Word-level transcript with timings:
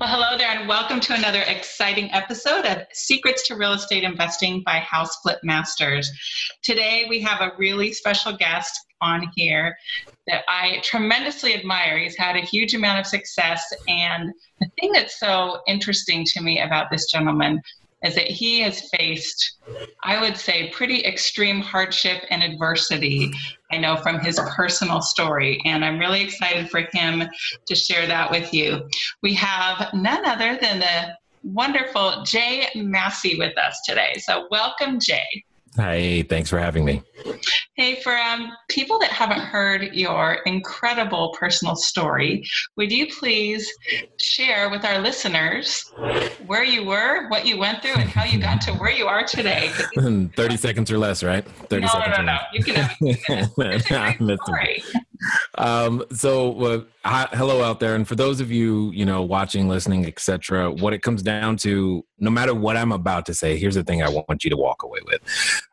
Well, 0.00 0.08
hello 0.08 0.38
there, 0.38 0.48
and 0.48 0.66
welcome 0.66 0.98
to 0.98 1.12
another 1.12 1.42
exciting 1.42 2.10
episode 2.12 2.64
of 2.64 2.86
Secrets 2.90 3.46
to 3.48 3.54
Real 3.54 3.74
Estate 3.74 4.02
Investing 4.02 4.62
by 4.64 4.78
House 4.78 5.14
Flip 5.16 5.38
Masters. 5.42 6.10
Today, 6.62 7.04
we 7.10 7.20
have 7.20 7.42
a 7.42 7.52
really 7.58 7.92
special 7.92 8.34
guest 8.34 8.72
on 9.02 9.30
here 9.36 9.76
that 10.26 10.44
I 10.48 10.80
tremendously 10.82 11.54
admire. 11.54 11.98
He's 11.98 12.16
had 12.16 12.34
a 12.34 12.40
huge 12.40 12.72
amount 12.72 12.98
of 12.98 13.06
success, 13.06 13.62
and 13.88 14.32
the 14.60 14.70
thing 14.80 14.90
that's 14.92 15.20
so 15.20 15.60
interesting 15.66 16.24
to 16.28 16.40
me 16.40 16.62
about 16.62 16.90
this 16.90 17.04
gentleman 17.10 17.60
is 18.02 18.14
that 18.14 18.26
he 18.28 18.60
has 18.60 18.88
faced, 18.96 19.58
I 20.02 20.18
would 20.18 20.38
say, 20.38 20.70
pretty 20.70 21.04
extreme 21.04 21.60
hardship 21.60 22.24
and 22.30 22.42
adversity. 22.42 23.30
I 23.72 23.78
know 23.78 23.96
from 23.96 24.20
his 24.20 24.40
personal 24.56 25.00
story, 25.00 25.60
and 25.64 25.84
I'm 25.84 25.98
really 25.98 26.22
excited 26.22 26.70
for 26.70 26.82
him 26.92 27.24
to 27.66 27.74
share 27.74 28.06
that 28.06 28.30
with 28.30 28.52
you. 28.52 28.88
We 29.22 29.34
have 29.34 29.88
none 29.94 30.24
other 30.24 30.58
than 30.60 30.80
the 30.80 31.16
wonderful 31.42 32.22
Jay 32.24 32.66
Massey 32.74 33.38
with 33.38 33.56
us 33.56 33.80
today. 33.86 34.14
So, 34.18 34.46
welcome, 34.50 34.98
Jay. 35.00 35.44
Hi, 35.76 36.24
thanks 36.28 36.50
for 36.50 36.58
having 36.58 36.84
me. 36.84 37.02
Hey, 37.74 38.00
for 38.02 38.16
um, 38.16 38.52
people 38.68 38.98
that 38.98 39.10
haven't 39.10 39.40
heard 39.40 39.94
your 39.94 40.38
incredible 40.44 41.34
personal 41.38 41.76
story, 41.76 42.44
would 42.76 42.90
you 42.90 43.06
please 43.06 43.70
share 44.18 44.68
with 44.68 44.84
our 44.84 44.98
listeners 44.98 45.90
where 46.46 46.64
you 46.64 46.84
were, 46.84 47.28
what 47.28 47.46
you 47.46 47.56
went 47.56 47.82
through, 47.82 47.94
and 47.94 48.10
how 48.10 48.24
you 48.24 48.40
got 48.40 48.60
to 48.62 48.72
where 48.72 48.90
you 48.90 49.06
are 49.06 49.24
today? 49.24 49.70
30 49.96 50.56
seconds 50.56 50.90
or 50.90 50.98
less, 50.98 51.22
right? 51.22 51.46
30 51.68 51.82
no, 51.82 51.88
seconds. 51.88 52.16
No, 52.18 52.24
no, 52.24 52.32
no. 52.32 52.38
You 52.52 52.64
can 52.64 52.74
have, 52.74 52.96
you 53.00 53.16
can. 53.26 53.50
It's 53.56 53.90
a 53.90 54.14
great 54.18 54.40
story. 54.40 54.82
Um, 55.56 56.04
so 56.12 56.60
uh, 56.64 56.80
hi, 57.04 57.28
hello 57.32 57.62
out 57.62 57.80
there. 57.80 57.94
And 57.94 58.06
for 58.06 58.14
those 58.14 58.40
of 58.40 58.50
you 58.50 58.90
you 58.92 59.04
know 59.04 59.22
watching 59.22 59.68
listening 59.68 60.06
etc 60.06 60.70
what 60.70 60.92
it 60.92 61.02
comes 61.02 61.22
down 61.22 61.56
to 61.56 62.04
no 62.18 62.30
matter 62.30 62.54
what 62.54 62.76
i'm 62.76 62.92
about 62.92 63.26
to 63.26 63.34
say 63.34 63.56
here's 63.56 63.74
the 63.74 63.82
thing 63.82 64.02
i 64.02 64.08
want 64.08 64.44
you 64.44 64.50
to 64.50 64.56
walk 64.56 64.82
away 64.82 64.98
with. 65.06 65.20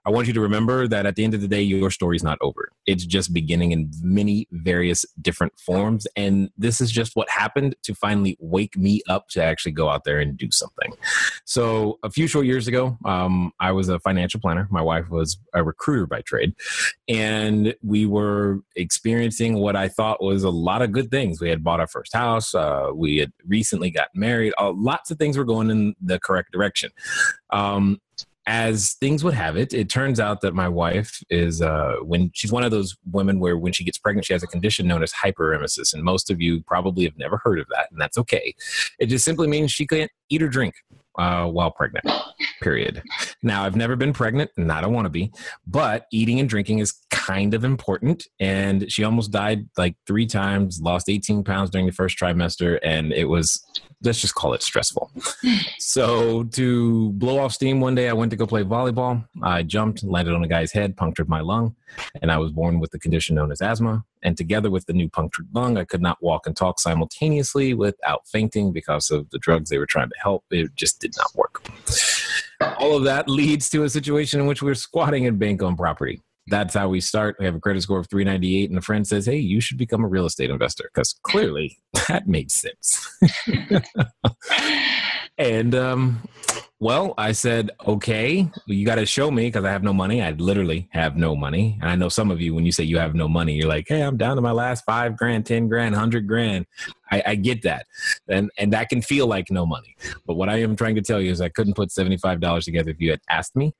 I 0.05 0.09
want 0.09 0.27
you 0.27 0.33
to 0.33 0.41
remember 0.41 0.87
that 0.87 1.05
at 1.05 1.15
the 1.15 1.23
end 1.25 1.33
of 1.33 1.41
the 1.41 1.47
day 1.47 1.61
your 1.61 1.91
story 1.91 2.15
is 2.15 2.23
not 2.23 2.37
over. 2.39 2.71
It's 2.85 3.05
just 3.05 3.33
beginning 3.33 3.73
in 3.73 3.91
many 4.01 4.47
various 4.51 5.05
different 5.21 5.59
forms. 5.59 6.07
And 6.15 6.49
this 6.57 6.79
is 6.79 6.91
just 6.91 7.15
what 7.15 7.29
happened 7.29 7.75
to 7.83 7.93
finally 7.93 8.37
wake 8.39 8.77
me 8.77 9.01
up 9.09 9.27
to 9.29 9.43
actually 9.43 9.73
go 9.73 9.89
out 9.89 10.05
there 10.05 10.19
and 10.19 10.37
do 10.37 10.49
something. 10.49 10.93
So 11.43 11.99
a 12.03 12.09
few 12.09 12.27
short 12.27 12.45
years 12.45 12.67
ago 12.67 12.97
um, 13.03 13.51
i 13.59 13.71
was 13.71 13.89
a 13.89 13.99
financial 13.99 14.39
planner. 14.39 14.67
My 14.71 14.81
wife 14.81 15.09
was 15.09 15.37
a 15.53 15.63
recruiter 15.63 16.05
by 16.05 16.21
trade. 16.21 16.55
And 17.09 17.75
we 17.83 18.05
were 18.05 18.61
experiencing 18.75 19.36
what 19.59 19.75
i 19.75 19.87
thought 19.87 20.21
was 20.21 20.43
a 20.43 20.49
lot 20.49 20.81
of 20.81 20.91
good 20.91 21.09
things 21.11 21.37
things. 21.37 21.41
We 21.41 21.49
had 21.49 21.63
bought 21.63 21.79
our 21.79 21.87
first 21.87 22.13
house. 22.13 22.53
Uh, 22.53 22.91
we 22.93 23.17
had 23.17 23.31
recently 23.45 23.89
got 23.89 24.09
married. 24.13 24.53
Uh, 24.59 24.73
lots 24.75 25.11
of 25.11 25.17
things 25.17 25.37
were 25.37 25.45
going 25.45 25.69
in 25.69 25.95
the 26.01 26.19
correct 26.19 26.51
direction. 26.51 26.91
Um, 27.51 27.99
as 28.49 28.93
things 29.01 29.25
would 29.25 29.33
have 29.33 29.57
it, 29.57 29.73
it 29.73 29.89
turns 29.89 30.21
out 30.21 30.39
that 30.39 30.53
my 30.53 30.69
wife 30.69 31.21
is 31.29 31.61
uh, 31.61 31.95
when 32.01 32.31
she's 32.33 32.51
one 32.51 32.63
of 32.63 32.71
those 32.71 32.95
women 33.11 33.41
where 33.41 33.57
when 33.57 33.73
she 33.73 33.83
gets 33.83 33.97
pregnant, 33.97 34.25
she 34.25 34.31
has 34.31 34.41
a 34.41 34.47
condition 34.47 34.87
known 34.87 35.03
as 35.03 35.11
hyperemesis, 35.11 35.93
and 35.93 36.01
most 36.01 36.29
of 36.29 36.39
you 36.39 36.63
probably 36.63 37.03
have 37.03 37.17
never 37.17 37.41
heard 37.43 37.59
of 37.59 37.67
that, 37.75 37.87
and 37.91 37.99
that's 37.99 38.17
okay. 38.17 38.55
It 38.99 39.07
just 39.07 39.25
simply 39.25 39.47
means 39.47 39.71
she 39.71 39.85
can't 39.85 40.09
eat 40.29 40.41
or 40.41 40.47
drink 40.47 40.75
uh, 41.17 41.47
while 41.47 41.71
pregnant. 41.71 42.05
Period. 42.61 43.03
Now, 43.43 43.63
I've 43.63 43.75
never 43.75 43.95
been 43.95 44.13
pregnant, 44.13 44.51
and 44.57 44.71
I 44.71 44.81
don't 44.81 44.93
want 44.93 45.05
to 45.05 45.09
be, 45.09 45.31
but 45.65 46.05
eating 46.11 46.39
and 46.39 46.49
drinking 46.49 46.79
is 46.79 46.93
kind 47.11 47.53
of 47.53 47.63
important. 47.63 48.27
And 48.39 48.91
she 48.91 49.03
almost 49.03 49.31
died 49.31 49.67
like 49.77 49.95
three 50.07 50.25
times, 50.25 50.79
lost 50.81 51.09
18 51.09 51.43
pounds 51.43 51.69
during 51.69 51.85
the 51.85 51.93
first 51.93 52.17
trimester, 52.17 52.79
and 52.83 53.13
it 53.13 53.25
was 53.25 53.63
let's 54.03 54.21
just 54.21 54.35
call 54.35 54.53
it 54.53 54.61
stressful. 54.61 55.11
so 55.79 56.43
to 56.43 57.11
blow 57.13 57.39
off 57.39 57.53
steam 57.53 57.79
one 57.79 57.95
day, 57.95 58.09
I 58.09 58.13
went 58.13 58.31
to 58.31 58.37
go 58.37 58.45
play 58.45 58.63
volleyball. 58.63 59.25
I 59.41 59.63
jumped, 59.63 60.03
landed 60.03 60.33
on 60.33 60.43
a 60.43 60.47
guy's 60.47 60.71
head, 60.71 60.97
punctured 60.97 61.29
my 61.29 61.41
lung, 61.41 61.75
and 62.21 62.31
I 62.31 62.37
was 62.37 62.51
born 62.51 62.79
with 62.79 62.91
the 62.91 62.99
condition 62.99 63.35
known 63.35 63.51
as 63.51 63.61
asthma. 63.61 64.03
And 64.23 64.35
together 64.35 64.69
with 64.69 64.85
the 64.85 64.93
new 64.93 65.09
punctured 65.09 65.47
lung, 65.53 65.77
I 65.77 65.85
could 65.85 66.01
not 66.01 66.21
walk 66.21 66.47
and 66.47 66.55
talk 66.55 66.79
simultaneously 66.79 67.73
without 67.73 68.27
fainting 68.27 68.71
because 68.71 69.09
of 69.11 69.29
the 69.29 69.39
drugs 69.39 69.69
they 69.69 69.77
were 69.77 69.85
trying 69.85 70.09
to 70.09 70.15
help. 70.21 70.43
It 70.51 70.75
just 70.75 70.99
did 70.99 71.15
not 71.17 71.35
work. 71.35 71.63
All 72.79 72.95
of 72.95 73.03
that 73.03 73.29
leads 73.29 73.69
to 73.69 73.83
a 73.83 73.89
situation 73.89 74.39
in 74.39 74.45
which 74.45 74.61
we're 74.61 74.75
squatting 74.75 75.25
in 75.25 75.37
bank 75.37 75.61
owned 75.61 75.77
property 75.77 76.21
that's 76.47 76.73
how 76.73 76.89
we 76.89 77.01
start. 77.01 77.35
We 77.39 77.45
have 77.45 77.55
a 77.55 77.59
credit 77.59 77.81
score 77.81 77.99
of 77.99 78.09
398, 78.09 78.69
and 78.69 78.79
a 78.79 78.81
friend 78.81 79.07
says, 79.07 79.25
Hey, 79.25 79.37
you 79.37 79.61
should 79.61 79.77
become 79.77 80.03
a 80.03 80.07
real 80.07 80.25
estate 80.25 80.49
investor 80.49 80.89
because 80.93 81.15
clearly 81.23 81.77
that 82.07 82.27
made 82.27 82.51
sense. 82.51 83.07
and, 85.37 85.75
um, 85.75 86.21
well, 86.79 87.15
I 87.17 87.31
said, 87.31 87.71
okay, 87.87 88.47
you 88.67 88.85
got 88.85 88.95
to 88.95 89.05
show 89.07 89.31
me 89.31 89.47
because 89.47 89.65
I 89.65 89.71
have 89.71 89.81
no 89.81 89.93
money. 89.93 90.21
I 90.21 90.31
literally 90.31 90.87
have 90.91 91.17
no 91.17 91.35
money. 91.35 91.75
And 91.81 91.89
I 91.89 91.95
know 91.95 92.07
some 92.07 92.29
of 92.29 92.39
you, 92.39 92.53
when 92.53 92.65
you 92.65 92.71
say 92.71 92.83
you 92.83 92.99
have 92.99 93.15
no 93.15 93.27
money, 93.27 93.55
you're 93.55 93.67
like, 93.67 93.85
hey, 93.87 94.01
I'm 94.01 94.15
down 94.15 94.35
to 94.35 94.43
my 94.43 94.51
last 94.51 94.85
five 94.85 95.17
grand, 95.17 95.47
10 95.47 95.69
grand, 95.69 95.93
100 95.93 96.27
grand. 96.27 96.67
I, 97.09 97.23
I 97.25 97.35
get 97.35 97.63
that. 97.63 97.87
And, 98.27 98.51
and 98.59 98.71
that 98.73 98.89
can 98.89 99.01
feel 99.01 99.25
like 99.25 99.49
no 99.49 99.65
money. 99.65 99.95
But 100.27 100.35
what 100.35 100.49
I 100.49 100.57
am 100.57 100.75
trying 100.75 100.93
to 100.95 101.01
tell 101.01 101.19
you 101.19 101.31
is 101.31 101.41
I 101.41 101.49
couldn't 101.49 101.75
put 101.75 101.89
$75 101.89 102.63
together 102.63 102.91
if 102.91 103.01
you 103.01 103.09
had 103.09 103.21
asked 103.27 103.55
me. 103.55 103.73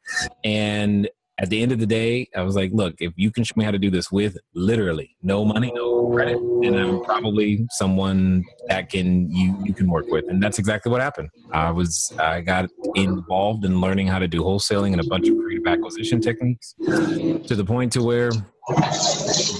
And 0.44 1.08
at 1.40 1.50
the 1.50 1.62
end 1.62 1.72
of 1.72 1.80
the 1.80 1.86
day, 1.86 2.28
I 2.36 2.42
was 2.42 2.56
like, 2.56 2.72
look, 2.74 2.96
if 3.00 3.14
you 3.16 3.32
can 3.32 3.44
show 3.44 3.54
me 3.56 3.64
how 3.64 3.72
to 3.72 3.78
do 3.78 3.92
this 3.92 4.12
with 4.12 4.38
literally 4.56 5.16
no 5.22 5.46
money, 5.46 5.72
no 5.74 6.10
credit, 6.10 6.40
then 6.62 6.76
I'm 6.76 7.04
probably 7.04 7.68
someone 7.72 8.44
that 8.70 8.90
can 8.90 9.30
you 9.30 9.56
you 9.64 9.74
can 9.74 9.88
work 9.90 10.08
with. 10.08 10.26
And 10.30 10.42
that's 10.42 10.58
exactly 10.58 10.92
what 10.92 11.02
happened. 11.02 11.30
I 11.52 11.70
was 11.70 12.14
I 12.20 12.42
got 12.42 12.70
involved 12.96 13.66
in 13.66 13.80
learning 13.80 14.08
how 14.08 14.20
to 14.20 14.28
do 14.28 14.42
wholesaling 14.42 14.94
and 14.94 15.02
a 15.02 15.08
bunch 15.08 15.28
of 15.28 15.38
creative 15.38 15.68
acquisition 15.68 16.22
techniques 16.22 16.74
to 16.80 17.56
the 17.56 17.66
point 17.66 17.94
to 17.94 18.04
where 18.04 18.32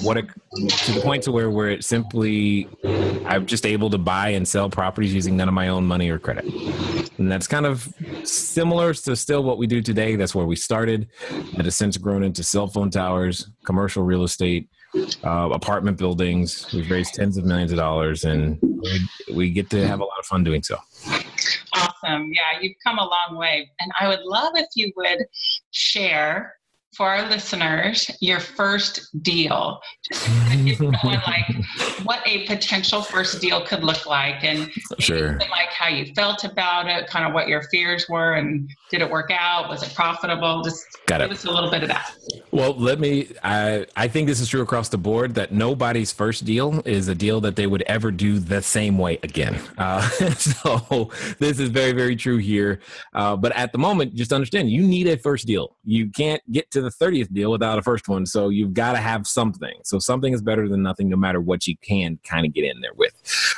what 0.02 0.16
to 0.16 0.92
the 0.92 1.00
point 1.02 1.24
to 1.24 1.32
where 1.32 1.50
where 1.50 1.70
it 1.70 1.84
simply 1.86 2.68
I'm 3.26 3.46
just 3.46 3.66
able 3.66 3.90
to 3.90 3.98
buy 3.98 4.30
and 4.30 4.48
sell 4.48 4.70
properties 4.70 5.14
using 5.14 5.38
none 5.38 5.48
of 5.48 5.54
my 5.54 5.70
own 5.70 5.86
money 5.86 6.10
or 6.10 6.20
credit. 6.20 6.46
And 7.18 7.32
that's 7.32 7.48
kind 7.48 7.66
of 7.66 7.94
similar 8.24 8.94
to 8.94 9.16
still 9.16 9.44
what 9.44 9.58
we 9.58 9.68
do 9.68 9.82
today. 9.82 10.16
That's 10.16 10.36
where 10.36 10.46
we 10.46 10.56
started. 10.56 11.10
That 11.56 11.66
has 11.66 11.76
since 11.76 11.98
grown 11.98 12.24
into 12.24 12.44
cell 12.44 12.68
phone 12.68 12.90
towers, 12.90 13.50
commercial 13.66 14.04
real 14.04 14.24
estate, 14.24 14.70
uh, 15.24 15.50
apartment 15.52 15.98
buildings. 15.98 16.72
We've 16.74 16.90
raised 16.90 17.14
tens 17.16 17.38
of 17.38 17.46
millions 17.46 17.72
of 17.72 17.78
dollars, 17.78 18.24
and 18.24 18.60
we, 18.62 19.10
we 19.34 19.50
get 19.52 19.70
to 19.72 19.88
have 19.88 20.00
a 20.00 20.04
lot 20.04 20.20
of 20.20 20.26
fun 20.26 20.44
doing 20.44 20.64
so. 20.64 20.78
Awesome. 21.74 22.32
Yeah, 22.34 22.60
you've 22.62 22.78
come 22.86 22.98
a 22.98 23.06
long 23.06 23.38
way. 23.38 23.70
And 23.80 23.92
I 24.00 24.08
would 24.08 24.22
love 24.22 24.54
if 24.56 24.68
you 24.76 24.92
would 24.96 25.26
share 25.72 26.56
for 26.98 27.08
our 27.08 27.30
listeners 27.30 28.10
your 28.22 28.40
first 28.40 29.08
deal. 29.22 29.80
Just 30.12 30.28
like 31.04 31.46
what 32.04 32.28
a 32.28 32.46
potential 32.48 33.04
first 33.04 33.40
deal 33.40 33.62
could 33.62 33.84
look 33.84 34.08
like 34.08 34.44
and 34.44 34.70
sure. 34.98 35.38
like 35.38 35.70
how 35.70 35.88
you 35.88 36.12
felt 36.16 36.44
about 36.44 36.88
it 36.88 37.08
kind 37.08 37.24
of 37.26 37.34
what 37.34 37.48
your 37.48 37.62
fears 37.70 38.10
were 38.10 38.34
and 38.34 38.68
did 38.90 39.02
it 39.02 39.10
work 39.10 39.30
out? 39.32 39.70
Was 39.70 39.84
it 39.84 39.94
profitable? 39.94 40.64
Just 40.64 40.84
Got 41.06 41.22
give 41.22 41.30
it. 41.30 41.34
us 41.36 41.46
a 41.46 41.52
little 41.52 41.70
bit 41.70 41.84
of 41.84 41.90
that. 41.90 42.16
Well 42.50 42.74
let 42.74 43.00
me 43.00 43.28
I, 43.44 43.86
I 43.96 44.08
think 44.08 44.28
this 44.28 44.40
is 44.40 44.50
true 44.50 44.62
across 44.62 44.90
the 44.90 44.98
board 44.98 45.36
that 45.36 45.52
nobody's 45.52 46.12
first 46.12 46.46
deal 46.46 46.82
is 46.84 47.08
a 47.08 47.16
deal 47.16 47.40
that 47.42 47.56
they 47.56 47.68
would 47.68 47.84
ever 47.84 48.10
do 48.10 48.40
the 48.40 48.64
same 48.64 48.98
way 48.98 49.20
again. 49.22 49.60
Uh, 49.78 50.02
so 50.32 51.12
this 51.38 51.60
is 51.60 51.70
very 51.70 51.92
very 51.92 52.16
true 52.16 52.38
here. 52.38 52.80
Uh, 53.14 53.36
but 53.36 53.52
at 53.56 53.72
the 53.72 53.78
moment 53.78 54.16
just 54.16 54.34
understand 54.34 54.72
you 54.72 54.82
need 54.82 55.08
a 55.08 55.18
first 55.18 55.46
deal. 55.46 55.76
You 55.84 56.10
can't 56.10 56.42
get 56.52 56.72
to 56.72 56.82
the 56.82 56.87
the 56.88 57.06
30th 57.06 57.32
deal 57.34 57.52
without 57.52 57.78
a 57.78 57.82
first 57.82 58.08
one. 58.08 58.26
So 58.26 58.50
you've 58.50 58.74
got 58.74 58.94
to 58.94 58.98
have 59.00 59.28
something. 59.28 59.76
So 59.84 60.00
something 60.00 60.34
is 60.34 60.42
better 60.42 60.68
than 60.68 60.82
nothing, 60.82 61.10
no 61.10 61.18
matter 61.18 61.42
what 61.42 61.68
you 61.68 61.76
can 61.78 62.20
kind 62.24 62.46
of 62.46 62.54
get 62.54 62.66
in 62.66 62.82
there 62.82 62.94
with. 62.96 63.14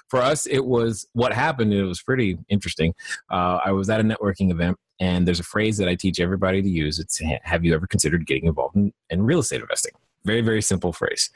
For 0.07 0.19
us, 0.19 0.45
it 0.45 0.65
was 0.65 1.07
what 1.13 1.33
happened. 1.33 1.73
It 1.73 1.83
was 1.83 2.01
pretty 2.01 2.37
interesting. 2.49 2.93
Uh, 3.29 3.59
I 3.63 3.71
was 3.71 3.89
at 3.89 3.99
a 3.99 4.03
networking 4.03 4.51
event 4.51 4.77
and 4.99 5.27
there's 5.27 5.39
a 5.39 5.43
phrase 5.43 5.77
that 5.77 5.87
I 5.87 5.95
teach 5.95 6.19
everybody 6.19 6.61
to 6.61 6.69
use. 6.69 6.99
It's 6.99 7.21
have 7.43 7.63
you 7.63 7.73
ever 7.73 7.87
considered 7.87 8.25
getting 8.25 8.45
involved 8.45 8.75
in, 8.75 8.91
in 9.09 9.23
real 9.23 9.39
estate 9.39 9.61
investing? 9.61 9.93
Very, 10.25 10.41
very 10.41 10.61
simple 10.61 10.91
phrase. 10.91 11.29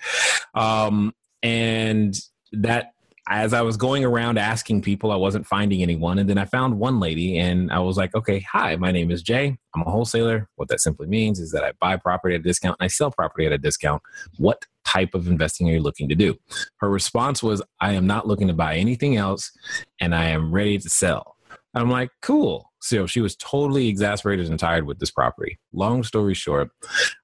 Um, 0.54 1.14
and 1.42 2.20
that 2.52 2.94
as 3.30 3.54
I 3.54 3.62
was 3.62 3.78
going 3.78 4.04
around 4.04 4.38
asking 4.38 4.82
people, 4.82 5.12
I 5.12 5.16
wasn't 5.16 5.48
finding 5.48 5.82
anyone. 5.82 6.20
And 6.20 6.30
then 6.30 6.38
I 6.38 6.46
found 6.46 6.78
one 6.78 7.00
lady 7.00 7.38
and 7.38 7.72
I 7.72 7.80
was 7.80 7.96
like, 7.96 8.14
okay, 8.14 8.40
hi, 8.42 8.76
my 8.76 8.92
name 8.92 9.12
is 9.12 9.22
Jay. 9.22 9.58
I'm 9.76 9.82
a 9.82 9.90
wholesaler. 9.90 10.50
What 10.56 10.68
that 10.68 10.82
simply 10.82 11.08
means 11.08 11.40
is 11.40 11.52
that 11.52 11.64
I 11.64 11.72
buy 11.80 11.96
property 11.96 12.36
at 12.36 12.42
a 12.42 12.44
discount 12.44 12.78
and 12.80 12.86
I 12.86 12.90
sell 12.90 13.12
property 13.12 13.46
at 13.46 13.54
a 13.54 13.58
discount. 13.58 14.02
What 14.38 14.66
type 14.84 15.14
of 15.14 15.28
investing 15.28 15.70
are 15.70 15.74
you 15.74 15.80
looking 15.80 16.10
to 16.10 16.16
do? 16.16 16.36
Her 16.78 16.90
response 16.90 17.42
was, 17.42 17.62
I 17.80 17.94
am 17.94 18.06
not 18.06 18.28
looking 18.28 18.48
to 18.50 18.54
buy 18.54 18.76
anything 18.76 19.16
else 19.16 19.52
and 20.02 20.14
I 20.14 20.26
am 20.26 20.52
ready 20.52 20.78
to 20.78 20.90
sell. 20.90 21.33
I'm 21.76 21.90
like, 21.90 22.10
cool. 22.22 22.72
So 22.82 23.08
she 23.08 23.22
was 23.22 23.36
totally 23.36 23.88
exasperated 23.88 24.50
and 24.50 24.60
tired 24.60 24.86
with 24.86 25.00
this 25.00 25.10
property. 25.10 25.58
Long 25.72 26.04
story 26.04 26.34
short, 26.34 26.70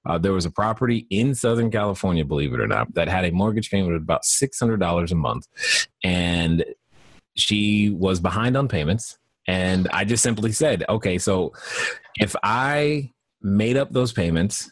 uh, 0.06 0.18
there 0.18 0.32
was 0.32 0.46
a 0.46 0.50
property 0.50 1.06
in 1.10 1.34
Southern 1.34 1.70
California, 1.70 2.24
believe 2.24 2.52
it 2.52 2.60
or 2.60 2.66
not, 2.66 2.94
that 2.94 3.08
had 3.08 3.24
a 3.24 3.30
mortgage 3.30 3.70
payment 3.70 3.94
of 3.94 4.02
about 4.02 4.22
$600 4.22 5.10
a 5.10 5.14
month. 5.14 5.46
And 6.02 6.64
she 7.36 7.90
was 7.90 8.20
behind 8.20 8.56
on 8.56 8.68
payments. 8.68 9.18
And 9.46 9.88
I 9.92 10.04
just 10.04 10.22
simply 10.22 10.52
said, 10.52 10.84
okay, 10.88 11.18
so 11.18 11.52
if 12.18 12.34
I 12.42 13.12
made 13.42 13.76
up 13.76 13.92
those 13.92 14.12
payments 14.12 14.70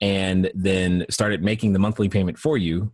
and 0.00 0.50
then 0.54 1.04
started 1.10 1.42
making 1.42 1.72
the 1.72 1.78
monthly 1.78 2.08
payment 2.08 2.38
for 2.38 2.56
you, 2.56 2.92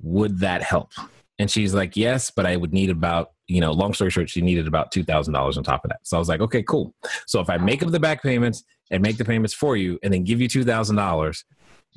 would 0.00 0.40
that 0.40 0.62
help? 0.62 0.92
And 1.38 1.50
she's 1.50 1.74
like, 1.74 1.96
yes, 1.96 2.30
but 2.30 2.46
I 2.46 2.56
would 2.56 2.72
need 2.72 2.90
about, 2.90 3.32
you 3.46 3.60
know, 3.60 3.72
long 3.72 3.92
story 3.92 4.10
short, 4.10 4.30
she 4.30 4.40
needed 4.40 4.66
about 4.66 4.92
$2,000 4.92 5.56
on 5.56 5.62
top 5.62 5.84
of 5.84 5.90
that. 5.90 6.00
So 6.02 6.16
I 6.16 6.18
was 6.18 6.28
like, 6.28 6.40
okay, 6.40 6.62
cool. 6.62 6.94
So 7.26 7.40
if 7.40 7.50
I 7.50 7.58
make 7.58 7.82
up 7.82 7.90
the 7.90 8.00
back 8.00 8.22
payments 8.22 8.64
and 8.90 9.02
make 9.02 9.18
the 9.18 9.24
payments 9.24 9.52
for 9.52 9.76
you 9.76 9.98
and 10.02 10.12
then 10.12 10.24
give 10.24 10.40
you 10.40 10.48
$2,000, 10.48 11.44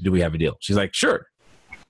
do 0.03 0.11
we 0.11 0.19
have 0.21 0.33
a 0.33 0.37
deal? 0.37 0.57
She's 0.59 0.75
like, 0.75 0.93
sure. 0.93 1.25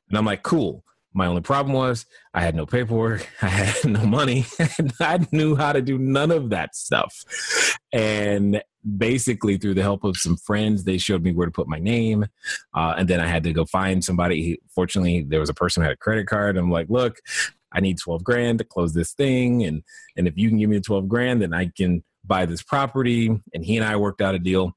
And 0.09 0.17
I'm 0.17 0.25
like, 0.25 0.43
cool. 0.43 0.83
My 1.13 1.25
only 1.25 1.41
problem 1.41 1.73
was 1.73 2.06
I 2.33 2.41
had 2.41 2.56
no 2.56 2.65
paperwork, 2.65 3.27
I 3.41 3.47
had 3.47 3.91
no 3.91 4.06
money, 4.06 4.45
I 5.00 5.25
knew 5.31 5.56
how 5.56 5.73
to 5.73 5.81
do 5.81 5.97
none 5.97 6.31
of 6.31 6.50
that 6.51 6.75
stuff. 6.75 7.23
And 7.91 8.61
basically, 8.97 9.57
through 9.57 9.73
the 9.73 9.81
help 9.81 10.03
of 10.03 10.17
some 10.17 10.38
friends, 10.38 10.83
they 10.83 10.97
showed 10.97 11.23
me 11.23 11.33
where 11.33 11.47
to 11.47 11.51
put 11.51 11.67
my 11.67 11.79
name. 11.79 12.27
Uh, 12.73 12.95
and 12.97 13.07
then 13.07 13.19
I 13.19 13.27
had 13.27 13.44
to 13.44 13.53
go 13.53 13.65
find 13.65 14.03
somebody. 14.03 14.59
Fortunately, 14.73 15.23
there 15.23 15.39
was 15.39 15.50
a 15.50 15.53
person 15.53 15.81
who 15.81 15.85
had 15.85 15.94
a 15.94 15.97
credit 15.97 16.27
card. 16.27 16.57
I'm 16.57 16.71
like, 16.71 16.89
look, 16.89 17.17
I 17.71 17.79
need 17.79 17.97
12 17.97 18.23
grand 18.23 18.59
to 18.59 18.63
close 18.63 18.94
this 18.94 19.13
thing. 19.13 19.63
And, 19.63 19.83
and 20.15 20.27
if 20.27 20.38
you 20.38 20.50
can 20.50 20.59
give 20.59 20.69
me 20.69 20.77
the 20.77 20.83
12 20.83 21.07
grand, 21.07 21.41
then 21.41 21.53
I 21.53 21.71
can 21.75 22.03
buy 22.25 22.45
this 22.45 22.63
property. 22.63 23.27
And 23.53 23.65
he 23.65 23.77
and 23.77 23.85
I 23.85 23.95
worked 23.95 24.21
out 24.21 24.35
a 24.35 24.39
deal. 24.39 24.73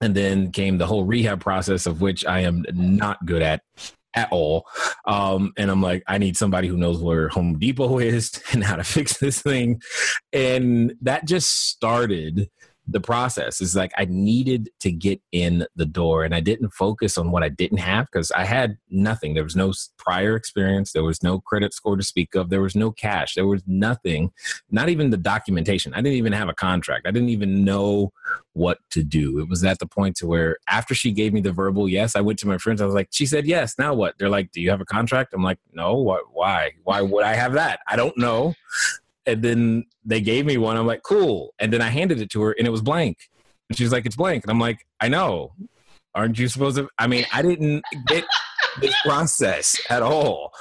And 0.00 0.14
then 0.14 0.52
came 0.52 0.78
the 0.78 0.86
whole 0.86 1.04
rehab 1.04 1.40
process, 1.40 1.86
of 1.86 2.00
which 2.00 2.24
I 2.24 2.40
am 2.40 2.64
not 2.72 3.26
good 3.26 3.42
at 3.42 3.62
at 4.18 4.32
all. 4.32 4.66
Um, 5.04 5.52
and 5.56 5.70
I'm 5.70 5.80
like, 5.80 6.02
I 6.08 6.18
need 6.18 6.36
somebody 6.36 6.66
who 6.66 6.76
knows 6.76 7.00
where 7.00 7.28
Home 7.28 7.58
Depot 7.58 7.98
is 7.98 8.42
and 8.52 8.64
how 8.64 8.76
to 8.76 8.84
fix 8.84 9.18
this 9.18 9.40
thing. 9.40 9.80
And 10.32 10.94
that 11.02 11.26
just 11.26 11.68
started 11.70 12.50
the 12.90 13.00
process 13.00 13.60
is 13.60 13.76
like 13.76 13.92
I 13.98 14.06
needed 14.06 14.70
to 14.80 14.90
get 14.90 15.20
in 15.30 15.66
the 15.76 15.84
door 15.84 16.24
and 16.24 16.34
I 16.34 16.40
didn't 16.40 16.70
focus 16.70 17.18
on 17.18 17.30
what 17.30 17.42
I 17.42 17.50
didn't 17.50 17.78
have 17.78 18.06
because 18.06 18.32
I 18.32 18.44
had 18.44 18.78
nothing. 18.88 19.34
There 19.34 19.44
was 19.44 19.56
no 19.56 19.74
prior 19.98 20.34
experience. 20.34 20.92
There 20.92 21.04
was 21.04 21.22
no 21.22 21.38
credit 21.40 21.74
score 21.74 21.96
to 21.96 22.02
speak 22.02 22.34
of. 22.34 22.48
There 22.48 22.62
was 22.62 22.74
no 22.74 22.90
cash. 22.90 23.34
There 23.34 23.46
was 23.46 23.62
nothing, 23.66 24.32
not 24.70 24.88
even 24.88 25.10
the 25.10 25.18
documentation. 25.18 25.92
I 25.92 25.98
didn't 25.98 26.18
even 26.18 26.32
have 26.32 26.48
a 26.48 26.54
contract. 26.54 27.06
I 27.06 27.10
didn't 27.10 27.28
even 27.28 27.62
know 27.62 28.12
what 28.54 28.78
to 28.90 29.02
do. 29.02 29.38
It 29.38 29.48
was 29.48 29.62
at 29.64 29.78
the 29.78 29.86
point 29.86 30.16
to 30.16 30.26
where 30.26 30.56
after 30.68 30.94
she 30.94 31.12
gave 31.12 31.34
me 31.34 31.42
the 31.42 31.52
verbal 31.52 31.88
yes, 31.88 32.16
I 32.16 32.22
went 32.22 32.38
to 32.40 32.48
my 32.48 32.56
friends. 32.56 32.80
I 32.80 32.86
was 32.86 32.94
like, 32.94 33.08
she 33.10 33.26
said 33.26 33.46
yes. 33.46 33.74
Now 33.78 33.92
what? 33.92 34.14
They're 34.18 34.30
like, 34.30 34.50
do 34.52 34.62
you 34.62 34.70
have 34.70 34.80
a 34.80 34.86
contract? 34.86 35.34
I'm 35.34 35.42
like, 35.42 35.58
no. 35.72 35.96
What? 35.96 36.22
Why? 36.32 36.72
Why 36.84 37.02
would 37.02 37.24
I 37.24 37.34
have 37.34 37.52
that? 37.52 37.80
I 37.86 37.96
don't 37.96 38.16
know 38.16 38.54
and 39.28 39.42
then 39.42 39.84
they 40.04 40.20
gave 40.20 40.46
me 40.46 40.56
one. 40.56 40.76
I'm 40.76 40.86
like, 40.86 41.02
cool. 41.02 41.54
And 41.58 41.72
then 41.72 41.80
I 41.82 41.88
handed 41.88 42.20
it 42.20 42.30
to 42.30 42.42
her 42.42 42.52
and 42.58 42.66
it 42.66 42.70
was 42.70 42.82
blank. 42.82 43.18
And 43.68 43.76
she's 43.76 43.92
like, 43.92 44.06
it's 44.06 44.16
blank. 44.16 44.44
And 44.44 44.50
I'm 44.50 44.60
like, 44.60 44.86
I 45.00 45.08
know. 45.08 45.52
Aren't 46.14 46.38
you 46.38 46.48
supposed 46.48 46.76
to? 46.78 46.88
I 46.98 47.06
mean, 47.06 47.26
I 47.32 47.42
didn't 47.42 47.84
get 48.06 48.24
this 48.80 48.94
process 49.02 49.80
at 49.90 50.02
all. 50.02 50.52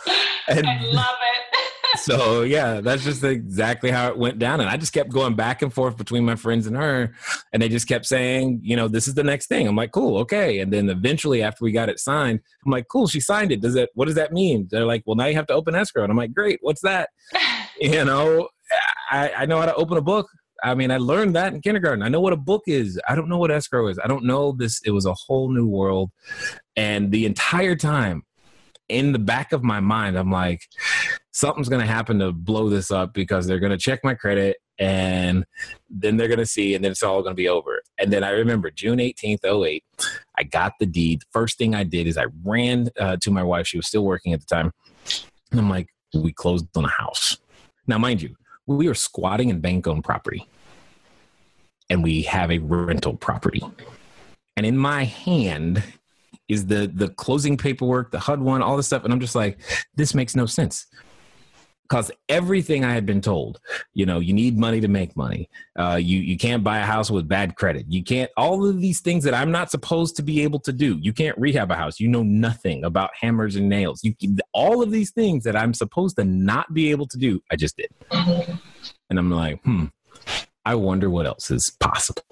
And 0.47 0.67
I 0.67 0.81
love 0.83 1.15
it. 1.21 1.47
so 1.99 2.41
yeah, 2.41 2.81
that's 2.81 3.03
just 3.03 3.23
exactly 3.23 3.91
how 3.91 4.09
it 4.09 4.17
went 4.17 4.39
down. 4.39 4.59
And 4.59 4.69
I 4.69 4.77
just 4.77 4.93
kept 4.93 5.09
going 5.09 5.35
back 5.35 5.61
and 5.61 5.73
forth 5.73 5.97
between 5.97 6.25
my 6.25 6.35
friends 6.35 6.67
and 6.67 6.75
her. 6.75 7.13
And 7.53 7.61
they 7.61 7.69
just 7.69 7.87
kept 7.87 8.05
saying, 8.05 8.59
you 8.63 8.75
know, 8.75 8.87
this 8.87 9.07
is 9.07 9.13
the 9.13 9.23
next 9.23 9.47
thing. 9.47 9.67
I'm 9.67 9.75
like, 9.75 9.91
cool, 9.91 10.17
okay. 10.19 10.59
And 10.59 10.71
then 10.71 10.89
eventually 10.89 11.43
after 11.43 11.63
we 11.63 11.71
got 11.71 11.89
it 11.89 11.99
signed, 11.99 12.39
I'm 12.65 12.71
like, 12.71 12.87
cool, 12.91 13.07
she 13.07 13.19
signed 13.19 13.51
it. 13.51 13.61
Does 13.61 13.75
it 13.75 13.89
what 13.93 14.05
does 14.05 14.15
that 14.15 14.33
mean? 14.33 14.67
They're 14.69 14.85
like, 14.85 15.03
well, 15.05 15.15
now 15.15 15.25
you 15.25 15.35
have 15.35 15.47
to 15.47 15.53
open 15.53 15.75
escrow. 15.75 16.03
And 16.03 16.11
I'm 16.11 16.17
like, 16.17 16.33
great, 16.33 16.59
what's 16.61 16.81
that? 16.81 17.09
You 17.79 18.03
know, 18.05 18.49
I, 19.11 19.31
I 19.37 19.45
know 19.45 19.59
how 19.59 19.65
to 19.65 19.75
open 19.75 19.97
a 19.97 20.01
book. 20.01 20.27
I 20.63 20.73
mean, 20.73 20.91
I 20.91 20.97
learned 20.97 21.35
that 21.35 21.53
in 21.53 21.61
kindergarten. 21.61 22.01
I 22.01 22.09
know 22.09 22.19
what 22.19 22.33
a 22.33 22.37
book 22.37 22.63
is. 22.67 22.99
I 23.07 23.15
don't 23.15 23.29
know 23.29 23.37
what 23.37 23.51
escrow 23.51 23.87
is. 23.87 23.99
I 23.99 24.07
don't 24.07 24.25
know 24.25 24.51
this. 24.51 24.81
It 24.83 24.91
was 24.91 25.05
a 25.05 25.13
whole 25.13 25.49
new 25.49 25.67
world. 25.67 26.11
And 26.75 27.11
the 27.11 27.25
entire 27.25 27.75
time 27.75 28.23
in 28.89 29.11
the 29.11 29.19
back 29.19 29.51
of 29.51 29.63
my 29.63 29.79
mind, 29.79 30.17
I'm 30.17 30.31
like, 30.31 30.61
something's 31.31 31.69
going 31.69 31.81
to 31.81 31.87
happen 31.91 32.19
to 32.19 32.31
blow 32.31 32.69
this 32.69 32.89
up 32.89 33.13
because 33.13 33.45
they're 33.45 33.59
going 33.59 33.71
to 33.71 33.77
check 33.77 34.03
my 34.03 34.15
credit 34.15 34.57
and 34.79 35.45
then 35.89 36.17
they're 36.17 36.27
going 36.27 36.39
to 36.39 36.45
see 36.45 36.75
and 36.75 36.83
then 36.83 36.91
it's 36.91 37.03
all 37.03 37.21
going 37.21 37.33
to 37.33 37.35
be 37.35 37.49
over. 37.49 37.81
And 37.97 38.11
then 38.11 38.23
I 38.23 38.29
remember 38.29 38.71
June 38.71 38.99
18th, 38.99 39.45
08, 39.45 39.83
I 40.37 40.43
got 40.43 40.73
the 40.79 40.85
deed. 40.85 41.21
First 41.31 41.57
thing 41.57 41.75
I 41.75 41.83
did 41.83 42.07
is 42.07 42.17
I 42.17 42.25
ran 42.43 42.89
uh, 42.99 43.17
to 43.21 43.31
my 43.31 43.43
wife. 43.43 43.67
She 43.67 43.77
was 43.77 43.87
still 43.87 44.03
working 44.03 44.33
at 44.33 44.39
the 44.39 44.45
time. 44.47 44.71
And 45.51 45.59
I'm 45.59 45.69
like, 45.69 45.89
we 46.13 46.31
closed 46.31 46.65
on 46.75 46.85
a 46.85 46.89
house. 46.89 47.37
Now, 47.85 47.97
mind 47.97 48.21
you, 48.21 48.35
we 48.67 48.87
are 48.87 48.93
squatting 48.93 49.49
in 49.49 49.59
bank 49.59 49.87
owned 49.87 50.03
property 50.03 50.47
and 51.89 52.03
we 52.03 52.23
have 52.23 52.51
a 52.51 52.59
rental 52.59 53.15
property. 53.15 53.63
And 54.55 54.65
in 54.65 54.77
my 54.77 55.05
hand 55.05 55.83
is 56.47 56.65
the 56.65 56.91
the 56.93 57.09
closing 57.09 57.57
paperwork, 57.57 58.11
the 58.11 58.19
HUD 58.19 58.41
one, 58.41 58.61
all 58.61 58.77
this 58.77 58.87
stuff. 58.87 59.03
And 59.03 59.13
I'm 59.13 59.19
just 59.19 59.35
like, 59.35 59.59
this 59.95 60.13
makes 60.13 60.35
no 60.35 60.45
sense 60.45 60.87
because 61.87 62.11
everything 62.27 62.83
I 62.83 62.93
had 62.93 63.05
been 63.05 63.21
told, 63.21 63.59
you 63.93 64.05
know, 64.05 64.19
you 64.19 64.33
need 64.33 64.57
money 64.57 64.81
to 64.81 64.87
make 64.87 65.15
money. 65.15 65.49
Uh, 65.77 65.95
you 65.95 66.19
you 66.19 66.37
can't 66.37 66.63
buy 66.63 66.79
a 66.79 66.85
house 66.85 67.09
with 67.09 67.27
bad 67.27 67.55
credit. 67.55 67.85
You 67.87 68.03
can't 68.03 68.29
all 68.37 68.67
of 68.67 68.81
these 68.81 68.99
things 69.01 69.23
that 69.23 69.33
I'm 69.33 69.51
not 69.51 69.71
supposed 69.71 70.15
to 70.17 70.23
be 70.23 70.41
able 70.41 70.59
to 70.61 70.73
do. 70.73 70.97
You 71.01 71.13
can't 71.13 71.37
rehab 71.37 71.71
a 71.71 71.75
house. 71.75 71.99
You 71.99 72.07
know 72.07 72.23
nothing 72.23 72.83
about 72.83 73.11
hammers 73.19 73.55
and 73.55 73.69
nails. 73.69 74.03
You 74.03 74.15
all 74.53 74.81
of 74.81 74.91
these 74.91 75.11
things 75.11 75.43
that 75.45 75.55
I'm 75.55 75.73
supposed 75.73 76.17
to 76.17 76.25
not 76.25 76.73
be 76.73 76.91
able 76.91 77.07
to 77.07 77.17
do. 77.17 77.41
I 77.51 77.55
just 77.55 77.77
did, 77.77 77.89
and 78.11 79.19
I'm 79.19 79.31
like, 79.31 79.61
hmm. 79.63 79.85
I 80.65 80.75
wonder 80.75 81.09
what 81.09 81.25
else 81.25 81.49
is 81.49 81.71
possible 81.79 82.23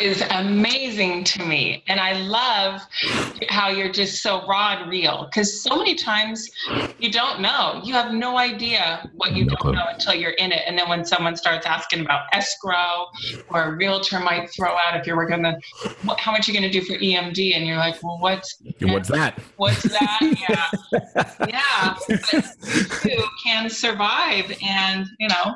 is 0.00 0.22
amazing 0.30 1.24
to 1.24 1.44
me. 1.44 1.82
And 1.88 2.00
I 2.00 2.12
love 2.20 2.80
how 3.48 3.68
you're 3.68 3.92
just 3.92 4.22
so 4.22 4.46
raw 4.46 4.78
and 4.78 4.90
real 4.90 5.26
because 5.26 5.62
so 5.62 5.76
many 5.76 5.94
times 5.94 6.50
you 6.98 7.10
don't 7.10 7.40
know. 7.40 7.80
You 7.84 7.94
have 7.94 8.12
no 8.12 8.38
idea 8.38 9.08
what 9.14 9.32
you 9.32 9.44
no 9.44 9.54
don't 9.60 9.74
know 9.74 9.86
until 9.88 10.14
you're 10.14 10.32
in 10.32 10.52
it. 10.52 10.62
And 10.66 10.78
then 10.78 10.88
when 10.88 11.04
someone 11.04 11.36
starts 11.36 11.66
asking 11.66 12.00
about 12.00 12.22
escrow 12.32 13.06
or 13.50 13.64
a 13.64 13.76
realtor 13.76 14.20
might 14.20 14.50
throw 14.50 14.74
out 14.76 14.98
if 14.98 15.06
you're 15.06 15.26
going 15.26 15.42
to, 15.42 15.58
how 16.18 16.32
much 16.32 16.48
are 16.48 16.52
you 16.52 16.58
going 16.58 16.70
to 16.70 16.80
do 16.80 16.84
for 16.84 16.98
EMD? 16.98 17.56
And 17.56 17.66
you're 17.66 17.76
like, 17.76 18.02
well, 18.02 18.18
what's, 18.20 18.60
what's 18.80 19.08
that? 19.08 19.38
What's 19.56 19.82
that? 19.82 20.18
yeah. 20.48 21.46
yeah. 21.48 21.96
But 22.08 23.04
you 23.04 23.24
can 23.44 23.68
survive 23.68 24.52
and, 24.62 25.06
you 25.18 25.28
know, 25.28 25.54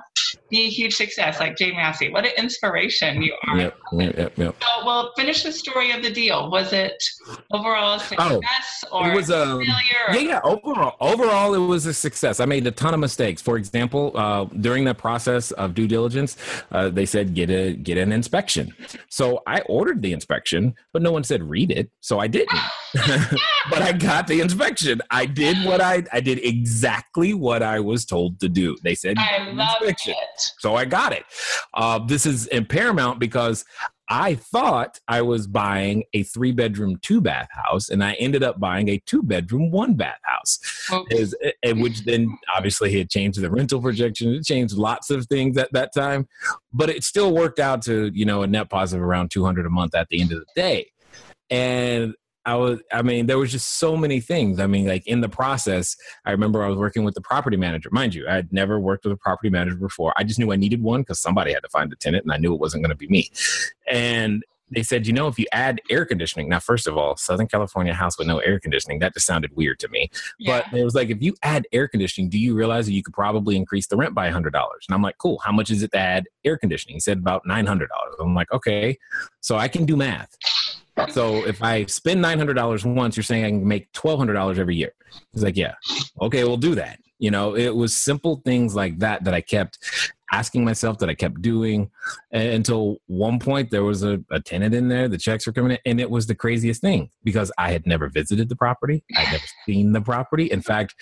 be 0.54 0.66
a 0.66 0.68
huge 0.68 0.94
success 0.94 1.40
like 1.40 1.56
Jay 1.56 1.72
Massey. 1.72 2.10
What 2.10 2.24
an 2.24 2.32
inspiration 2.38 3.22
you 3.22 3.34
are. 3.48 3.58
Yep, 3.58 3.78
yep, 3.92 4.38
yep. 4.38 4.56
So, 4.62 4.86
well, 4.86 5.12
finish 5.16 5.42
the 5.42 5.52
story 5.52 5.90
of 5.90 6.02
the 6.02 6.12
deal. 6.12 6.50
Was 6.50 6.72
it 6.72 7.02
overall 7.50 7.94
a 7.94 7.96
oh, 7.96 7.98
success 7.98 8.84
oh, 8.92 9.00
or 9.00 9.10
it 9.10 9.16
was 9.16 9.30
a 9.30 9.42
um, 9.42 9.58
failure? 9.58 10.04
Yeah, 10.12 10.18
yeah. 10.18 10.40
Overall, 10.44 10.94
overall, 11.00 11.54
it 11.54 11.58
was 11.58 11.86
a 11.86 11.94
success. 11.94 12.38
I 12.38 12.44
made 12.44 12.66
a 12.66 12.70
ton 12.70 12.94
of 12.94 13.00
mistakes. 13.00 13.42
For 13.42 13.56
example, 13.56 14.12
uh, 14.14 14.44
during 14.60 14.84
the 14.84 14.94
process 14.94 15.50
of 15.52 15.74
due 15.74 15.88
diligence, 15.88 16.36
uh, 16.70 16.88
they 16.88 17.06
said 17.06 17.34
get 17.34 17.50
a 17.50 17.74
get 17.74 17.98
an 17.98 18.12
inspection. 18.12 18.74
So 19.08 19.42
I 19.46 19.60
ordered 19.62 20.02
the 20.02 20.12
inspection, 20.12 20.74
but 20.92 21.02
no 21.02 21.10
one 21.10 21.24
said 21.24 21.42
read 21.42 21.72
it, 21.72 21.90
so 22.00 22.20
I 22.20 22.28
didn't. 22.28 22.60
but 23.70 23.82
I 23.82 23.92
got 23.92 24.26
the 24.26 24.40
inspection. 24.40 25.00
I 25.10 25.26
did 25.26 25.56
what 25.64 25.80
I 25.80 26.04
I 26.12 26.20
did 26.20 26.44
exactly 26.44 27.34
what 27.34 27.62
I 27.62 27.80
was 27.80 28.04
told 28.04 28.40
to 28.40 28.48
do. 28.48 28.76
They 28.82 28.94
said 28.94 29.16
I 29.18 29.50
love 29.50 29.76
inspection. 29.80 30.14
it. 30.14 30.42
So 30.58 30.76
I 30.76 30.84
got 30.84 31.12
it. 31.12 31.24
Uh, 31.72 31.98
this 31.98 32.26
is 32.26 32.46
in 32.48 32.66
paramount 32.66 33.18
because 33.18 33.64
I 34.08 34.34
thought 34.34 35.00
I 35.08 35.22
was 35.22 35.46
buying 35.46 36.04
a 36.12 36.24
three 36.24 36.52
bedroom, 36.52 36.98
two 37.00 37.20
bath 37.20 37.48
house, 37.50 37.88
and 37.88 38.04
I 38.04 38.12
ended 38.14 38.42
up 38.42 38.60
buying 38.60 38.88
a 38.88 38.98
two 39.06 39.22
bedroom, 39.22 39.70
one 39.70 39.94
bath 39.94 40.20
house. 40.24 40.58
Is, 41.10 41.34
and 41.62 41.82
which 41.82 42.04
then 42.04 42.36
obviously 42.54 42.96
had 42.96 43.08
changed 43.08 43.40
the 43.40 43.50
rental 43.50 43.80
projection. 43.80 44.34
It 44.34 44.44
changed 44.44 44.74
lots 44.74 45.10
of 45.10 45.26
things 45.26 45.56
at 45.56 45.72
that 45.72 45.94
time, 45.94 46.28
but 46.72 46.90
it 46.90 47.02
still 47.02 47.34
worked 47.34 47.58
out 47.58 47.82
to, 47.82 48.10
you 48.14 48.26
know, 48.26 48.42
a 48.42 48.46
net 48.46 48.68
positive 48.68 49.02
around 49.02 49.30
200 49.30 49.64
a 49.64 49.70
month 49.70 49.94
at 49.94 50.08
the 50.10 50.20
end 50.20 50.32
of 50.32 50.40
the 50.40 50.46
day. 50.54 50.90
And 51.48 52.14
I 52.46 52.56
was, 52.56 52.80
I 52.92 53.02
mean, 53.02 53.26
there 53.26 53.38
was 53.38 53.50
just 53.50 53.78
so 53.78 53.96
many 53.96 54.20
things. 54.20 54.60
I 54.60 54.66
mean, 54.66 54.86
like 54.86 55.06
in 55.06 55.20
the 55.20 55.28
process, 55.28 55.96
I 56.24 56.30
remember 56.30 56.62
I 56.62 56.68
was 56.68 56.76
working 56.76 57.04
with 57.04 57.14
the 57.14 57.20
property 57.20 57.56
manager. 57.56 57.88
Mind 57.90 58.14
you, 58.14 58.26
I 58.28 58.34
had 58.34 58.52
never 58.52 58.78
worked 58.78 59.04
with 59.04 59.12
a 59.12 59.16
property 59.16 59.50
manager 59.50 59.76
before. 59.76 60.12
I 60.16 60.24
just 60.24 60.38
knew 60.38 60.52
I 60.52 60.56
needed 60.56 60.82
one 60.82 61.02
because 61.02 61.20
somebody 61.20 61.52
had 61.52 61.62
to 61.62 61.68
find 61.70 61.92
a 61.92 61.96
tenant 61.96 62.24
and 62.24 62.32
I 62.32 62.36
knew 62.36 62.54
it 62.54 62.60
wasn't 62.60 62.82
going 62.82 62.90
to 62.90 62.96
be 62.96 63.08
me. 63.08 63.30
And 63.88 64.44
they 64.70 64.82
said, 64.82 65.06
you 65.06 65.12
know, 65.12 65.28
if 65.28 65.38
you 65.38 65.46
add 65.52 65.80
air 65.90 66.04
conditioning, 66.04 66.48
now, 66.48 66.58
first 66.58 66.86
of 66.86 66.96
all, 66.96 67.16
Southern 67.16 67.46
California 67.46 67.94
house 67.94 68.18
with 68.18 68.26
no 68.26 68.38
air 68.38 68.58
conditioning, 68.58 68.98
that 68.98 69.14
just 69.14 69.26
sounded 69.26 69.54
weird 69.54 69.78
to 69.78 69.88
me. 69.88 70.10
Yeah. 70.38 70.62
But 70.70 70.78
it 70.78 70.84
was 70.84 70.94
like, 70.94 71.10
if 71.10 71.22
you 71.22 71.34
add 71.42 71.66
air 71.72 71.86
conditioning, 71.86 72.28
do 72.28 72.38
you 72.38 72.54
realize 72.54 72.86
that 72.86 72.92
you 72.92 73.02
could 73.02 73.14
probably 73.14 73.56
increase 73.56 73.86
the 73.86 73.96
rent 73.96 74.14
by 74.14 74.30
$100? 74.30 74.44
And 74.46 74.54
I'm 74.90 75.02
like, 75.02 75.18
cool. 75.18 75.38
How 75.44 75.52
much 75.52 75.70
is 75.70 75.82
it 75.82 75.92
to 75.92 75.98
add 75.98 76.26
air 76.44 76.56
conditioning? 76.56 76.96
He 76.96 77.00
said 77.00 77.18
about 77.18 77.42
$900. 77.46 77.86
I'm 78.18 78.34
like, 78.34 78.50
okay. 78.52 78.98
So 79.40 79.56
I 79.56 79.68
can 79.68 79.84
do 79.84 79.96
math. 79.96 80.36
So 81.10 81.44
if 81.44 81.62
I 81.62 81.84
spend 81.86 82.24
$900 82.24 82.84
once, 82.94 83.16
you're 83.16 83.24
saying 83.24 83.44
I 83.44 83.48
can 83.48 83.66
make 83.66 83.92
$1,200 83.92 84.58
every 84.58 84.76
year. 84.76 84.92
He's 85.32 85.42
like, 85.42 85.56
yeah. 85.56 85.74
Okay, 86.20 86.44
we'll 86.44 86.56
do 86.56 86.74
that. 86.76 87.00
You 87.18 87.30
know, 87.30 87.56
it 87.56 87.74
was 87.74 87.96
simple 87.96 88.42
things 88.44 88.74
like 88.74 88.98
that 88.98 89.24
that 89.24 89.34
I 89.34 89.40
kept 89.40 89.78
asking 90.32 90.64
myself 90.64 90.98
that 90.98 91.08
I 91.08 91.14
kept 91.14 91.40
doing 91.40 91.90
until 92.32 92.96
one 93.06 93.38
point 93.38 93.70
there 93.70 93.84
was 93.84 94.02
a, 94.02 94.20
a 94.32 94.40
tenant 94.40 94.74
in 94.74 94.88
there, 94.88 95.08
the 95.08 95.18
checks 95.18 95.46
were 95.46 95.52
coming 95.52 95.72
in, 95.72 95.78
and 95.86 96.00
it 96.00 96.10
was 96.10 96.26
the 96.26 96.34
craziest 96.34 96.80
thing 96.80 97.10
because 97.22 97.52
I 97.56 97.70
had 97.70 97.86
never 97.86 98.08
visited 98.08 98.48
the 98.48 98.56
property. 98.56 99.04
I'd 99.16 99.30
never 99.30 99.44
seen 99.64 99.92
the 99.92 100.00
property. 100.00 100.50
In 100.50 100.60
fact, 100.60 100.96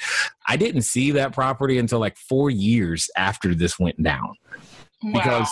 I 0.47 0.57
didn't 0.57 0.83
see 0.83 1.13
that 1.13 1.33
property 1.33 1.79
until 1.79 1.99
like 1.99 2.19
four 2.19 2.51
years 2.51 3.09
after 3.17 3.55
this 3.55 3.79
went 3.79 4.03
down. 4.03 4.35
Wow. 5.03 5.13
Because 5.15 5.49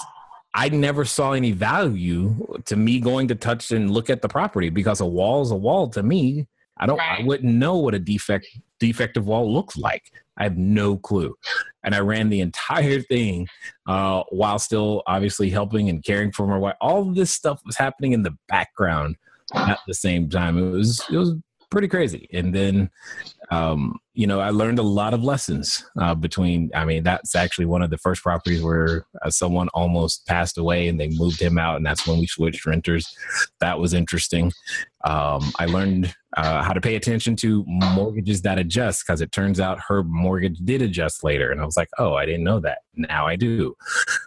I 0.54 0.68
never 0.68 1.04
saw 1.04 1.32
any 1.32 1.52
value 1.52 2.58
to 2.64 2.76
me 2.76 3.00
going 3.00 3.28
to 3.28 3.34
touch 3.34 3.70
and 3.70 3.90
look 3.90 4.10
at 4.10 4.20
the 4.20 4.28
property 4.28 4.68
because 4.68 5.00
a 5.00 5.06
wall 5.06 5.42
is 5.42 5.50
a 5.50 5.56
wall 5.56 5.88
to 5.90 6.02
me. 6.02 6.46
I 6.76 6.86
don't 6.86 6.98
right. 6.98 7.20
I 7.20 7.24
wouldn't 7.24 7.54
know 7.54 7.76
what 7.76 7.94
a 7.94 7.98
defect 7.98 8.46
defective 8.78 9.26
wall 9.26 9.52
looks 9.52 9.76
like. 9.76 10.10
I 10.38 10.44
have 10.44 10.56
no 10.56 10.96
clue. 10.96 11.36
And 11.84 11.94
I 11.94 12.00
ran 12.00 12.30
the 12.30 12.40
entire 12.40 13.02
thing 13.02 13.46
uh, 13.86 14.24
while 14.30 14.58
still 14.58 15.02
obviously 15.06 15.50
helping 15.50 15.88
and 15.88 16.02
caring 16.02 16.32
for 16.32 16.46
my 16.46 16.56
wife. 16.56 16.76
All 16.80 17.04
this 17.04 17.30
stuff 17.30 17.60
was 17.64 17.76
happening 17.76 18.12
in 18.12 18.22
the 18.22 18.36
background 18.48 19.16
at 19.54 19.78
the 19.86 19.94
same 19.94 20.28
time. 20.28 20.58
It 20.58 20.70
was 20.70 21.04
it 21.10 21.16
was 21.16 21.34
pretty 21.70 21.88
crazy. 21.88 22.28
And 22.32 22.54
then, 22.54 22.90
um, 23.50 23.98
you 24.14 24.26
know, 24.26 24.40
I 24.40 24.50
learned 24.50 24.78
a 24.78 24.82
lot 24.82 25.14
of 25.14 25.24
lessons 25.24 25.84
uh, 25.98 26.14
between. 26.14 26.70
I 26.74 26.84
mean, 26.84 27.02
that's 27.02 27.34
actually 27.34 27.66
one 27.66 27.82
of 27.82 27.90
the 27.90 27.98
first 27.98 28.22
properties 28.22 28.62
where 28.62 29.06
uh, 29.22 29.30
someone 29.30 29.68
almost 29.68 30.26
passed 30.26 30.58
away, 30.58 30.88
and 30.88 31.00
they 31.00 31.08
moved 31.08 31.40
him 31.40 31.58
out, 31.58 31.76
and 31.76 31.86
that's 31.86 32.06
when 32.06 32.18
we 32.18 32.26
switched 32.26 32.66
renters. 32.66 33.08
That 33.60 33.78
was 33.78 33.94
interesting. 33.94 34.52
Um, 35.04 35.52
I 35.58 35.66
learned 35.66 36.14
uh, 36.36 36.62
how 36.62 36.72
to 36.72 36.80
pay 36.80 36.96
attention 36.96 37.34
to 37.36 37.64
mortgages 37.66 38.42
that 38.42 38.58
adjust 38.58 39.04
because 39.06 39.20
it 39.20 39.32
turns 39.32 39.58
out 39.58 39.80
her 39.88 40.02
mortgage 40.02 40.58
did 40.58 40.82
adjust 40.82 41.24
later, 41.24 41.50
and 41.50 41.60
I 41.60 41.64
was 41.64 41.76
like, 41.76 41.88
oh, 41.98 42.14
I 42.14 42.26
didn't 42.26 42.44
know 42.44 42.60
that. 42.60 42.78
Now 42.94 43.26
I 43.26 43.36
do. 43.36 43.76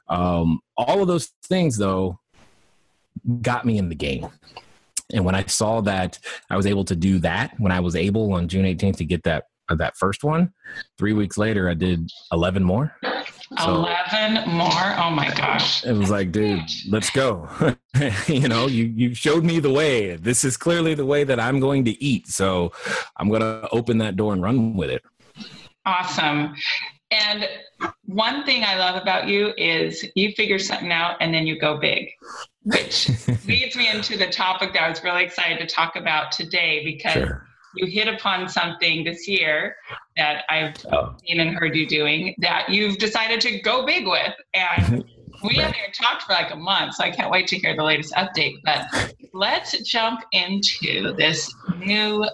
Um, 0.10 0.62
all 0.76 1.02
of 1.02 1.08
those 1.08 1.32
things, 1.46 1.78
though, 1.78 2.20
got 3.42 3.66
me 3.66 3.78
in 3.78 3.90
the 3.90 3.96
game. 3.96 4.28
And 5.14 5.24
when 5.24 5.36
I 5.36 5.46
saw 5.46 5.82
that 5.82 6.20
I 6.50 6.58
was 6.58 6.66
able 6.66 6.84
to 6.86 6.96
do 6.96 7.20
that, 7.20 7.54
when 7.60 7.72
I 7.72 7.80
was 7.80 7.96
able 7.96 8.34
on 8.34 8.48
June 8.48 8.66
18th 8.66 8.98
to 8.98 9.06
get 9.06 9.24
that 9.24 9.46
uh, 9.70 9.76
that 9.76 9.96
first 9.96 10.24
one, 10.24 10.52
three 10.98 11.14
weeks 11.14 11.38
later 11.38 11.70
I 11.70 11.74
did 11.74 12.10
11 12.34 12.64
more. 12.64 12.98
So 13.60 13.76
11 13.76 14.50
more. 14.50 14.70
Oh 14.98 15.10
my 15.12 15.32
gosh. 15.36 15.86
It 15.86 15.94
was 15.94 16.10
like, 16.10 16.32
dude, 16.32 16.60
let's 16.90 17.10
go. 17.10 17.48
you 18.28 18.48
know, 18.48 18.68
you 18.68 18.86
you 18.86 19.14
showed 19.14 19.44
me 19.46 19.60
the 19.60 19.72
way. 19.72 20.16
This 20.16 20.44
is 20.44 20.58
clearly 20.58 20.96
the 20.96 21.06
way 21.06 21.24
that 21.24 21.40
I'm 21.40 21.60
going 21.60 21.86
to 21.86 22.04
eat. 22.04 22.28
So 22.28 22.72
I'm 23.18 23.30
going 23.30 23.42
to 23.42 23.70
open 23.72 24.00
that 24.00 24.16
door 24.16 24.34
and 24.34 24.42
run 24.42 24.76
with 24.76 24.90
it. 24.90 25.04
Awesome. 25.86 26.56
And 27.14 27.48
one 28.06 28.44
thing 28.44 28.64
I 28.64 28.76
love 28.76 29.00
about 29.02 29.28
you 29.28 29.54
is 29.58 30.06
you 30.16 30.32
figure 30.34 30.60
something 30.60 30.92
out 30.92 31.18
and 31.20 31.34
then 31.34 31.46
you 31.46 31.60
go 31.60 31.78
big, 31.78 32.10
which 32.64 33.10
leads 33.48 33.76
me 33.76 33.90
into 33.90 34.18
the 34.18 34.28
topic 34.28 34.74
that 34.74 34.84
I 34.84 34.90
was 34.90 35.04
really 35.04 35.24
excited 35.24 35.60
to 35.60 35.68
talk 35.68 35.96
about 35.96 36.32
today 36.32 36.84
because 36.84 37.14
sure. 37.14 37.48
you 37.76 37.86
hit 37.86 38.08
upon 38.08 38.50
something 38.50 39.04
this 39.04 39.28
year 39.28 39.76
that 40.18 40.44
I've 40.50 40.76
oh. 40.92 41.16
seen 41.26 41.40
and 41.40 41.56
heard 41.56 41.76
you 41.76 41.88
doing 41.88 42.36
that 42.40 42.70
you've 42.70 42.98
decided 42.98 43.42
to 43.42 43.62
go 43.62 43.86
big 43.86 44.08
with. 44.08 44.34
And 44.54 45.06
we 45.44 45.56
haven't 45.56 45.78
even 45.78 45.92
talked 45.92 46.24
for 46.24 46.34
like 46.34 46.52
a 46.52 46.56
month, 46.56 46.96
so 46.96 47.04
I 47.04 47.12
can't 47.12 47.32
wait 47.32 47.48
to 47.48 47.58
hear 47.58 47.76
the 47.76 47.84
latest 47.84 48.14
update. 48.14 48.56
But 48.64 49.14
let's 49.34 49.78
jump 49.82 50.22
into 50.32 51.14
this 51.16 51.54
new 51.78 52.26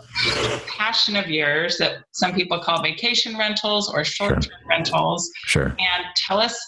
passion 0.67 1.15
of 1.15 1.27
yours 1.27 1.77
that 1.77 2.03
some 2.11 2.33
people 2.33 2.59
call 2.59 2.81
vacation 2.81 3.37
rentals 3.37 3.91
or 3.91 4.03
short 4.03 4.33
term 4.33 4.41
sure. 4.41 4.51
rentals. 4.67 5.31
Sure. 5.45 5.67
And 5.67 6.05
tell 6.15 6.39
us, 6.39 6.59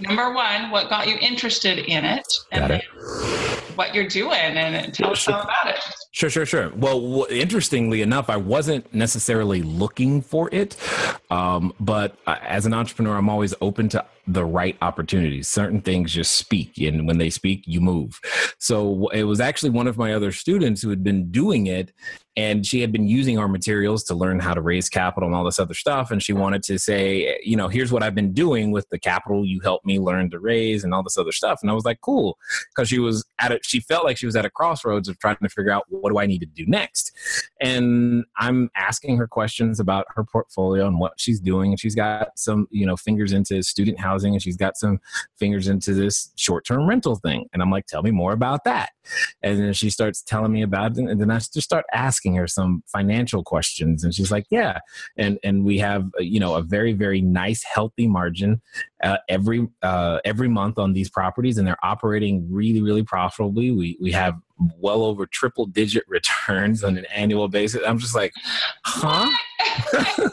number 0.00 0.32
one, 0.32 0.70
what 0.70 0.88
got 0.88 1.08
you 1.08 1.16
interested 1.20 1.78
in 1.78 2.04
it, 2.04 2.26
and 2.52 2.72
it. 2.72 2.84
what 3.76 3.94
you're 3.94 4.08
doing, 4.08 4.32
and 4.32 4.94
tell 4.94 5.10
us 5.10 5.18
sure. 5.18 5.34
all 5.34 5.42
about 5.42 5.68
it. 5.68 5.80
Sure, 6.12 6.30
sure, 6.30 6.46
sure. 6.46 6.70
Well, 6.76 7.26
interestingly 7.30 8.02
enough, 8.02 8.30
I 8.30 8.36
wasn't 8.36 8.92
necessarily 8.94 9.62
looking 9.62 10.22
for 10.22 10.48
it, 10.52 10.76
um, 11.30 11.74
but 11.80 12.16
uh, 12.26 12.36
as 12.42 12.66
an 12.66 12.74
entrepreneur, 12.74 13.16
I'm 13.16 13.28
always 13.28 13.54
open 13.60 13.88
to 13.90 14.04
the 14.26 14.44
right 14.44 14.76
opportunities. 14.80 15.48
Certain 15.48 15.80
things 15.80 16.12
just 16.12 16.36
speak, 16.36 16.78
and 16.78 17.06
when 17.06 17.18
they 17.18 17.30
speak, 17.30 17.64
you 17.66 17.80
move. 17.80 18.20
So 18.58 19.08
it 19.08 19.24
was 19.24 19.40
actually 19.40 19.70
one 19.70 19.86
of 19.86 19.98
my 19.98 20.14
other 20.14 20.32
students 20.32 20.82
who 20.82 20.90
had 20.90 21.02
been 21.02 21.30
doing 21.30 21.66
it 21.66 21.92
and 22.36 22.64
she 22.64 22.80
had 22.80 22.92
been 22.92 23.06
using 23.06 23.38
our 23.38 23.48
materials 23.48 24.04
to 24.04 24.14
learn 24.14 24.40
how 24.40 24.54
to 24.54 24.62
raise 24.62 24.88
capital 24.88 25.26
and 25.26 25.36
all 25.36 25.44
this 25.44 25.58
other 25.58 25.74
stuff. 25.74 26.10
And 26.10 26.22
she 26.22 26.32
wanted 26.32 26.62
to 26.64 26.78
say 26.78 27.38
you 27.42 27.56
know 27.56 27.68
here's 27.68 27.92
what 27.92 28.02
i've 28.02 28.14
been 28.14 28.32
doing 28.32 28.70
with 28.70 28.88
the 28.88 28.98
capital 28.98 29.44
you 29.44 29.60
helped 29.60 29.84
me 29.84 29.98
learn 29.98 30.30
to 30.30 30.38
raise 30.38 30.84
and 30.84 30.94
all 30.94 31.02
this 31.02 31.18
other 31.18 31.32
stuff. 31.32 31.58
And 31.62 31.70
i 31.70 31.74
was 31.74 31.84
like 31.84 32.00
cool. 32.00 32.38
Because 32.74 32.88
she 32.88 32.98
was 32.98 33.24
at 33.38 33.52
it 33.52 33.64
she 33.64 33.80
felt 33.80 34.04
like 34.04 34.16
she 34.16 34.26
was 34.26 34.36
at 34.36 34.44
a 34.44 34.50
crossroads 34.50 35.08
of 35.08 35.18
trying 35.18 35.36
to 35.42 35.48
figure 35.48 35.70
out 35.70 35.84
what 35.88 36.10
do 36.10 36.18
i 36.18 36.26
need 36.26 36.40
to 36.40 36.46
do 36.46 36.64
next? 36.66 37.12
And 37.60 38.24
i'm 38.38 38.70
asking 38.76 39.18
her 39.18 39.26
questions 39.26 39.78
about 39.78 40.06
her 40.14 40.24
portfolio 40.24 40.86
and 40.86 40.98
what 40.98 41.12
she's 41.18 41.40
doing. 41.40 41.72
And 41.72 41.80
she's 41.80 41.94
got 41.94 42.38
some 42.38 42.66
you 42.70 42.86
know 42.86 42.96
fingers 42.96 43.32
into 43.32 43.62
student 43.62 44.00
housing 44.00 44.32
and 44.32 44.42
she's 44.42 44.56
got 44.56 44.76
some 44.76 45.00
fingers 45.38 45.68
into 45.68 45.92
this 45.92 46.32
short-term 46.36 46.88
rental 46.88 47.16
thing. 47.16 47.46
And 47.52 47.62
i'm 47.62 47.70
like 47.70 47.86
tell 47.86 48.02
me 48.02 48.10
more 48.10 48.32
about 48.32 48.64
that. 48.64 48.90
And 49.42 49.58
then 49.58 49.72
she 49.74 49.90
starts 49.90 50.22
telling 50.22 50.52
me 50.52 50.62
about 50.62 50.92
it. 50.92 50.98
And 50.98 51.20
then 51.20 51.30
i 51.30 51.38
just 51.38 51.62
start 51.62 51.84
asking 51.92 52.21
asking 52.22 52.36
her 52.36 52.46
some 52.46 52.82
financial 52.86 53.42
questions 53.42 54.04
and 54.04 54.14
she's 54.14 54.30
like 54.30 54.46
yeah. 54.50 54.78
And 55.16 55.38
and 55.42 55.64
we 55.64 55.78
have 55.78 56.04
uh, 56.18 56.22
you 56.22 56.40
know 56.40 56.54
a 56.54 56.62
very 56.62 56.92
very 56.92 57.20
nice 57.20 57.62
healthy 57.64 58.06
margin 58.06 58.60
uh, 59.02 59.18
every 59.28 59.68
uh, 59.82 60.18
every 60.24 60.48
month 60.48 60.78
on 60.78 60.92
these 60.92 61.10
properties 61.10 61.58
and 61.58 61.66
they're 61.66 61.84
operating 61.84 62.46
really 62.50 62.82
really 62.82 63.02
profitably. 63.02 63.70
We 63.70 63.98
we 64.00 64.12
have 64.12 64.34
well 64.78 65.02
over 65.02 65.26
triple 65.26 65.66
digit 65.66 66.04
returns 66.06 66.84
on 66.84 66.96
an 66.96 67.06
annual 67.06 67.48
basis. 67.48 67.82
I'm 67.86 67.98
just 67.98 68.14
like 68.14 68.32
huh? 68.84 69.30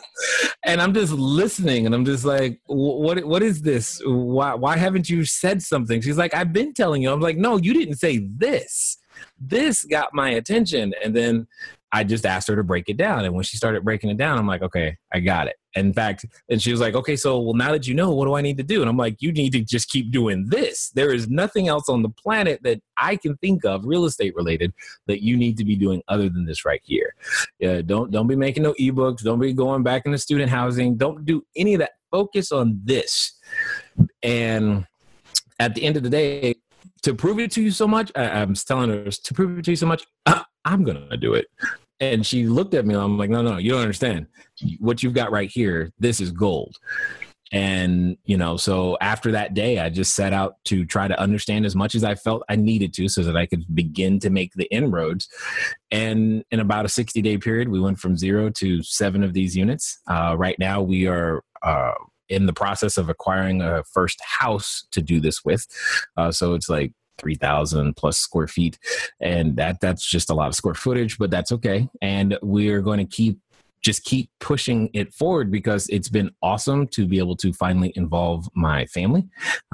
And 0.65 0.81
i'm 0.81 0.93
just 0.93 1.13
listening 1.13 1.85
and 1.85 1.95
i'm 1.95 2.05
just 2.05 2.25
like 2.25 2.59
what 2.67 3.23
what 3.25 3.41
is 3.41 3.61
this? 3.61 4.01
Why 4.05 4.53
why 4.53 4.77
haven't 4.77 5.09
you 5.09 5.25
said 5.25 5.61
something? 5.61 6.01
She's 6.01 6.17
like 6.17 6.33
i've 6.35 6.53
been 6.53 6.73
telling 6.73 7.01
you. 7.01 7.11
I'm 7.11 7.21
like 7.21 7.37
no 7.37 7.57
you 7.57 7.73
didn't 7.73 7.95
say 7.95 8.27
this. 8.37 8.99
This 9.39 9.83
got 9.83 10.13
my 10.13 10.31
attention. 10.31 10.93
And 11.03 11.15
then 11.15 11.47
I 11.91 12.03
just 12.03 12.25
asked 12.25 12.47
her 12.47 12.55
to 12.55 12.63
break 12.63 12.87
it 12.87 12.97
down. 12.97 13.25
And 13.25 13.33
when 13.33 13.43
she 13.43 13.57
started 13.57 13.83
breaking 13.83 14.09
it 14.09 14.17
down, 14.17 14.37
I'm 14.37 14.47
like, 14.47 14.61
okay, 14.61 14.97
I 15.11 15.19
got 15.19 15.47
it. 15.47 15.55
In 15.75 15.93
fact, 15.93 16.25
and 16.49 16.61
she 16.61 16.71
was 16.71 16.81
like, 16.81 16.95
okay, 16.95 17.15
so 17.15 17.39
well, 17.39 17.53
now 17.53 17.71
that 17.71 17.87
you 17.87 17.93
know, 17.93 18.11
what 18.11 18.25
do 18.25 18.33
I 18.33 18.41
need 18.41 18.57
to 18.57 18.63
do? 18.63 18.81
And 18.81 18.89
I'm 18.89 18.97
like, 18.97 19.17
you 19.19 19.31
need 19.31 19.51
to 19.51 19.61
just 19.61 19.89
keep 19.89 20.11
doing 20.11 20.47
this. 20.49 20.89
There 20.89 21.13
is 21.13 21.29
nothing 21.29 21.67
else 21.67 21.89
on 21.89 22.01
the 22.01 22.09
planet 22.09 22.61
that 22.63 22.81
I 22.97 23.15
can 23.15 23.37
think 23.37 23.65
of, 23.65 23.85
real 23.85 24.05
estate 24.05 24.35
related, 24.35 24.73
that 25.07 25.23
you 25.23 25.37
need 25.37 25.57
to 25.57 25.65
be 25.65 25.75
doing 25.75 26.01
other 26.07 26.27
than 26.27 26.45
this 26.45 26.65
right 26.65 26.81
here. 26.83 27.13
Yeah, 27.59 27.81
don't 27.81 28.11
don't 28.11 28.27
be 28.27 28.35
making 28.35 28.63
no 28.63 28.73
ebooks. 28.73 29.21
Don't 29.21 29.39
be 29.39 29.53
going 29.53 29.83
back 29.83 30.05
into 30.05 30.17
student 30.17 30.49
housing. 30.49 30.97
Don't 30.97 31.23
do 31.23 31.43
any 31.55 31.75
of 31.75 31.79
that. 31.79 31.91
Focus 32.11 32.51
on 32.51 32.81
this. 32.83 33.37
And 34.23 34.87
at 35.59 35.75
the 35.75 35.83
end 35.83 35.97
of 35.97 36.03
the 36.03 36.09
day, 36.09 36.55
to 37.03 37.13
prove 37.13 37.39
it 37.39 37.51
to 37.51 37.61
you 37.61 37.71
so 37.71 37.87
much, 37.87 38.11
I, 38.15 38.23
am 38.23 38.53
telling 38.53 38.89
her 38.89 39.09
to 39.09 39.33
prove 39.33 39.57
it 39.57 39.65
to 39.65 39.71
you 39.71 39.77
so 39.77 39.87
much, 39.87 40.05
uh, 40.25 40.43
I'm 40.65 40.83
gonna 40.83 41.17
do 41.17 41.33
it. 41.33 41.47
And 41.99 42.25
she 42.25 42.47
looked 42.47 42.73
at 42.73 42.85
me. 42.85 42.95
I'm 42.95 43.17
like, 43.17 43.29
no, 43.29 43.41
no, 43.41 43.57
you 43.57 43.71
don't 43.71 43.81
understand. 43.81 44.27
What 44.79 45.03
you've 45.03 45.13
got 45.13 45.31
right 45.31 45.49
here, 45.49 45.91
this 45.99 46.21
is 46.21 46.31
gold. 46.31 46.77
And 47.51 48.17
you 48.25 48.37
know, 48.37 48.57
so 48.57 48.97
after 49.01 49.31
that 49.31 49.53
day, 49.53 49.79
I 49.79 49.89
just 49.89 50.15
set 50.15 50.33
out 50.33 50.55
to 50.65 50.85
try 50.85 51.07
to 51.07 51.19
understand 51.19 51.65
as 51.65 51.75
much 51.75 51.95
as 51.95 52.03
I 52.03 52.15
felt 52.15 52.43
I 52.47 52.55
needed 52.55 52.93
to, 52.93 53.09
so 53.09 53.23
that 53.23 53.35
I 53.35 53.47
could 53.47 53.65
begin 53.73 54.19
to 54.19 54.29
make 54.29 54.53
the 54.53 54.71
inroads. 54.71 55.27
And 55.89 56.43
in 56.51 56.59
about 56.59 56.85
a 56.85 56.89
60 56.89 57.21
day 57.21 57.37
period, 57.37 57.69
we 57.69 57.79
went 57.79 57.99
from 57.99 58.17
zero 58.17 58.49
to 58.51 58.83
seven 58.83 59.23
of 59.23 59.33
these 59.33 59.55
units. 59.55 59.99
Uh, 60.07 60.35
right 60.37 60.57
now, 60.59 60.81
we 60.81 61.07
are. 61.07 61.43
Uh, 61.61 61.93
in 62.29 62.45
the 62.45 62.53
process 62.53 62.97
of 62.97 63.09
acquiring 63.09 63.61
a 63.61 63.83
first 63.83 64.21
house 64.23 64.85
to 64.91 65.01
do 65.01 65.19
this 65.19 65.43
with. 65.43 65.65
Uh, 66.15 66.31
so 66.31 66.53
it's 66.53 66.69
like 66.69 66.93
3,000 67.19 67.95
plus 67.95 68.17
square 68.17 68.47
feet. 68.47 68.79
And 69.19 69.55
that 69.57 69.79
that's 69.81 70.05
just 70.05 70.29
a 70.29 70.33
lot 70.33 70.47
of 70.47 70.55
square 70.55 70.73
footage, 70.73 71.17
but 71.17 71.29
that's 71.29 71.51
okay. 71.51 71.87
And 72.01 72.37
we're 72.41 72.81
going 72.81 72.99
to 72.99 73.05
keep 73.05 73.39
just 73.81 74.03
keep 74.03 74.29
pushing 74.39 74.89
it 74.93 75.13
forward 75.13 75.51
because 75.51 75.87
it's 75.89 76.09
been 76.09 76.31
awesome 76.41 76.87
to 76.87 77.07
be 77.07 77.17
able 77.17 77.35
to 77.37 77.53
finally 77.53 77.93
involve 77.95 78.47
my 78.53 78.85
family 78.87 79.27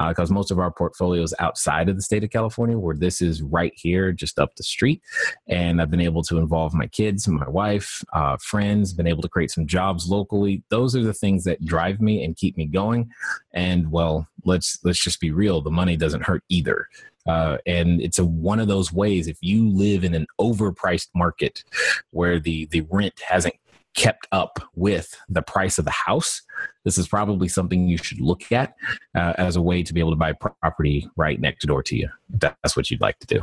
because 0.09 0.31
uh, 0.31 0.33
most 0.33 0.51
of 0.51 0.59
our 0.59 0.71
portfolio 0.71 1.23
is 1.23 1.33
outside 1.39 1.89
of 1.89 1.95
the 1.95 2.01
state 2.01 2.23
of 2.23 2.29
California, 2.29 2.77
where 2.77 2.95
this 2.95 3.21
is 3.21 3.41
right 3.41 3.73
here, 3.75 4.11
just 4.11 4.39
up 4.39 4.55
the 4.55 4.63
street. 4.63 5.01
And 5.47 5.81
I've 5.81 5.91
been 5.91 6.01
able 6.01 6.23
to 6.23 6.37
involve 6.37 6.73
my 6.73 6.87
kids, 6.87 7.27
my 7.27 7.49
wife, 7.49 8.03
uh, 8.13 8.37
friends, 8.37 8.93
been 8.93 9.07
able 9.07 9.21
to 9.23 9.29
create 9.29 9.51
some 9.51 9.65
jobs 9.65 10.09
locally. 10.09 10.63
Those 10.69 10.95
are 10.95 11.03
the 11.03 11.13
things 11.13 11.43
that 11.45 11.65
drive 11.65 11.99
me 11.99 12.23
and 12.23 12.35
keep 12.35 12.57
me 12.57 12.65
going. 12.65 13.09
And 13.53 13.91
well, 13.91 14.27
let's 14.43 14.79
let's 14.83 15.03
just 15.03 15.19
be 15.19 15.31
real. 15.31 15.61
The 15.61 15.71
money 15.71 15.97
doesn't 15.97 16.23
hurt 16.23 16.43
either. 16.49 16.87
Uh, 17.27 17.57
and 17.65 18.01
it's 18.01 18.19
a 18.19 18.25
one 18.25 18.59
of 18.59 18.67
those 18.67 18.93
ways 18.93 19.27
if 19.27 19.37
you 19.41 19.67
live 19.69 20.03
in 20.03 20.13
an 20.13 20.27
overpriced 20.39 21.09
market 21.15 21.63
where 22.11 22.39
the 22.39 22.67
the 22.67 22.81
rent 22.91 23.19
hasn't 23.27 23.55
kept 23.95 24.27
up 24.31 24.59
with 24.75 25.15
the 25.29 25.41
price 25.41 25.77
of 25.77 25.85
the 25.85 25.91
house, 25.91 26.41
this 26.83 26.97
is 26.97 27.07
probably 27.07 27.47
something 27.47 27.87
you 27.87 27.97
should 27.97 28.21
look 28.21 28.51
at 28.51 28.75
uh, 29.15 29.33
as 29.37 29.55
a 29.55 29.61
way 29.61 29.81
to 29.83 29.93
be 29.93 29.99
able 29.99 30.11
to 30.11 30.17
buy 30.17 30.33
property 30.33 31.09
right 31.15 31.39
next 31.39 31.65
door 31.65 31.81
to 31.83 31.95
you. 31.95 32.09
That's 32.29 32.75
what 32.75 32.91
you'd 32.91 33.01
like 33.01 33.19
to 33.19 33.27
do. 33.27 33.41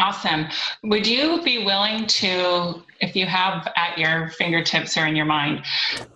Awesome. 0.00 0.46
Would 0.82 1.06
you 1.06 1.42
be 1.42 1.64
willing 1.64 2.06
to, 2.06 2.82
if 3.00 3.14
you 3.14 3.26
have 3.26 3.70
at 3.76 3.98
your 3.98 4.30
fingertips 4.30 4.96
or 4.96 5.06
in 5.06 5.14
your 5.14 5.26
mind, 5.26 5.62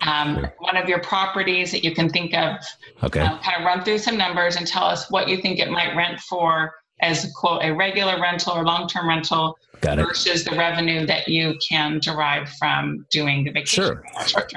um, 0.00 0.36
sure. 0.36 0.54
one 0.58 0.76
of 0.78 0.88
your 0.88 1.00
properties 1.00 1.70
that 1.72 1.84
you 1.84 1.94
can 1.94 2.08
think 2.08 2.34
of, 2.34 2.56
okay. 3.02 3.20
Uh, 3.20 3.38
kind 3.40 3.58
of 3.58 3.66
run 3.66 3.84
through 3.84 3.98
some 3.98 4.16
numbers 4.16 4.56
and 4.56 4.66
tell 4.66 4.84
us 4.84 5.10
what 5.10 5.28
you 5.28 5.36
think 5.36 5.58
it 5.58 5.70
might 5.70 5.94
rent 5.94 6.18
for 6.18 6.72
as 7.00 7.30
quote 7.36 7.62
a 7.62 7.74
regular 7.74 8.18
rental 8.20 8.54
or 8.54 8.64
long-term 8.64 9.06
rental 9.06 9.58
Got 9.84 9.98
it. 9.98 10.06
versus 10.06 10.44
the 10.44 10.56
revenue 10.56 11.04
that 11.04 11.28
you 11.28 11.58
can 11.68 11.98
derive 11.98 12.48
from 12.58 13.04
doing 13.10 13.44
the 13.44 13.50
vacation. 13.50 13.84
Sure. 13.84 14.04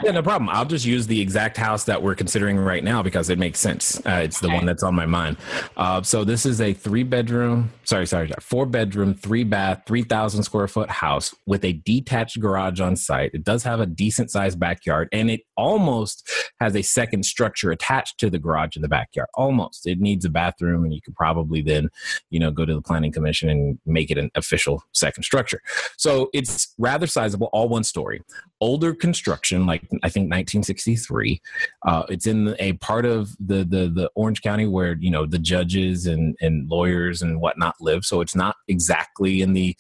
Yeah, 0.02 0.12
no 0.12 0.24
problem. 0.24 0.50
I'll 0.50 0.66
just 0.66 0.86
use 0.86 1.06
the 1.06 1.20
exact 1.20 1.58
house 1.58 1.84
that 1.84 2.02
we're 2.02 2.16
considering 2.16 2.58
right 2.58 2.84
now 2.84 3.04
because 3.04 3.30
it 3.30 3.38
makes 3.38 3.60
sense. 3.60 4.00
Uh, 4.06 4.22
it's 4.24 4.40
the 4.40 4.50
one 4.50 4.66
that's 4.66 4.84
on 4.84 4.96
my 4.96 5.06
mind. 5.06 5.36
Uh, 5.76 6.02
so 6.02 6.24
this 6.24 6.46
is 6.46 6.62
a 6.62 6.74
three 6.74 7.04
bedroom, 7.04 7.72
sorry, 7.84 8.06
sorry, 8.06 8.32
four 8.40 8.66
bedroom, 8.66 9.14
three 9.14 9.44
bath, 9.44 9.82
3,000 9.86 10.44
square 10.44 10.68
foot 10.68 10.90
house 10.90 11.36
with 11.46 11.66
a 11.66 11.74
detached 11.74 12.40
garage 12.40 12.80
on 12.80 12.96
site. 12.96 13.32
It 13.34 13.44
does 13.44 13.64
have 13.64 13.82
a 13.82 13.86
decent 13.86 14.32
sized 14.32 14.60
backyard 14.60 15.10
and 15.12 15.30
it 15.30 15.42
almost 15.58 16.30
has 16.62 16.74
a 16.76 16.82
second 16.82 17.26
structure 17.26 17.72
attached 17.72 18.18
to 18.20 18.30
the 18.30 18.40
garage 18.40 18.78
in 18.78 18.82
the 18.82 18.88
backyard. 18.88 19.28
Almost. 19.34 19.88
It 19.88 20.00
needs 20.00 20.24
a 20.24 20.30
bathroom 20.30 20.86
and 20.86 20.94
you 20.94 21.02
could 21.02 21.16
probably 21.16 21.62
then, 21.62 21.90
you 22.30 22.40
know, 22.40 22.52
go 22.52 22.66
to 22.66 22.74
the 22.74 22.82
planning 22.82 23.12
commission 23.12 23.50
and 23.50 23.78
make 23.86 24.10
it 24.10 24.18
an 24.18 24.32
official 24.36 24.84
second 24.94 25.17
structure. 25.24 25.62
So 25.98 26.30
it's 26.34 26.74
rather 26.78 27.08
sizable, 27.08 27.50
all 27.54 27.70
one 27.70 27.84
story. 27.84 28.22
Older 28.60 28.94
construction, 28.94 29.66
like 29.66 29.84
I 30.04 30.10
think 30.10 30.26
1963. 30.26 31.42
Uh, 31.86 32.04
it's 32.10 32.26
in 32.26 32.56
a 32.60 32.74
part 32.74 33.06
of 33.06 33.36
the, 33.40 33.64
the 33.64 33.88
the 33.88 34.10
Orange 34.16 34.42
County 34.42 34.66
where 34.66 34.96
you 35.00 35.12
know 35.12 35.26
the 35.26 35.40
judges 35.40 36.08
and 36.08 36.36
and 36.42 36.70
lawyers 36.70 37.22
and 37.22 37.40
whatnot 37.40 37.76
live. 37.80 38.04
So 38.04 38.22
it's 38.22 38.36
not 38.36 38.56
exactly 38.68 39.42
in 39.42 39.54
the 39.54 39.76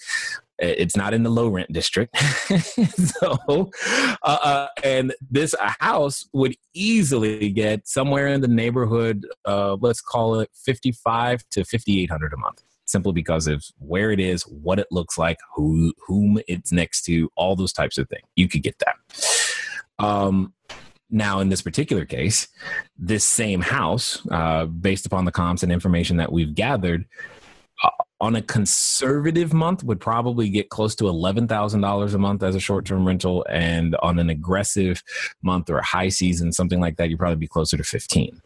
it's 0.59 0.95
not 0.95 1.13
in 1.13 1.23
the 1.23 1.29
low 1.29 1.47
rent 1.47 1.71
district 1.71 2.17
so 2.17 3.69
uh, 4.23 4.37
uh, 4.41 4.67
and 4.83 5.13
this 5.29 5.53
house 5.59 6.27
would 6.33 6.55
easily 6.73 7.51
get 7.51 7.87
somewhere 7.87 8.27
in 8.27 8.41
the 8.41 8.47
neighborhood 8.47 9.25
let's 9.45 10.01
call 10.01 10.39
it 10.39 10.49
55 10.65 11.43
to 11.51 11.63
5800 11.63 12.33
a 12.33 12.37
month 12.37 12.63
simply 12.87 13.11
because 13.13 13.47
of 13.47 13.63
where 13.79 14.11
it 14.11 14.19
is, 14.19 14.43
what 14.43 14.79
it 14.79 14.87
looks 14.91 15.17
like, 15.17 15.37
who 15.55 15.93
whom 16.05 16.39
it's 16.47 16.71
next 16.71 17.03
to, 17.03 17.29
all 17.35 17.55
those 17.55 17.73
types 17.73 17.97
of 17.97 18.09
things. 18.09 18.23
You 18.35 18.47
could 18.47 18.63
get 18.63 18.79
that. 18.79 20.03
Um, 20.03 20.53
now, 21.09 21.39
in 21.39 21.49
this 21.49 21.61
particular 21.61 22.05
case, 22.05 22.47
this 22.97 23.23
same 23.23 23.61
house, 23.61 24.25
uh, 24.29 24.65
based 24.65 25.05
upon 25.05 25.25
the 25.25 25.31
comps 25.31 25.63
and 25.63 25.71
information 25.71 26.17
that 26.17 26.31
we've 26.31 26.53
gathered, 26.53 27.05
uh, 27.83 27.89
on 28.19 28.35
a 28.35 28.41
conservative 28.41 29.53
month 29.53 29.83
would 29.83 29.99
probably 29.99 30.49
get 30.49 30.69
close 30.69 30.95
to 30.95 31.03
$11,000 31.05 32.13
a 32.13 32.17
month 32.17 32.43
as 32.43 32.55
a 32.55 32.59
short-term 32.59 33.05
rental 33.05 33.45
and 33.49 33.95
on 33.97 34.17
an 34.17 34.29
aggressive 34.29 35.03
month 35.43 35.69
or 35.69 35.77
a 35.77 35.85
high 35.85 36.09
season 36.09 36.51
something 36.51 36.79
like 36.79 36.97
that 36.97 37.09
you'd 37.11 37.19
probably 37.19 37.35
be 37.35 37.47
closer 37.47 37.77
to 37.77 37.83
15 37.83 38.41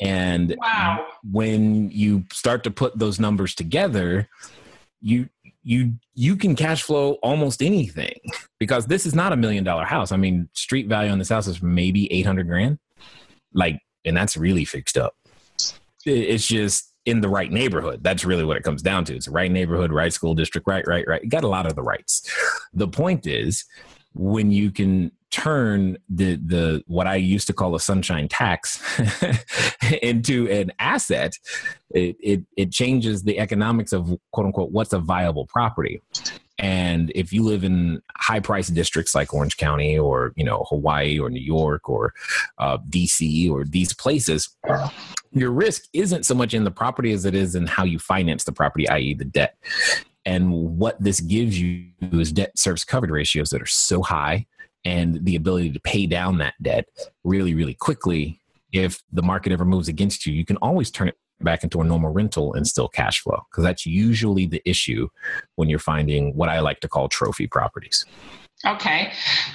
and 0.00 0.56
wow. 0.58 1.06
when 1.30 1.90
you 1.90 2.24
start 2.32 2.64
to 2.64 2.70
put 2.70 2.98
those 2.98 3.20
numbers 3.20 3.54
together, 3.54 4.28
you 5.00 5.28
you 5.62 5.94
you 6.14 6.36
can 6.36 6.56
cash 6.56 6.82
flow 6.82 7.14
almost 7.22 7.62
anything 7.62 8.18
because 8.58 8.86
this 8.86 9.04
is 9.04 9.14
not 9.14 9.32
a 9.32 9.36
million 9.36 9.64
dollar 9.64 9.84
house. 9.84 10.12
I 10.12 10.16
mean, 10.16 10.48
street 10.54 10.88
value 10.88 11.12
on 11.12 11.18
this 11.18 11.28
house 11.28 11.46
is 11.46 11.62
maybe 11.62 12.10
800 12.12 12.48
grand. 12.48 12.78
Like 13.52 13.80
and 14.04 14.16
that's 14.16 14.36
really 14.36 14.64
fixed 14.64 14.96
up. 14.96 15.14
It's 16.06 16.46
just 16.46 16.94
in 17.04 17.20
the 17.20 17.28
right 17.28 17.50
neighborhood. 17.50 18.02
That's 18.02 18.24
really 18.24 18.44
what 18.44 18.56
it 18.56 18.62
comes 18.62 18.82
down 18.82 19.04
to. 19.06 19.16
It's 19.16 19.26
the 19.26 19.32
right 19.32 19.50
neighborhood, 19.50 19.92
right 19.92 20.12
school 20.12 20.34
district, 20.34 20.66
right, 20.66 20.86
right, 20.86 21.04
right. 21.06 21.22
You 21.22 21.28
got 21.28 21.44
a 21.44 21.48
lot 21.48 21.66
of 21.66 21.74
the 21.74 21.82
rights. 21.82 22.30
The 22.72 22.88
point 22.88 23.26
is 23.26 23.64
when 24.14 24.50
you 24.52 24.70
can 24.70 25.10
turn 25.30 25.96
the 26.08 26.36
the 26.36 26.82
what 26.86 27.06
I 27.06 27.16
used 27.16 27.46
to 27.46 27.52
call 27.52 27.74
a 27.74 27.80
sunshine 27.80 28.28
tax 28.28 28.82
into 30.02 30.48
an 30.50 30.72
asset, 30.78 31.38
it, 31.90 32.16
it 32.20 32.42
it 32.56 32.72
changes 32.72 33.22
the 33.22 33.38
economics 33.38 33.92
of 33.92 34.18
quote 34.32 34.46
unquote 34.46 34.70
what's 34.72 34.92
a 34.92 34.98
viable 34.98 35.46
property. 35.46 36.00
And 36.58 37.10
if 37.14 37.32
you 37.32 37.42
live 37.42 37.64
in 37.64 38.02
high 38.16 38.40
price 38.40 38.68
districts 38.68 39.14
like 39.14 39.32
Orange 39.32 39.56
County 39.56 39.98
or 39.98 40.32
you 40.36 40.44
know 40.44 40.66
Hawaii 40.68 41.18
or 41.18 41.30
New 41.30 41.40
York 41.40 41.88
or 41.88 42.12
uh, 42.58 42.78
DC 42.90 43.50
or 43.50 43.64
these 43.64 43.94
places, 43.94 44.56
your 45.32 45.52
risk 45.52 45.84
isn't 45.92 46.26
so 46.26 46.34
much 46.34 46.54
in 46.54 46.64
the 46.64 46.70
property 46.70 47.12
as 47.12 47.24
it 47.24 47.34
is 47.34 47.54
in 47.54 47.66
how 47.66 47.84
you 47.84 47.98
finance 47.98 48.44
the 48.44 48.52
property, 48.52 48.88
i.e., 48.88 49.14
the 49.14 49.24
debt. 49.24 49.56
And 50.26 50.52
what 50.78 51.02
this 51.02 51.20
gives 51.20 51.58
you 51.58 51.86
is 52.00 52.30
debt 52.30 52.58
service 52.58 52.84
coverage 52.84 53.10
ratios 53.10 53.48
that 53.50 53.62
are 53.62 53.66
so 53.66 54.02
high 54.02 54.46
and 54.84 55.24
the 55.24 55.36
ability 55.36 55.70
to 55.72 55.80
pay 55.80 56.06
down 56.06 56.38
that 56.38 56.54
debt 56.62 56.86
really, 57.24 57.54
really 57.54 57.74
quickly. 57.74 58.40
If 58.72 59.02
the 59.12 59.22
market 59.22 59.52
ever 59.52 59.64
moves 59.64 59.88
against 59.88 60.26
you, 60.26 60.32
you 60.32 60.44
can 60.44 60.56
always 60.58 60.90
turn 60.90 61.08
it 61.08 61.16
back 61.40 61.64
into 61.64 61.80
a 61.80 61.84
normal 61.84 62.12
rental 62.12 62.54
and 62.54 62.66
still 62.66 62.88
cash 62.88 63.20
flow 63.20 63.46
because 63.50 63.64
that's 63.64 63.86
usually 63.86 64.46
the 64.46 64.62
issue 64.64 65.08
when 65.56 65.68
you're 65.68 65.78
finding 65.78 66.34
what 66.36 66.48
I 66.48 66.60
like 66.60 66.80
to 66.80 66.88
call 66.88 67.08
trophy 67.08 67.46
properties. 67.46 68.04
Okay. 68.66 69.12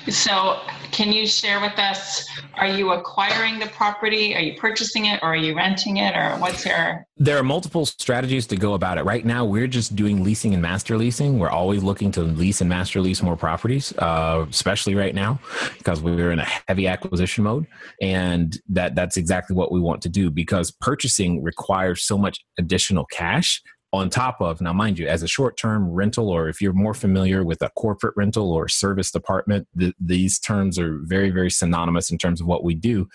So, 0.10 0.62
can 0.92 1.12
you 1.12 1.28
share 1.28 1.62
with 1.62 1.78
us 1.78 2.26
are 2.56 2.68
you 2.68 2.94
acquiring 2.94 3.60
the 3.60 3.68
property? 3.68 4.34
Are 4.36 4.40
you 4.40 4.58
purchasing 4.58 5.06
it 5.06 5.20
or 5.22 5.34
are 5.34 5.36
you 5.36 5.56
renting 5.56 5.98
it 5.98 6.16
or 6.16 6.38
what's 6.38 6.66
your 6.66 7.06
There 7.18 7.38
are 7.38 7.44
multiple 7.44 7.86
strategies 7.86 8.48
to 8.48 8.56
go 8.56 8.74
about 8.74 8.98
it. 8.98 9.04
Right 9.04 9.24
now, 9.24 9.46
we're 9.46 9.68
just 9.68 9.96
doing 9.96 10.24
leasing 10.24 10.54
and 10.54 10.62
master 10.62 10.98
leasing. 10.98 11.38
We're 11.38 11.50
always 11.50 11.84
looking 11.84 12.12
to 12.14 12.22
lease 12.22 12.62
and 12.62 12.70
master 12.70 13.00
lease 13.00 13.22
more 13.22 13.36
properties, 13.36 13.94
uh, 14.00 14.46
especially 14.50 14.96
right 14.96 15.14
now 15.14 15.40
because 15.78 16.02
we're 16.02 16.32
in 16.32 16.40
a 16.40 16.48
heavy 16.68 16.88
acquisition 16.88 17.44
mode 17.44 17.68
and 18.02 18.60
that 18.70 18.96
that's 18.96 19.18
exactly 19.18 19.56
what 19.56 19.72
we 19.72 19.80
want 19.80 20.02
to 20.02 20.10
do 20.10 20.32
because 20.32 20.72
purchasing 20.72 21.44
requires 21.44 22.04
so 22.04 22.18
much 22.18 22.40
additional 22.58 23.06
cash 23.06 23.62
on 23.96 24.10
top 24.10 24.42
of 24.42 24.62
now 24.62 24.74
mind 24.74 25.00
you 25.00 25.08
as 25.08 25.24
a 25.24 25.28
short-term 25.28 25.90
rental 25.90 26.30
or 26.30 26.48
if 26.50 26.62
you're 26.62 26.74
more 26.74 26.94
familiar 26.94 27.44
with 27.44 27.62
a 27.62 27.70
corporate 27.70 28.14
rental 28.16 28.52
or 28.52 28.68
serviced 28.68 29.16
apartment 29.16 29.68
th- 29.78 29.96
these 30.00 30.40
terms 30.40 30.78
are 30.78 31.00
very 31.04 31.30
very 31.30 31.50
synonymous 31.50 32.12
in 32.12 32.18
terms 32.18 32.42
of 32.42 32.48
what 32.48 32.64
we 32.64 32.76
do 32.76 33.08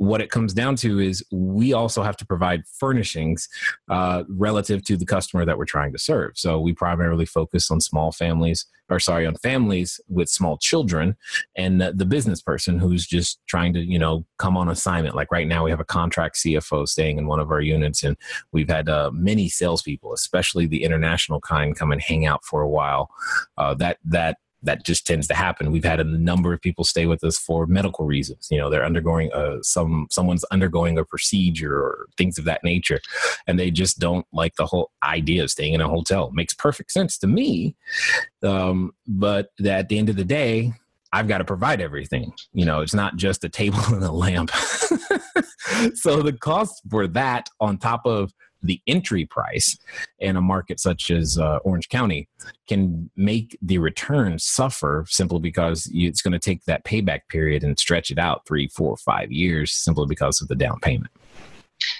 what 0.00 0.22
it 0.22 0.30
comes 0.30 0.54
down 0.54 0.76
to 0.76 0.98
is 0.98 1.22
we 1.30 1.74
also 1.74 2.02
have 2.02 2.16
to 2.16 2.24
provide 2.24 2.62
furnishings 2.66 3.46
uh, 3.90 4.24
relative 4.30 4.82
to 4.82 4.96
the 4.96 5.04
customer 5.04 5.44
that 5.44 5.58
we're 5.58 5.66
trying 5.66 5.92
to 5.92 5.98
serve. 5.98 6.32
So 6.36 6.58
we 6.58 6.72
primarily 6.72 7.26
focus 7.26 7.70
on 7.70 7.82
small 7.82 8.10
families 8.10 8.64
or 8.88 8.98
sorry 8.98 9.26
on 9.26 9.36
families 9.36 10.00
with 10.08 10.30
small 10.30 10.56
children 10.56 11.16
and 11.54 11.82
the 11.82 12.06
business 12.06 12.40
person 12.40 12.78
who's 12.78 13.06
just 13.06 13.40
trying 13.46 13.74
to 13.74 13.80
you 13.80 13.98
know 13.98 14.24
come 14.38 14.56
on 14.56 14.70
assignment. 14.70 15.14
Like 15.14 15.30
right 15.30 15.46
now 15.46 15.64
we 15.64 15.70
have 15.70 15.80
a 15.80 15.84
contract 15.84 16.36
cfo 16.36 16.88
staying 16.88 17.18
in 17.18 17.26
one 17.26 17.38
of 17.38 17.50
our 17.50 17.60
units 17.60 18.02
and 18.02 18.16
we've 18.52 18.70
had 18.70 18.88
uh, 18.88 19.10
many 19.12 19.50
salespeople 19.50 20.14
especially 20.14 20.66
the 20.66 20.82
international 20.82 21.42
kind 21.42 21.76
come 21.76 21.92
and 21.92 22.00
hang 22.00 22.24
out 22.24 22.42
for 22.42 22.62
a 22.62 22.68
while. 22.68 23.10
Uh, 23.58 23.74
that 23.74 23.98
that 24.02 24.38
that 24.62 24.84
just 24.84 25.06
tends 25.06 25.26
to 25.28 25.34
happen. 25.34 25.70
We've 25.70 25.84
had 25.84 26.00
a 26.00 26.04
number 26.04 26.52
of 26.52 26.60
people 26.60 26.84
stay 26.84 27.06
with 27.06 27.24
us 27.24 27.38
for 27.38 27.66
medical 27.66 28.04
reasons. 28.04 28.48
You 28.50 28.58
know, 28.58 28.70
they're 28.70 28.84
undergoing 28.84 29.30
a, 29.32 29.62
some 29.62 30.06
someone's 30.10 30.44
undergoing 30.44 30.98
a 30.98 31.04
procedure 31.04 31.74
or 31.74 32.06
things 32.16 32.38
of 32.38 32.44
that 32.44 32.62
nature, 32.64 33.00
and 33.46 33.58
they 33.58 33.70
just 33.70 33.98
don't 33.98 34.26
like 34.32 34.56
the 34.56 34.66
whole 34.66 34.90
idea 35.02 35.42
of 35.42 35.50
staying 35.50 35.74
in 35.74 35.80
a 35.80 35.88
hotel. 35.88 36.30
Makes 36.32 36.54
perfect 36.54 36.92
sense 36.92 37.18
to 37.18 37.26
me, 37.26 37.76
um, 38.42 38.92
but 39.06 39.48
at 39.64 39.88
the 39.88 39.98
end 39.98 40.08
of 40.08 40.16
the 40.16 40.24
day, 40.24 40.72
I've 41.12 41.28
got 41.28 41.38
to 41.38 41.44
provide 41.44 41.80
everything. 41.80 42.32
You 42.52 42.64
know, 42.64 42.80
it's 42.80 42.94
not 42.94 43.16
just 43.16 43.44
a 43.44 43.48
table 43.48 43.80
and 43.88 44.04
a 44.04 44.12
lamp. 44.12 44.50
so 45.94 46.22
the 46.22 46.36
cost 46.38 46.82
for 46.88 47.06
that, 47.08 47.48
on 47.60 47.78
top 47.78 48.02
of 48.04 48.32
the 48.62 48.80
entry 48.86 49.26
price 49.26 49.78
in 50.18 50.36
a 50.36 50.40
market 50.40 50.80
such 50.80 51.10
as 51.10 51.38
uh, 51.38 51.58
Orange 51.64 51.88
County 51.88 52.28
can 52.68 53.10
make 53.16 53.58
the 53.62 53.78
return 53.78 54.38
suffer 54.38 55.04
simply 55.08 55.40
because 55.40 55.90
it's 55.92 56.22
going 56.22 56.32
to 56.32 56.38
take 56.38 56.64
that 56.64 56.84
payback 56.84 57.20
period 57.28 57.64
and 57.64 57.78
stretch 57.78 58.10
it 58.10 58.18
out 58.18 58.46
three, 58.46 58.68
four, 58.68 58.96
five 58.96 59.32
years 59.32 59.72
simply 59.72 60.06
because 60.06 60.40
of 60.40 60.48
the 60.48 60.54
down 60.54 60.78
payment. 60.80 61.10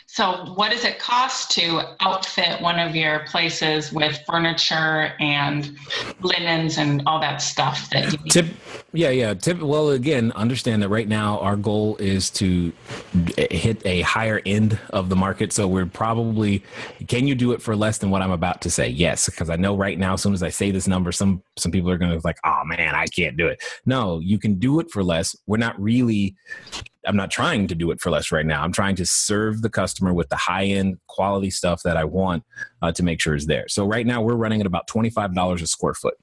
So, 0.06 0.52
what 0.54 0.70
does 0.70 0.84
it 0.84 0.98
cost 0.98 1.52
to 1.52 1.96
outfit 2.00 2.60
one 2.60 2.78
of 2.78 2.96
your 2.96 3.20
places 3.20 3.92
with 3.92 4.20
furniture 4.26 5.14
and 5.20 5.76
linens 6.20 6.78
and 6.78 7.02
all 7.06 7.20
that 7.20 7.40
stuff 7.40 7.88
that 7.90 8.12
you 8.12 8.18
need? 8.18 8.30
Tip, 8.30 8.46
yeah, 8.92 9.10
yeah. 9.10 9.34
Tip, 9.34 9.60
well, 9.60 9.90
again, 9.90 10.32
understand 10.32 10.82
that 10.82 10.88
right 10.88 11.06
now 11.06 11.38
our 11.38 11.56
goal 11.56 11.96
is 11.98 12.28
to 12.30 12.72
hit 13.36 13.80
a 13.86 14.02
higher 14.02 14.42
end 14.44 14.78
of 14.90 15.08
the 15.08 15.16
market. 15.16 15.52
So 15.52 15.68
we're 15.68 15.86
probably, 15.86 16.64
can 17.06 17.26
you 17.26 17.34
do 17.34 17.52
it 17.52 17.62
for 17.62 17.76
less 17.76 17.98
than 17.98 18.10
what 18.10 18.20
I'm 18.20 18.32
about 18.32 18.60
to 18.62 18.70
say? 18.70 18.88
Yes, 18.88 19.26
because 19.26 19.48
I 19.48 19.56
know 19.56 19.76
right 19.76 19.98
now, 19.98 20.14
as 20.14 20.22
soon 20.22 20.34
as 20.34 20.42
I 20.42 20.50
say 20.50 20.70
this 20.70 20.88
number, 20.88 21.12
some 21.12 21.42
some 21.56 21.70
people 21.70 21.88
are 21.90 21.98
going 21.98 22.10
to 22.10 22.16
be 22.16 22.22
like, 22.24 22.38
oh 22.44 22.62
man, 22.64 22.94
I 22.94 23.06
can't 23.06 23.36
do 23.36 23.46
it. 23.46 23.62
No, 23.86 24.18
you 24.18 24.38
can 24.38 24.58
do 24.58 24.80
it 24.80 24.90
for 24.90 25.04
less. 25.04 25.36
We're 25.46 25.56
not 25.56 25.80
really 25.80 26.36
I'm 27.10 27.16
not 27.16 27.32
trying 27.32 27.66
to 27.66 27.74
do 27.74 27.90
it 27.90 28.00
for 28.00 28.08
less 28.08 28.30
right 28.30 28.46
now. 28.46 28.62
I'm 28.62 28.70
trying 28.70 28.94
to 28.94 29.04
serve 29.04 29.62
the 29.62 29.68
customer 29.68 30.14
with 30.14 30.28
the 30.28 30.36
high 30.36 30.66
end 30.66 31.00
quality 31.08 31.50
stuff 31.50 31.82
that 31.82 31.96
I 31.96 32.04
want 32.04 32.44
uh, 32.82 32.92
to 32.92 33.02
make 33.02 33.20
sure 33.20 33.34
is 33.34 33.46
there. 33.46 33.64
So 33.66 33.84
right 33.84 34.06
now 34.06 34.22
we're 34.22 34.36
running 34.36 34.60
at 34.60 34.66
about 34.66 34.86
$25 34.86 35.60
a 35.60 35.66
square 35.66 35.94
foot. 35.94 36.14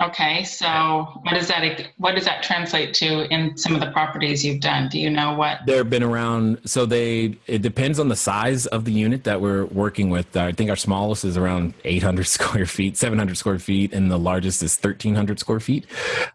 Okay, 0.00 0.44
so 0.44 1.20
what 1.22 1.34
does 1.34 1.48
that 1.48 1.88
what 1.98 2.14
does 2.14 2.24
that 2.24 2.42
translate 2.42 2.94
to 2.94 3.30
in 3.30 3.54
some 3.58 3.74
of 3.74 3.82
the 3.82 3.90
properties 3.90 4.42
you've 4.42 4.60
done? 4.60 4.88
Do 4.88 4.98
you 4.98 5.10
know 5.10 5.34
what? 5.34 5.58
They've 5.66 5.88
been 5.88 6.02
around. 6.02 6.58
So 6.64 6.86
they 6.86 7.36
it 7.46 7.60
depends 7.60 8.00
on 8.00 8.08
the 8.08 8.16
size 8.16 8.64
of 8.66 8.86
the 8.86 8.92
unit 8.92 9.24
that 9.24 9.42
we're 9.42 9.66
working 9.66 10.08
with. 10.08 10.34
I 10.38 10.52
think 10.52 10.70
our 10.70 10.76
smallest 10.76 11.26
is 11.26 11.36
around 11.36 11.74
800 11.84 12.24
square 12.26 12.64
feet, 12.64 12.96
700 12.96 13.36
square 13.36 13.58
feet, 13.58 13.92
and 13.92 14.10
the 14.10 14.18
largest 14.18 14.62
is 14.62 14.74
1300 14.78 15.38
square 15.38 15.60
feet. 15.60 15.86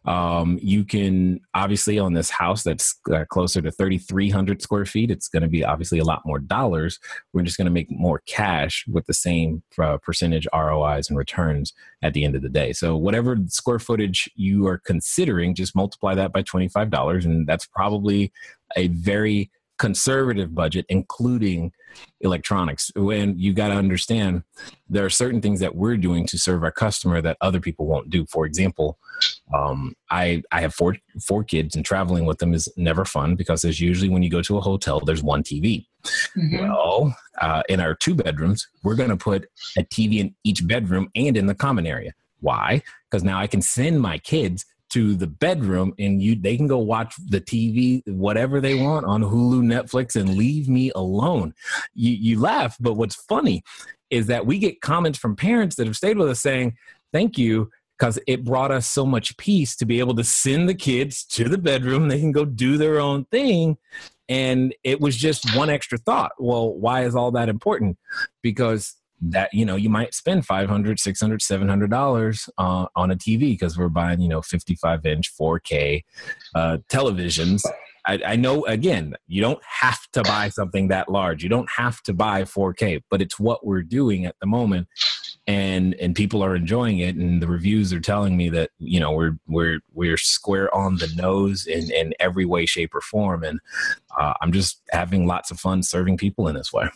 Um, 0.06 0.60
you 0.62 0.84
can 0.84 1.40
obviously 1.56 1.98
on 1.98 2.14
this 2.14 2.30
house 2.30 2.62
that's 2.62 3.00
uh, 3.12 3.26
closer 3.26 3.64
to 3.64 3.72
3300 3.72 4.62
square 4.62 4.86
feet. 4.86 5.10
It's 5.10 5.28
going 5.28 5.42
to 5.42 5.50
be 5.50 5.66
obviously 5.66 5.98
a 5.98 6.06
lot 6.06 6.22
more 6.24 6.38
dollars. 6.38 7.00
We're 7.34 7.42
just 7.42 7.58
going 7.58 7.66
to 7.66 7.72
make 7.72 7.90
more 7.90 8.22
cash 8.28 8.86
with 8.88 9.08
the 9.08 9.14
same 9.16 9.64
uh, 9.82 9.98
percentage 9.98 10.48
ROIs 10.54 11.10
and 11.10 11.18
returns 11.18 11.74
at 12.04 12.14
the 12.14 12.24
end 12.24 12.36
of 12.36 12.44
the 12.44 12.50
day. 12.50 12.72
So 12.72 12.96
whatever 12.96 13.36
square 13.56 13.80
footage 13.80 14.30
you 14.36 14.68
are 14.68 14.82
considering, 14.86 15.56
just 15.56 15.76
multiply 15.76 16.16
that 16.16 16.32
by 16.32 16.44
$25. 16.44 17.26
And 17.26 17.48
that's 17.48 17.66
probably 17.66 18.32
a 18.76 18.88
very 18.90 19.52
conservative 19.78 20.56
budget, 20.56 20.86
including 20.90 21.72
electronics. 22.22 22.92
When 22.96 23.38
you 23.38 23.54
got 23.54 23.70
to 23.70 23.76
understand, 23.76 24.44
there 24.90 25.06
are 25.06 25.10
certain 25.10 25.42
things 25.42 25.60
that 25.60 25.76
we're 25.76 25.98
doing 25.98 26.26
to 26.28 26.38
serve 26.38 26.64
our 26.64 26.72
customer 26.72 27.22
that 27.22 27.38
other 27.42 27.60
people 27.60 27.86
won't 27.86 28.10
do. 28.10 28.26
For 28.28 28.46
example, 28.46 28.98
um, 29.54 29.96
I 30.10 30.44
I 30.52 30.62
have 30.62 30.74
four 30.74 30.98
four 31.22 31.44
kids, 31.44 31.76
and 31.76 31.86
traveling 31.86 32.26
with 32.26 32.40
them 32.40 32.54
is 32.54 32.70
never 32.78 33.06
fun 33.06 33.36
because 33.36 33.62
there's 33.62 33.80
usually 33.80 34.10
when 34.10 34.24
you 34.24 34.30
go 34.30 34.42
to 34.42 34.58
a 34.58 34.62
hotel, 34.62 35.00
there's 35.00 35.24
one 35.24 35.44
TV. 35.44 35.86
Mm-hmm. 36.38 36.60
Well, 36.60 37.18
uh, 37.42 37.64
in 37.70 37.80
our 37.80 37.96
two 37.96 38.16
bedrooms, 38.16 38.68
we're 38.84 38.96
going 38.96 39.10
to 39.10 39.18
put 39.18 39.48
a 39.78 39.84
TV 39.84 40.20
in 40.20 40.36
each 40.44 40.66
bedroom 40.68 41.10
and 41.16 41.36
in 41.36 41.48
the 41.48 41.56
common 41.56 41.88
area. 41.88 42.14
Why? 42.42 42.84
Because 43.16 43.24
now 43.24 43.40
I 43.40 43.48
can 43.48 43.62
send 43.62 44.02
my 44.02 44.18
kids 44.18 44.66
to 44.90 45.16
the 45.16 45.26
bedroom 45.26 45.94
and 45.98 46.22
you 46.22 46.36
they 46.36 46.58
can 46.58 46.68
go 46.68 46.80
watch 46.80 47.16
the 47.30 47.40
TV 47.40 48.06
whatever 48.10 48.60
they 48.60 48.76
want 48.76 49.06
on 49.06 49.22
Hulu, 49.22 49.62
Netflix 49.64 50.18
and 50.18 50.36
leave 50.36 50.68
me 50.68 50.92
alone. 50.94 51.54
You 51.94 52.12
you 52.12 52.42
laugh, 52.42 52.76
but 52.78 52.96
what's 52.96 53.16
funny 53.16 53.64
is 54.10 54.28
that 54.28 54.46
we 54.46 54.60
get 54.60 54.82
comments 54.82 55.18
from 55.18 55.38
parents 55.38 55.78
that 55.78 55.88
have 55.88 55.96
stayed 55.96 56.18
with 56.18 56.28
us 56.28 56.42
saying, 56.42 56.76
"Thank 57.14 57.38
you 57.38 57.70
because 57.98 58.20
it 58.28 58.44
brought 58.44 58.72
us 58.72 58.86
so 58.86 59.06
much 59.06 59.38
peace 59.38 59.78
to 59.78 59.86
be 59.86 60.00
able 60.00 60.16
to 60.16 60.26
send 60.26 60.68
the 60.68 60.76
kids 60.76 61.24
to 61.24 61.48
the 61.48 61.58
bedroom. 61.58 62.10
They 62.10 62.20
can 62.20 62.34
go 62.34 62.44
do 62.44 62.78
their 62.78 63.00
own 63.00 63.24
thing. 63.32 63.78
And 64.28 64.76
it 64.84 65.00
was 65.00 65.16
just 65.16 65.56
one 65.56 65.70
extra 65.70 65.98
thought. 66.00 66.34
Well, 66.38 66.74
why 66.74 67.06
is 67.06 67.16
all 67.16 67.32
that 67.32 67.48
important? 67.48 67.98
Because 68.44 68.98
that 69.22 69.54
you 69.54 69.66
know 69.66 69.76
you 69.76 69.90
might 69.90 70.14
spend 70.14 70.46
500 70.46 71.00
600 71.00 71.42
700 71.42 71.90
dollars 71.90 72.50
uh, 72.58 72.88
on 72.96 73.12
a 73.12 73.16
tv 73.16 73.52
because 73.52 73.78
we're 73.78 73.90
buying 73.90 74.20
you 74.20 74.30
know 74.30 74.42
55 74.42 75.06
inch 75.06 75.32
4k 75.40 76.04
uh, 76.54 76.78
televisions. 76.90 77.64
I, 78.08 78.20
I, 78.26 78.36
know 78.36 78.66
again 78.66 79.16
you 79.28 79.42
don't 79.42 79.62
have 79.64 80.00
to 80.14 80.22
buy 80.22 80.50
something 80.50 80.90
that 80.90 81.10
large. 81.10 81.42
You 81.42 81.50
don't 81.50 81.70
have 81.78 82.02
to 82.04 82.14
buy 82.14 82.44
4k 82.44 83.02
but 83.10 83.22
it's 83.22 83.40
what 83.40 83.66
we're 83.66 83.82
doing 83.82 84.26
at 84.26 84.36
the 84.40 84.48
moment 84.48 84.88
and 85.48 85.94
and 85.96 86.16
people 86.16 86.44
are 86.44 86.56
enjoying 86.56 87.00
it 87.00 87.16
and 87.16 87.42
the 87.42 87.48
reviews 87.48 87.94
are 87.94 88.00
telling 88.00 88.36
me 88.36 88.50
that 88.50 88.72
you 88.80 89.00
know 89.00 89.12
we're 89.12 89.38
we're 89.48 89.80
we're 89.94 90.18
square 90.18 90.74
on 90.74 90.98
the 90.98 91.12
nose 91.16 91.68
in 91.68 91.92
in 91.92 92.14
every 92.20 92.46
way 92.46 92.66
shape 92.66 92.96
or 92.96 93.02
form 93.02 93.44
and 93.44 93.60
uh, 94.20 94.34
i'm 94.42 94.52
just 94.52 94.82
having 94.92 95.28
lots 95.28 95.52
of 95.52 95.60
fun 95.60 95.84
serving 95.84 96.18
people 96.18 96.48
in 96.48 96.56
this 96.56 96.74
way. 96.74 96.88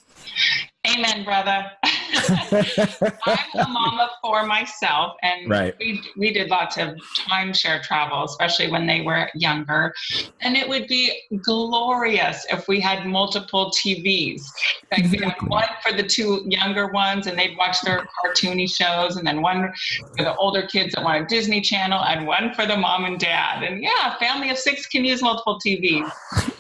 Amen 0.88 1.23
brother 1.23 1.71
I'm 3.25 3.38
a 3.55 3.67
mama 3.67 4.10
for 4.21 4.45
myself, 4.45 5.15
and 5.21 5.49
right. 5.49 5.75
we 5.79 6.01
we 6.17 6.34
did 6.34 6.49
lots 6.49 6.77
of 6.77 6.95
timeshare 7.17 7.82
travel, 7.82 8.23
especially 8.23 8.71
when 8.71 8.86
they 8.88 9.01
were 9.01 9.29
younger. 9.36 9.93
And 10.41 10.58
it 10.58 10.67
would 10.67 10.88
be 10.88 11.21
glorious 11.43 12.45
if 12.51 12.67
we 12.67 12.79
had 12.79 13.05
multiple 13.05 13.71
TVs. 13.71 14.43
Like 14.91 15.01
exactly. 15.01 15.19
we 15.19 15.25
had 15.25 15.41
one 15.47 15.69
for 15.84 15.93
the 15.95 16.03
two 16.03 16.45
younger 16.47 16.88
ones, 16.91 17.27
and 17.27 17.38
they'd 17.38 17.58
watch 17.58 17.82
their 17.82 18.08
cartoony 18.23 18.69
shows, 18.69 19.17
and 19.17 19.25
then 19.25 19.41
one 19.41 19.71
for 20.17 20.23
the 20.23 20.36
older 20.36 20.65
kids 20.67 20.93
that 20.95 21.03
want 21.03 21.23
a 21.23 21.25
Disney 21.25 21.62
Channel, 21.62 22.03
and 22.03 22.27
one 22.27 22.53
for 22.53 22.65
the 22.65 22.77
mom 22.77 23.05
and 23.05 23.19
dad. 23.19 23.63
And 23.63 23.82
yeah, 23.82 24.15
a 24.15 24.19
family 24.19 24.49
of 24.49 24.58
six 24.58 24.86
can 24.86 25.05
use 25.05 25.21
multiple 25.21 25.60
TVs. 25.65 26.12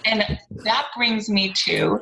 And 0.05 0.39
that 0.63 0.87
brings 0.95 1.29
me 1.29 1.53
to 1.65 1.99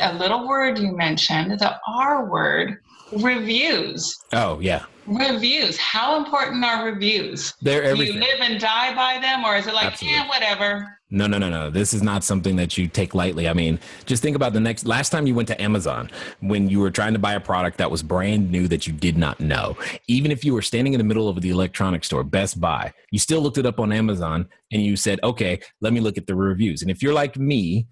a 0.00 0.14
little 0.14 0.46
word 0.46 0.78
you 0.78 0.92
mentioned, 0.92 1.58
the 1.58 1.76
R 1.86 2.26
word, 2.30 2.78
reviews. 3.20 4.16
Oh, 4.32 4.60
yeah. 4.60 4.84
Reviews. 5.06 5.76
How 5.78 6.16
important 6.16 6.64
are 6.64 6.84
reviews? 6.84 7.54
They're 7.60 7.82
everything. 7.82 8.20
Do 8.20 8.26
you 8.26 8.32
live 8.32 8.40
and 8.40 8.60
die 8.60 8.94
by 8.94 9.20
them, 9.20 9.44
or 9.44 9.56
is 9.56 9.66
it 9.66 9.74
like, 9.74 9.86
Absolutely. 9.86 10.16
yeah, 10.16 10.28
whatever? 10.28 10.98
No, 11.10 11.26
no, 11.26 11.36
no, 11.36 11.50
no. 11.50 11.68
This 11.68 11.92
is 11.92 12.02
not 12.02 12.24
something 12.24 12.56
that 12.56 12.78
you 12.78 12.88
take 12.88 13.14
lightly. 13.14 13.46
I 13.48 13.52
mean, 13.52 13.78
just 14.06 14.22
think 14.22 14.34
about 14.34 14.54
the 14.54 14.60
next 14.60 14.86
last 14.86 15.10
time 15.10 15.26
you 15.26 15.34
went 15.34 15.48
to 15.48 15.60
Amazon 15.60 16.10
when 16.40 16.70
you 16.70 16.80
were 16.80 16.90
trying 16.90 17.12
to 17.12 17.18
buy 17.18 17.34
a 17.34 17.40
product 17.40 17.76
that 17.78 17.90
was 17.90 18.02
brand 18.02 18.50
new 18.50 18.66
that 18.68 18.86
you 18.86 18.94
did 18.94 19.18
not 19.18 19.38
know. 19.38 19.76
Even 20.08 20.30
if 20.30 20.42
you 20.44 20.54
were 20.54 20.62
standing 20.62 20.94
in 20.94 20.98
the 20.98 21.04
middle 21.04 21.28
of 21.28 21.40
the 21.42 21.50
electronics 21.50 22.06
store, 22.06 22.24
Best 22.24 22.60
Buy, 22.60 22.92
you 23.10 23.18
still 23.18 23.42
looked 23.42 23.58
it 23.58 23.66
up 23.66 23.78
on 23.78 23.92
Amazon 23.92 24.48
and 24.70 24.82
you 24.82 24.96
said, 24.96 25.20
okay, 25.22 25.60
let 25.82 25.92
me 25.92 26.00
look 26.00 26.16
at 26.16 26.26
the 26.26 26.34
reviews. 26.34 26.80
And 26.80 26.90
if 26.90 27.02
you're 27.02 27.12
like 27.12 27.36
me, 27.36 27.88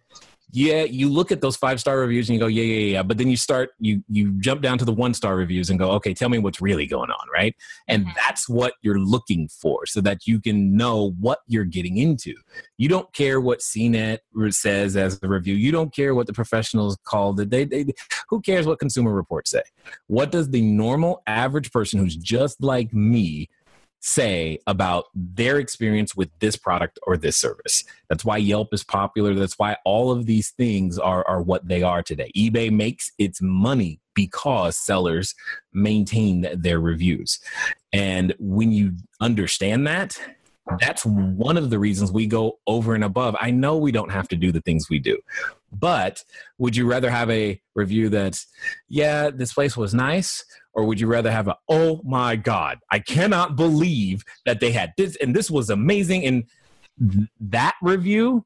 yeah, 0.53 0.83
you 0.83 1.09
look 1.09 1.31
at 1.31 1.41
those 1.41 1.57
five 1.57 1.81
star 1.81 1.99
reviews 1.99 2.29
and 2.29 2.35
you 2.35 2.41
go, 2.41 2.47
yeah, 2.47 2.63
yeah, 2.63 2.93
yeah. 2.93 3.03
But 3.03 3.19
then 3.19 3.29
you 3.29 3.37
start, 3.37 3.71
you 3.79 4.03
you 4.09 4.33
jump 4.41 4.63
down 4.63 4.79
to 4.79 4.85
the 4.85 4.93
one 4.93 5.15
star 5.15 5.37
reviews 5.37 5.71
and 5.71 5.79
go, 5.79 5.91
okay, 5.93 6.15
tell 6.15 6.29
me 6.29 6.39
what's 6.39 6.61
really 6.61 6.87
going 6.87 7.11
on, 7.11 7.27
right? 7.33 7.55
And 7.89 8.05
mm-hmm. 8.05 8.13
that's 8.17 8.49
what 8.49 8.75
you're 8.83 8.99
looking 8.99 9.49
for, 9.49 9.87
so 9.87 10.01
that 10.01 10.27
you 10.27 10.41
can 10.41 10.77
know 10.77 11.13
what 11.21 11.41
you're 11.47 11.65
getting 11.65 11.99
into. 11.99 12.35
You 12.79 12.89
don't 12.89 13.13
care 13.13 13.41
what 13.41 13.61
CNET 13.61 14.19
says 14.51 14.97
as 14.97 15.21
a 15.23 15.29
review. 15.29 15.55
You 15.55 15.73
don't 15.73 15.95
care 15.95 16.15
what 16.15 16.27
the 16.27 16.33
professionals 16.33 16.99
called 17.05 17.41
it. 17.41 17.51
They, 17.51 17.65
they, 17.65 17.87
who 18.29 18.41
cares 18.41 18.67
what 18.67 18.79
Consumer 18.79 19.13
Reports 19.13 19.51
say? 19.51 19.63
What 20.07 20.33
does 20.33 20.51
the 20.51 20.63
normal 20.63 21.23
average 21.27 21.71
person 21.71 21.99
who's 21.99 22.17
just 22.17 22.63
like 22.63 22.93
me 22.93 23.49
say 24.01 24.59
about 24.67 25.07
their 25.15 25.59
experience 25.59 26.17
with 26.17 26.31
this 26.41 26.57
product 26.57 26.99
or 27.07 27.17
this 27.17 27.37
service. 27.37 27.85
That's 28.09 28.25
why 28.25 28.39
Yelp 28.39 28.73
is 28.73 28.83
popular. 28.83 29.35
That's 29.35 29.59
why 29.59 29.77
all 29.85 30.11
of 30.11 30.27
these 30.27 30.51
things 30.51 30.99
are, 30.99 31.27
are 31.29 31.43
what 31.43 31.69
they 31.69 31.83
are 31.83 32.03
today. 32.03 32.31
eBay 32.37 32.71
makes 32.73 33.13
its 33.19 33.41
money 33.43 34.01
because 34.15 34.77
sellers 34.77 35.35
maintain 35.73 36.49
their 36.55 36.81
reviews. 36.81 37.39
And 37.93 38.35
when 38.39 38.73
you 38.73 38.95
understand 39.21 39.87
that, 39.87 40.19
that's 40.79 41.05
one 41.05 41.57
of 41.57 41.71
the 41.71 41.79
reasons 41.79 42.13
we 42.13 42.27
go 42.27 42.59
over 42.67 42.95
and 42.95 43.03
above. 43.03 43.35
I 43.41 43.51
know 43.51 43.77
we 43.77 43.93
don't 43.93 44.13
have 44.13 44.29
to 44.29 44.37
do 44.37 44.53
the 44.53 44.61
things 44.61 44.89
we 44.89 44.99
do, 44.99 45.19
but 45.73 46.23
would 46.59 46.77
you 46.77 46.87
rather 46.87 47.11
have 47.11 47.31
a 47.31 47.61
review 47.75 48.09
that's, 48.09 48.47
yeah, 48.89 49.31
this 49.31 49.53
place 49.53 49.77
was 49.77 49.95
nice, 49.95 50.45
or 50.73 50.85
would 50.85 51.01
you 51.01 51.07
rather 51.07 51.31
have 51.31 51.49
a 51.49 51.57
oh 51.69 52.01
my 52.05 52.37
god 52.37 52.79
i 52.91 52.99
cannot 52.99 53.57
believe 53.57 54.25
that 54.47 54.61
they 54.61 54.71
had 54.71 54.93
this 54.97 55.17
and 55.17 55.35
this 55.35 55.51
was 55.51 55.71
amazing 55.71 56.25
and 56.25 56.45
th- 57.13 57.29
that 57.41 57.75
review 57.83 58.45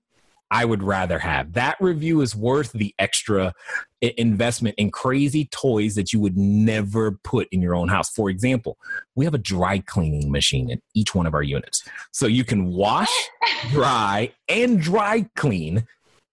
i 0.51 0.65
would 0.65 0.83
rather 0.83 1.19
have. 1.19 1.53
That 1.55 1.77
review 1.81 2.21
is 2.21 2.35
worth 2.35 2.73
the 2.73 2.95
extra 2.99 3.53
investment 4.01 4.75
in 4.77 4.91
crazy 4.91 5.47
toys 5.47 5.95
that 5.95 6.13
you 6.13 6.21
would 6.21 6.37
never 6.37 7.13
put 7.25 7.49
in 7.51 7.63
your 7.63 7.75
own 7.75 7.89
house. 7.89 8.11
For 8.11 8.31
example 8.31 8.79
we 9.15 9.25
have 9.25 9.35
a 9.35 9.39
dry 9.39 9.79
cleaning 9.81 10.31
machine 10.31 10.71
in 10.71 10.81
each 10.95 11.15
one 11.15 11.27
of 11.27 11.35
our 11.35 11.43
units. 11.43 11.83
So 12.13 12.27
you 12.27 12.45
can 12.45 12.73
wash 12.73 13.13
dry 13.71 14.33
and 14.49 14.81
dry 14.81 15.27
clean 15.37 15.87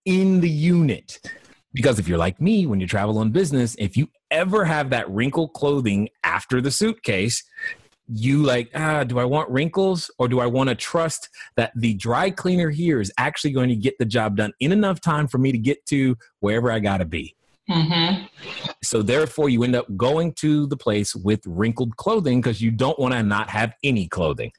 in 0.06 0.42
the 0.42 0.50
unit. 0.50 1.20
Because 1.74 2.00
if 2.00 2.08
you're 2.08 2.18
like 2.18 2.42
me, 2.42 2.66
when 2.66 2.80
you 2.82 2.88
travel 2.88 3.18
on 3.18 3.32
business, 3.32 3.76
if 3.80 3.96
you 3.96 4.10
ever 4.30 4.66
have 4.66 4.90
that 4.90 5.10
wrinkled 5.10 5.54
clothing 5.54 6.10
after 6.24 6.60
the 6.60 6.72
suitcase, 6.72 7.44
you 8.14 8.44
like, 8.44 8.70
ah, 8.76 9.04
do 9.04 9.20
I 9.20 9.26
want 9.26 9.50
wrinkles 9.50 10.12
or 10.20 10.28
do 10.28 10.40
I 10.40 10.46
want 10.46 10.70
to 10.70 10.76
trust 10.76 11.30
that 11.56 11.72
the 11.76 11.94
dry 11.96 12.30
cleaner 12.30 12.70
here 12.70 13.00
is 13.00 13.12
actually 13.18 13.52
going 13.52 13.70
to 13.70 13.76
get 13.76 13.98
the 14.00 14.06
job 14.06 14.38
done 14.38 14.54
in 14.60 14.72
enough 14.72 15.00
time 15.00 15.28
for 15.28 15.38
me 15.38 15.52
to 15.52 15.58
get 15.58 15.86
to 15.88 16.18
wherever 16.40 16.72
I 16.72 16.80
got 16.80 16.98
to 16.98 17.06
be? 17.06 17.36
Mm-hmm. 17.70 18.26
So 18.84 19.02
therefore, 19.02 19.50
you 19.50 19.64
end 19.64 19.76
up 19.76 19.86
going 19.96 20.34
to 20.36 20.68
the 20.68 20.76
place 20.76 21.16
with 21.16 21.42
wrinkled 21.46 21.96
clothing 21.96 22.42
because 22.42 22.62
you 22.62 22.72
don't 22.72 23.00
want 23.00 23.14
to 23.14 23.24
not 23.24 23.50
have 23.50 23.74
any 23.84 24.08
clothing. 24.08 24.52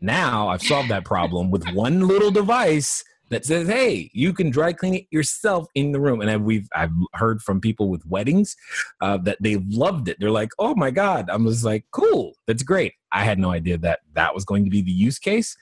Now 0.00 0.48
I've 0.48 0.62
solved 0.62 0.88
that 0.90 1.04
problem 1.04 1.50
with 1.50 1.68
one 1.72 2.06
little 2.08 2.30
device 2.30 3.04
that 3.30 3.44
says, 3.44 3.68
"Hey, 3.68 4.10
you 4.12 4.32
can 4.32 4.50
dry 4.50 4.72
clean 4.72 4.94
it 4.94 5.06
yourself 5.10 5.66
in 5.74 5.92
the 5.92 6.00
room." 6.00 6.20
And 6.20 6.44
we've 6.44 6.68
I've 6.74 6.92
heard 7.14 7.42
from 7.42 7.60
people 7.60 7.88
with 7.88 8.04
weddings 8.06 8.56
uh, 9.00 9.16
that 9.18 9.38
they 9.40 9.56
loved 9.56 10.08
it. 10.08 10.18
They're 10.20 10.30
like, 10.30 10.50
"Oh 10.58 10.74
my 10.74 10.90
god!" 10.90 11.28
I'm 11.30 11.46
just 11.46 11.64
like, 11.64 11.84
"Cool, 11.92 12.34
that's 12.46 12.62
great." 12.62 12.94
I 13.12 13.24
had 13.24 13.38
no 13.38 13.50
idea 13.50 13.78
that 13.78 14.00
that 14.14 14.34
was 14.34 14.44
going 14.44 14.64
to 14.64 14.70
be 14.70 14.82
the 14.82 14.90
use 14.90 15.18
case. 15.18 15.56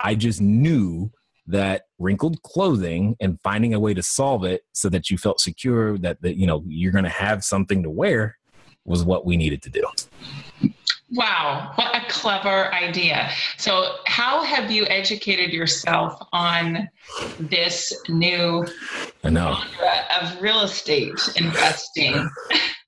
I 0.00 0.14
just 0.14 0.40
knew 0.40 1.10
that 1.46 1.82
wrinkled 1.98 2.42
clothing 2.42 3.16
and 3.20 3.38
finding 3.42 3.74
a 3.74 3.80
way 3.80 3.92
to 3.92 4.02
solve 4.02 4.44
it 4.44 4.62
so 4.72 4.88
that 4.88 5.10
you 5.10 5.18
felt 5.18 5.40
secure 5.40 5.98
that 5.98 6.22
that 6.22 6.36
you 6.36 6.46
know 6.46 6.62
you're 6.66 6.92
going 6.92 7.04
to 7.04 7.10
have 7.10 7.44
something 7.44 7.82
to 7.82 7.90
wear 7.90 8.38
was 8.84 9.02
what 9.04 9.24
we 9.24 9.36
needed 9.36 9.62
to 9.62 9.70
do. 9.70 9.84
Wow, 11.14 11.72
what 11.76 11.94
a 11.94 12.04
clever 12.08 12.72
idea. 12.74 13.30
So, 13.56 13.96
how 14.06 14.42
have 14.42 14.70
you 14.70 14.84
educated 14.86 15.52
yourself 15.52 16.18
on 16.32 16.88
this 17.38 17.92
new 18.08 18.66
I 19.22 19.30
know. 19.30 19.56
of 20.20 20.40
real 20.42 20.60
estate 20.60 21.18
investing? 21.36 22.28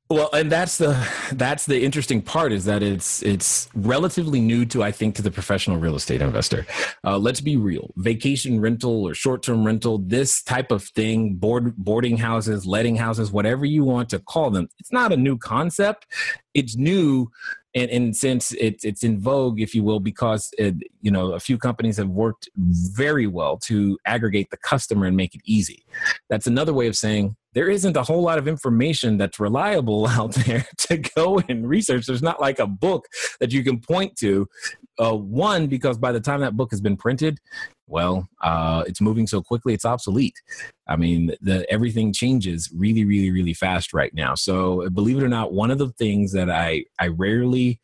Well, 0.09 0.31
and 0.33 0.53
that's 0.53 0.79
the 0.79 0.97
that's 1.33 1.67
the 1.67 1.83
interesting 1.83 2.23
part 2.23 2.53
is 2.53 2.65
that 2.67 2.81
it's 2.81 3.25
it's 3.25 3.69
relatively 3.75 4.41
new 4.41 4.65
to 4.67 4.85
I 4.85 4.93
think 4.93 5.17
to 5.17 5.23
the 5.23 5.33
professional 5.33 5.79
real 5.79 5.97
estate 5.97 6.23
investor. 6.23 6.65
Uh, 7.03 7.19
let's 7.19 7.41
be 7.41 7.57
real: 7.57 7.93
vacation 7.97 8.61
rental 8.61 9.03
or 9.03 9.15
short 9.15 9.43
term 9.43 9.67
rental, 9.67 9.99
this 9.99 10.45
type 10.45 10.71
of 10.71 10.85
thing, 10.85 11.35
board 11.35 11.77
boarding 11.77 12.19
houses, 12.19 12.65
letting 12.65 12.95
houses, 12.95 13.33
whatever 13.33 13.65
you 13.65 13.83
want 13.83 14.09
to 14.11 14.21
call 14.21 14.51
them, 14.51 14.69
it's 14.79 14.93
not 14.93 15.13
a 15.13 15.17
new 15.17 15.37
concept. 15.37 16.07
It's 16.55 16.77
new 16.77 17.29
and, 17.77 17.91
and 17.91 18.17
since 18.17 18.53
it's 18.53 18.85
it's 18.85 19.05
in 19.05 19.21
vogue, 19.21 19.61
if 19.61 19.75
you 19.75 19.85
will, 19.85 20.01
because 20.01 20.51
it, 20.59 20.75
you 21.03 21.11
know 21.11 21.35
a 21.35 21.41
few 21.41 21.59
companies 21.59 21.99
have 21.99 22.09
worked 22.09 22.49
very 22.57 23.27
well 23.27 23.59
to 23.59 23.99
aggregate 24.07 24.51
the 24.51 24.57
customer 24.57 25.07
and 25.07 25.17
make 25.17 25.35
it 25.35 25.43
easy. 25.45 25.85
That's 26.31 26.47
another 26.47 26.73
way 26.73 26.87
of 26.89 26.97
saying 26.97 27.37
there 27.53 27.69
isn't 27.69 27.97
a 27.97 28.03
whole 28.03 28.23
lot 28.23 28.39
of 28.39 28.49
information 28.49 29.19
that's 29.19 29.39
reliable 29.39 30.07
out 30.09 30.33
there 30.33 30.67
to 30.79 30.97
go 30.97 31.39
and 31.49 31.69
research. 31.69 32.07
There's 32.07 32.23
not 32.23 32.41
like 32.41 32.59
a 32.59 32.67
book 32.67 33.07
that 33.41 33.53
you 33.53 33.63
can 33.63 33.79
point 33.79 34.17
to. 34.17 34.49
Uh, 34.99 35.15
one, 35.15 35.67
because 35.67 35.99
by 35.99 36.13
the 36.13 36.21
time 36.21 36.41
that 36.41 36.57
book 36.57 36.71
has 36.71 36.81
been 36.81 36.97
printed, 36.97 37.39
well, 37.87 38.29
uh, 38.41 38.83
it's 38.87 39.01
moving 39.01 39.27
so 39.27 39.43
quickly, 39.43 39.75
it's 39.75 39.85
obsolete. 39.85 40.41
I 40.89 40.97
mean, 40.97 41.35
the, 41.41 41.71
everything 41.71 42.13
changes 42.13 42.71
really, 42.75 43.05
really, 43.05 43.31
really 43.31 43.55
fast 43.55 43.93
right 43.93 44.13
now. 44.15 44.35
So, 44.35 44.89
believe 44.91 45.19
it 45.19 45.23
or 45.23 45.29
not, 45.29 45.53
one 45.53 45.71
of 45.71 45.79
the 45.79 45.91
things 45.91 46.33
that 46.33 46.51
I 46.51 46.85
I 46.99 47.09
rarely 47.09 47.79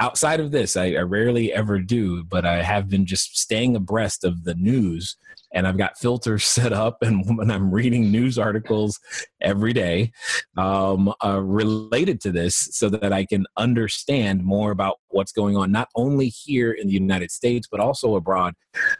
outside 0.00 0.40
of 0.40 0.50
this, 0.50 0.76
I, 0.76 0.94
I, 0.94 1.02
rarely 1.02 1.52
ever 1.52 1.78
do, 1.78 2.24
but 2.24 2.46
I 2.46 2.62
have 2.62 2.88
been 2.88 3.04
just 3.04 3.38
staying 3.38 3.76
abreast 3.76 4.24
of 4.24 4.44
the 4.44 4.54
news 4.54 5.16
and 5.52 5.66
I've 5.66 5.78
got 5.78 5.98
filters 5.98 6.44
set 6.60 6.72
up, 6.72 6.98
and 7.02 7.24
when 7.38 7.50
I'm 7.50 7.70
reading 7.70 8.10
news 8.10 8.38
articles 8.38 8.98
every 9.40 9.72
day 9.72 10.12
um, 10.56 11.12
uh, 11.24 11.40
related 11.40 12.20
to 12.22 12.32
this, 12.32 12.56
so 12.72 12.88
that 12.90 13.12
I 13.12 13.24
can 13.24 13.46
understand 13.56 14.44
more 14.44 14.70
about 14.70 14.98
what's 15.08 15.32
going 15.32 15.56
on, 15.56 15.72
not 15.72 15.88
only 15.94 16.28
here 16.28 16.72
in 16.72 16.86
the 16.86 16.92
United 16.94 17.30
States 17.30 17.66
but 17.70 17.80
also 17.80 18.14
abroad, 18.14 18.54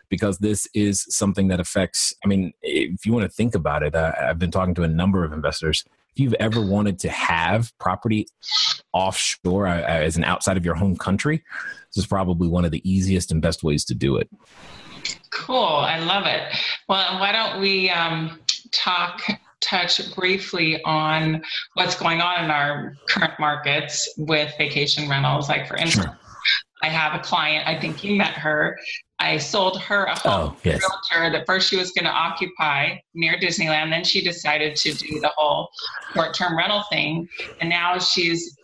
because 0.08 0.38
this 0.38 0.66
is 0.74 1.06
something 1.08 1.48
that 1.48 1.60
affects. 1.60 2.14
I 2.24 2.28
mean, 2.28 2.52
if 2.62 3.06
you 3.06 3.12
want 3.12 3.24
to 3.24 3.34
think 3.34 3.54
about 3.54 3.82
it, 3.82 3.94
uh, 3.94 4.12
I've 4.20 4.38
been 4.38 4.50
talking 4.50 4.74
to 4.74 4.82
a 4.82 4.88
number 4.88 5.24
of 5.24 5.32
investors. 5.32 5.84
If 6.14 6.20
you've 6.20 6.34
ever 6.34 6.64
wanted 6.64 6.98
to 7.00 7.08
have 7.08 7.72
property 7.78 8.26
offshore 8.92 9.66
uh, 9.66 9.82
as 9.82 10.16
an 10.16 10.24
outside 10.24 10.56
of 10.56 10.64
your 10.64 10.74
home 10.74 10.96
country, 10.96 11.42
this 11.94 12.04
is 12.04 12.06
probably 12.06 12.48
one 12.48 12.64
of 12.64 12.70
the 12.70 12.90
easiest 12.90 13.32
and 13.32 13.42
best 13.42 13.62
ways 13.62 13.84
to 13.86 13.94
do 13.94 14.16
it. 14.16 14.28
Cool. 15.30 15.56
I 15.56 15.98
love 15.98 16.26
it. 16.26 16.42
Well, 16.88 17.18
why 17.20 17.32
don't 17.32 17.60
we 17.60 17.90
um, 17.90 18.38
talk, 18.72 19.22
touch 19.60 20.14
briefly 20.14 20.82
on 20.84 21.42
what's 21.74 21.96
going 21.96 22.20
on 22.20 22.44
in 22.44 22.50
our 22.50 22.96
current 23.08 23.34
markets 23.38 24.12
with 24.18 24.52
vacation 24.58 25.08
rentals? 25.08 25.48
Like, 25.48 25.66
for 25.66 25.76
instance, 25.76 26.06
sure. 26.06 26.18
I 26.82 26.88
have 26.88 27.18
a 27.18 27.22
client, 27.22 27.66
I 27.68 27.78
think 27.78 28.02
you 28.02 28.16
met 28.16 28.32
her, 28.34 28.78
I 29.20 29.36
sold 29.36 29.80
her 29.82 30.04
a 30.04 30.18
home 30.18 30.54
oh, 30.54 30.56
yes. 30.64 30.80
realtor 30.80 31.30
that 31.30 31.44
first 31.46 31.68
she 31.68 31.76
was 31.76 31.92
going 31.92 32.06
to 32.06 32.10
occupy 32.10 32.96
near 33.14 33.36
Disneyland. 33.36 33.90
Then 33.90 34.02
she 34.02 34.24
decided 34.24 34.74
to 34.76 34.94
do 34.94 35.20
the 35.20 35.30
whole 35.36 35.68
short 36.14 36.34
term 36.34 36.56
rental 36.56 36.82
thing. 36.90 37.28
And 37.60 37.68
now 37.68 37.98
she's 37.98 38.56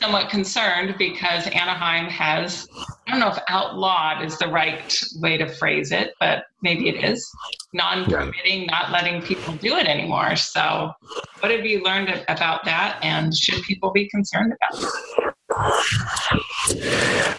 somewhat 0.00 0.28
concerned 0.28 0.96
because 0.98 1.46
Anaheim 1.46 2.06
has, 2.06 2.66
I 3.06 3.12
don't 3.12 3.20
know 3.20 3.28
if 3.28 3.38
outlawed 3.48 4.24
is 4.24 4.36
the 4.38 4.48
right 4.48 5.00
way 5.20 5.36
to 5.36 5.46
phrase 5.46 5.92
it, 5.92 6.14
but 6.18 6.44
maybe 6.62 6.88
it 6.88 7.04
is 7.04 7.30
non 7.72 8.04
permitting, 8.04 8.66
not 8.66 8.90
letting 8.90 9.22
people 9.22 9.54
do 9.54 9.76
it 9.76 9.86
anymore. 9.86 10.34
So, 10.34 10.92
what 11.38 11.52
have 11.52 11.64
you 11.64 11.82
learned 11.84 12.24
about 12.28 12.64
that? 12.64 12.98
And 13.02 13.34
should 13.34 13.62
people 13.62 13.92
be 13.92 14.08
concerned 14.08 14.52
about 14.52 14.80
that? 14.80 15.31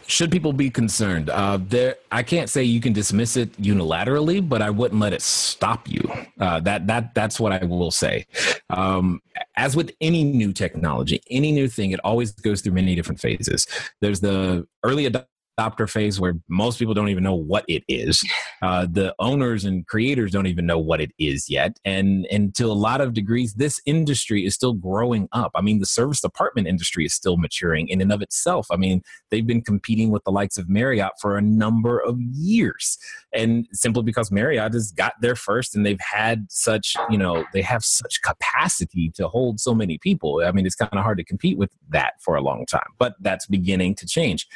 Should 0.07 0.31
people 0.31 0.53
be 0.53 0.69
concerned? 0.69 1.29
Uh, 1.29 1.57
there, 1.61 1.95
I 2.11 2.23
can't 2.23 2.49
say 2.49 2.63
you 2.63 2.81
can 2.81 2.93
dismiss 2.93 3.37
it 3.37 3.51
unilaterally, 3.61 4.47
but 4.47 4.61
I 4.61 4.69
wouldn't 4.69 4.99
let 4.99 5.13
it 5.13 5.21
stop 5.21 5.89
you. 5.89 6.01
Uh, 6.39 6.59
that 6.61 6.87
that 6.87 7.15
that's 7.15 7.39
what 7.39 7.51
I 7.51 7.63
will 7.65 7.91
say. 7.91 8.25
Um, 8.69 9.21
as 9.55 9.75
with 9.75 9.91
any 10.01 10.23
new 10.23 10.53
technology, 10.53 11.21
any 11.29 11.51
new 11.51 11.67
thing, 11.67 11.91
it 11.91 11.99
always 12.03 12.31
goes 12.31 12.61
through 12.61 12.73
many 12.73 12.95
different 12.95 13.19
phases. 13.19 13.65
There's 14.01 14.19
the 14.19 14.67
early 14.83 15.09
adopter 15.09 15.25
adopter 15.59 15.89
phase 15.89 16.19
where 16.19 16.35
most 16.47 16.79
people 16.79 16.93
don't 16.93 17.09
even 17.09 17.23
know 17.23 17.35
what 17.35 17.65
it 17.67 17.83
is. 17.87 18.23
Uh, 18.61 18.87
the 18.89 19.13
owners 19.19 19.65
and 19.65 19.85
creators 19.87 20.31
don't 20.31 20.47
even 20.47 20.65
know 20.65 20.79
what 20.79 21.01
it 21.01 21.11
is 21.19 21.49
yet. 21.49 21.77
And, 21.83 22.25
and 22.31 22.55
to 22.55 22.67
a 22.67 22.71
lot 22.71 23.01
of 23.01 23.13
degrees, 23.13 23.55
this 23.55 23.81
industry 23.85 24.45
is 24.45 24.55
still 24.55 24.71
growing 24.71 25.27
up. 25.33 25.51
I 25.53 25.59
mean, 25.59 25.81
the 25.81 25.85
serviced 25.85 26.23
apartment 26.23 26.69
industry 26.69 27.03
is 27.03 27.13
still 27.13 27.35
maturing 27.35 27.89
in 27.89 27.99
and 27.99 28.09
of 28.13 28.21
itself. 28.21 28.67
I 28.71 28.77
mean, 28.77 29.01
they've 29.31 29.45
been 29.45 29.61
competing 29.61 30.11
with 30.11 30.23
the 30.23 30.31
likes 30.31 30.57
of 30.57 30.69
Marriott 30.69 31.11
for 31.19 31.35
a 31.35 31.41
number 31.41 31.99
of 31.99 32.21
years. 32.21 32.97
And 33.33 33.67
simply 33.73 34.03
because 34.03 34.31
Marriott 34.31 34.71
has 34.71 34.93
got 34.93 35.15
there 35.19 35.35
first 35.35 35.75
and 35.75 35.85
they've 35.85 35.99
had 35.99 36.45
such, 36.49 36.95
you 37.09 37.17
know, 37.17 37.43
they 37.51 37.63
have 37.63 37.83
such 37.83 38.21
capacity 38.21 39.11
to 39.15 39.27
hold 39.27 39.59
so 39.59 39.75
many 39.75 39.97
people. 39.97 40.41
I 40.45 40.53
mean, 40.53 40.65
it's 40.65 40.75
kind 40.75 40.93
of 40.93 41.03
hard 41.03 41.17
to 41.17 41.25
compete 41.25 41.57
with 41.57 41.71
that 41.89 42.13
for 42.21 42.35
a 42.35 42.41
long 42.41 42.65
time, 42.65 42.87
but 42.97 43.15
that's 43.19 43.45
beginning 43.45 43.95
to 43.95 44.05
change. 44.05 44.47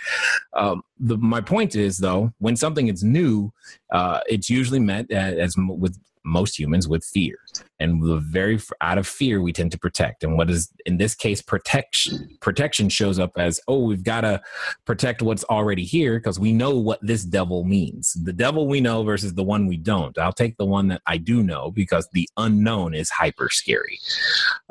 Um, 0.53 0.81
the, 0.99 1.17
my 1.17 1.41
point 1.41 1.75
is 1.75 1.97
though 1.97 2.31
when 2.39 2.55
something 2.55 2.87
is 2.87 3.03
new 3.03 3.51
uh, 3.91 4.19
it's 4.27 4.49
usually 4.49 4.79
met 4.79 5.09
as, 5.11 5.55
with 5.57 5.97
most 6.27 6.59
humans 6.59 6.87
with 6.87 7.03
fear. 7.03 7.39
And 7.79 8.03
the 8.03 8.17
very 8.17 8.59
out 8.81 8.97
of 8.97 9.07
fear 9.07 9.41
we 9.41 9.53
tend 9.53 9.71
to 9.71 9.79
protect. 9.79 10.23
And 10.23 10.37
what 10.37 10.49
is 10.49 10.71
in 10.85 10.97
this 10.97 11.15
case 11.15 11.41
protection 11.41 12.37
protection 12.41 12.89
shows 12.89 13.17
up 13.17 13.31
as 13.37 13.59
oh 13.67 13.85
we've 13.85 14.03
got 14.03 14.21
to 14.21 14.41
protect 14.85 15.21
what's 15.21 15.43
already 15.45 15.83
here 15.83 16.19
because 16.19 16.39
we 16.39 16.53
know 16.53 16.77
what 16.77 16.99
this 17.01 17.23
devil 17.23 17.63
means. 17.63 18.13
The 18.23 18.33
devil 18.33 18.67
we 18.67 18.81
know 18.81 19.03
versus 19.03 19.33
the 19.33 19.43
one 19.43 19.67
we 19.67 19.77
don't. 19.77 20.17
I'll 20.17 20.33
take 20.33 20.57
the 20.57 20.65
one 20.65 20.87
that 20.89 21.01
i 21.07 21.17
do 21.17 21.41
know 21.41 21.71
because 21.71 22.09
the 22.11 22.27
unknown 22.37 22.93
is 22.93 23.09
hyper 23.09 23.49
scary 23.49 23.99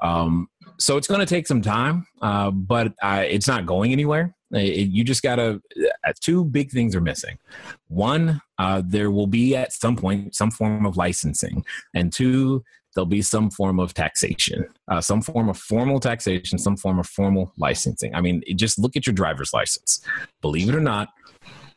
um, 0.02 0.48
so 0.78 0.96
it's 0.96 1.08
going 1.08 1.20
to 1.20 1.26
take 1.26 1.46
some 1.46 1.62
time 1.62 2.06
uh, 2.20 2.50
but 2.50 2.92
it's 3.02 3.48
not 3.48 3.64
going 3.64 3.92
anywhere 3.92 4.35
it, 4.52 4.88
you 4.88 5.04
just 5.04 5.22
gotta. 5.22 5.60
Uh, 6.04 6.12
two 6.20 6.44
big 6.44 6.70
things 6.70 6.94
are 6.94 7.00
missing. 7.00 7.38
One, 7.88 8.40
uh, 8.58 8.82
there 8.84 9.10
will 9.10 9.26
be 9.26 9.56
at 9.56 9.72
some 9.72 9.96
point 9.96 10.34
some 10.34 10.50
form 10.50 10.86
of 10.86 10.96
licensing, 10.96 11.64
and 11.94 12.12
two, 12.12 12.64
there'll 12.94 13.06
be 13.06 13.22
some 13.22 13.50
form 13.50 13.78
of 13.80 13.94
taxation, 13.94 14.66
uh, 14.88 15.00
some 15.00 15.20
form 15.20 15.48
of 15.48 15.58
formal 15.58 16.00
taxation, 16.00 16.58
some 16.58 16.76
form 16.76 16.98
of 16.98 17.06
formal 17.06 17.52
licensing. 17.58 18.14
I 18.14 18.20
mean, 18.20 18.42
just 18.56 18.78
look 18.78 18.96
at 18.96 19.06
your 19.06 19.14
driver's 19.14 19.52
license. 19.52 20.00
Believe 20.40 20.68
it 20.68 20.74
or 20.74 20.80
not, 20.80 21.08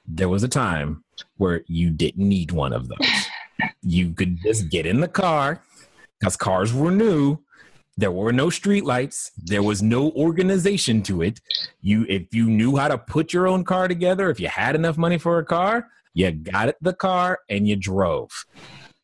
there 0.06 0.30
was 0.30 0.44
a 0.44 0.48
time 0.48 1.04
where 1.38 1.64
you 1.68 1.92
didn't 1.92 2.28
need 2.28 2.52
one 2.52 2.74
of 2.74 2.88
those. 2.88 3.08
you 3.82 4.14
could 4.14 4.38
just 4.42 4.70
get 4.70 4.86
in 4.86 5.02
the 5.02 5.08
car 5.08 5.62
because 6.20 6.36
cars 6.36 6.74
were 6.74 6.92
new 6.92 7.38
there 8.00 8.12
were 8.12 8.32
no 8.32 8.48
streetlights. 8.48 9.32
There 9.38 9.62
was 9.62 9.84
no 9.84 10.12
organization 10.12 11.04
to 11.04 11.22
it. 11.22 11.42
You, 11.82 12.06
if 12.08 12.34
you 12.34 12.46
knew 12.46 12.78
how 12.78 12.88
to 12.88 12.98
put 12.98 13.34
your 13.34 13.46
own 13.46 13.66
car 13.66 13.90
together, 13.90 14.30
if 14.30 14.40
you 14.40 14.48
had 14.48 14.76
enough 14.76 14.98
money 14.98 15.18
for 15.18 15.38
a 15.40 15.46
car, 15.46 15.88
you 16.14 16.32
got 16.32 16.74
the 16.82 16.94
car 16.94 17.40
and 17.50 17.68
you 17.68 17.76
drove. 17.76 18.32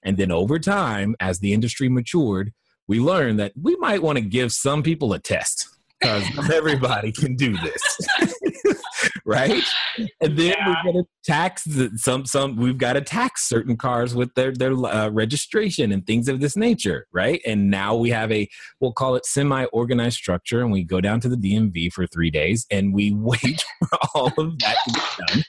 And 0.04 0.16
then 0.16 0.32
over 0.32 0.60
time, 0.60 1.16
as 1.20 1.40
the 1.40 1.52
industry 1.54 1.90
matured, 1.90 2.54
we 2.88 3.00
learned 3.00 3.40
that 3.40 3.52
we 3.62 3.76
might 3.78 4.02
want 4.02 4.18
to 4.18 4.24
give 4.24 4.54
some 4.54 4.82
people 4.82 5.12
a 5.12 5.20
test 5.20 5.68
because 6.00 6.50
everybody 6.50 7.12
can 7.12 7.36
do 7.36 7.58
this. 7.58 8.00
right? 9.26 9.64
And 9.98 10.38
then 10.38 10.56
yeah. 10.58 10.68
we're 10.68 10.92
going 10.92 11.04
to 11.04 11.10
tax 11.24 11.68
some 11.98 12.26
some 12.26 12.56
we've 12.58 12.78
got 12.78 12.94
to 12.94 13.02
tax 13.02 13.48
certain 13.48 13.76
cars 13.76 14.14
with 14.14 14.34
their 14.36 14.54
their 14.54 14.74
uh, 14.74 15.10
registration 15.10 15.92
and 15.92 16.06
things 16.06 16.28
of 16.28 16.40
this 16.40 16.56
nature, 16.56 17.08
right? 17.12 17.42
And 17.46 17.70
now 17.70 17.96
we 17.96 18.10
have 18.12 18.32
a 18.32 18.48
we'll 18.80 18.94
call 18.94 19.16
it 19.16 19.26
semi 19.26 19.66
organized 19.66 20.18
structure, 20.18 20.62
and 20.62 20.72
we 20.72 20.84
go 20.84 21.02
down 21.02 21.20
to 21.22 21.30
the 21.30 21.38
DMV 21.38 21.92
for 21.92 22.08
three 22.08 22.30
days, 22.30 22.66
and 22.70 22.94
we 22.94 23.12
wait 23.16 23.64
for 23.80 23.98
all 24.14 24.32
of 24.38 24.60
that 24.60 24.76
to 24.88 24.94
get 24.94 25.28
done. 25.28 25.44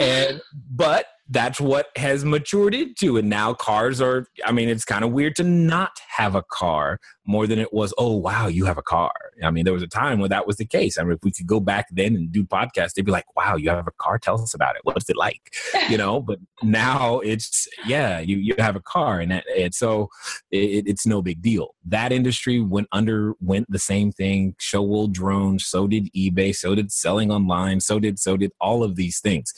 And 0.00 0.40
but 0.70 1.06
that's 1.28 1.60
what 1.60 1.88
has 1.96 2.24
matured 2.24 2.74
into. 2.74 3.16
And 3.18 3.28
now 3.28 3.52
cars 3.52 4.00
are, 4.00 4.26
I 4.44 4.52
mean, 4.52 4.68
it's 4.68 4.84
kind 4.84 5.04
of 5.04 5.12
weird 5.12 5.36
to 5.36 5.44
not 5.44 6.00
have 6.16 6.34
a 6.34 6.42
car 6.42 6.98
more 7.26 7.46
than 7.46 7.58
it 7.58 7.72
was, 7.74 7.92
oh, 7.98 8.16
wow, 8.16 8.46
you 8.46 8.64
have 8.64 8.78
a 8.78 8.82
car. 8.82 9.12
I 9.44 9.50
mean, 9.50 9.64
there 9.64 9.74
was 9.74 9.82
a 9.82 9.88
time 9.88 10.18
when 10.18 10.30
that 10.30 10.46
was 10.46 10.56
the 10.56 10.64
case. 10.64 10.96
I 10.98 11.02
mean, 11.02 11.12
if 11.12 11.18
we 11.22 11.30
could 11.30 11.46
go 11.46 11.60
back 11.60 11.86
then 11.90 12.16
and 12.16 12.32
do 12.32 12.42
podcasts, 12.42 12.94
they'd 12.94 13.04
be 13.04 13.12
like, 13.12 13.26
wow, 13.36 13.56
you 13.56 13.68
have 13.68 13.86
a 13.86 13.92
car? 13.98 14.18
Tell 14.18 14.40
us 14.40 14.54
about 14.54 14.76
it. 14.76 14.80
What's 14.84 15.10
it 15.10 15.16
like? 15.16 15.54
You 15.90 15.98
know, 15.98 16.20
but 16.20 16.38
now 16.62 17.18
it's, 17.20 17.68
yeah, 17.86 18.18
you, 18.20 18.38
you 18.38 18.54
have 18.58 18.76
a 18.76 18.80
car. 18.80 19.20
And, 19.20 19.30
that, 19.30 19.44
and 19.56 19.74
so 19.74 20.08
it, 20.50 20.88
it's 20.88 21.06
no 21.06 21.20
big 21.20 21.42
deal. 21.42 21.74
That 21.84 22.12
industry 22.12 22.60
went 22.60 22.88
under, 22.92 23.34
went 23.40 23.70
the 23.70 23.78
same 23.78 24.10
thing. 24.10 24.54
Show 24.58 24.82
will 24.82 25.08
drones, 25.08 25.66
so 25.66 25.86
did 25.86 26.08
eBay, 26.16 26.56
so 26.56 26.74
did 26.74 26.90
selling 26.90 27.30
online, 27.30 27.80
so 27.80 27.98
did, 27.98 28.18
so 28.18 28.38
did 28.38 28.52
all 28.58 28.82
of 28.82 28.96
these 28.96 29.20
things. 29.20 29.52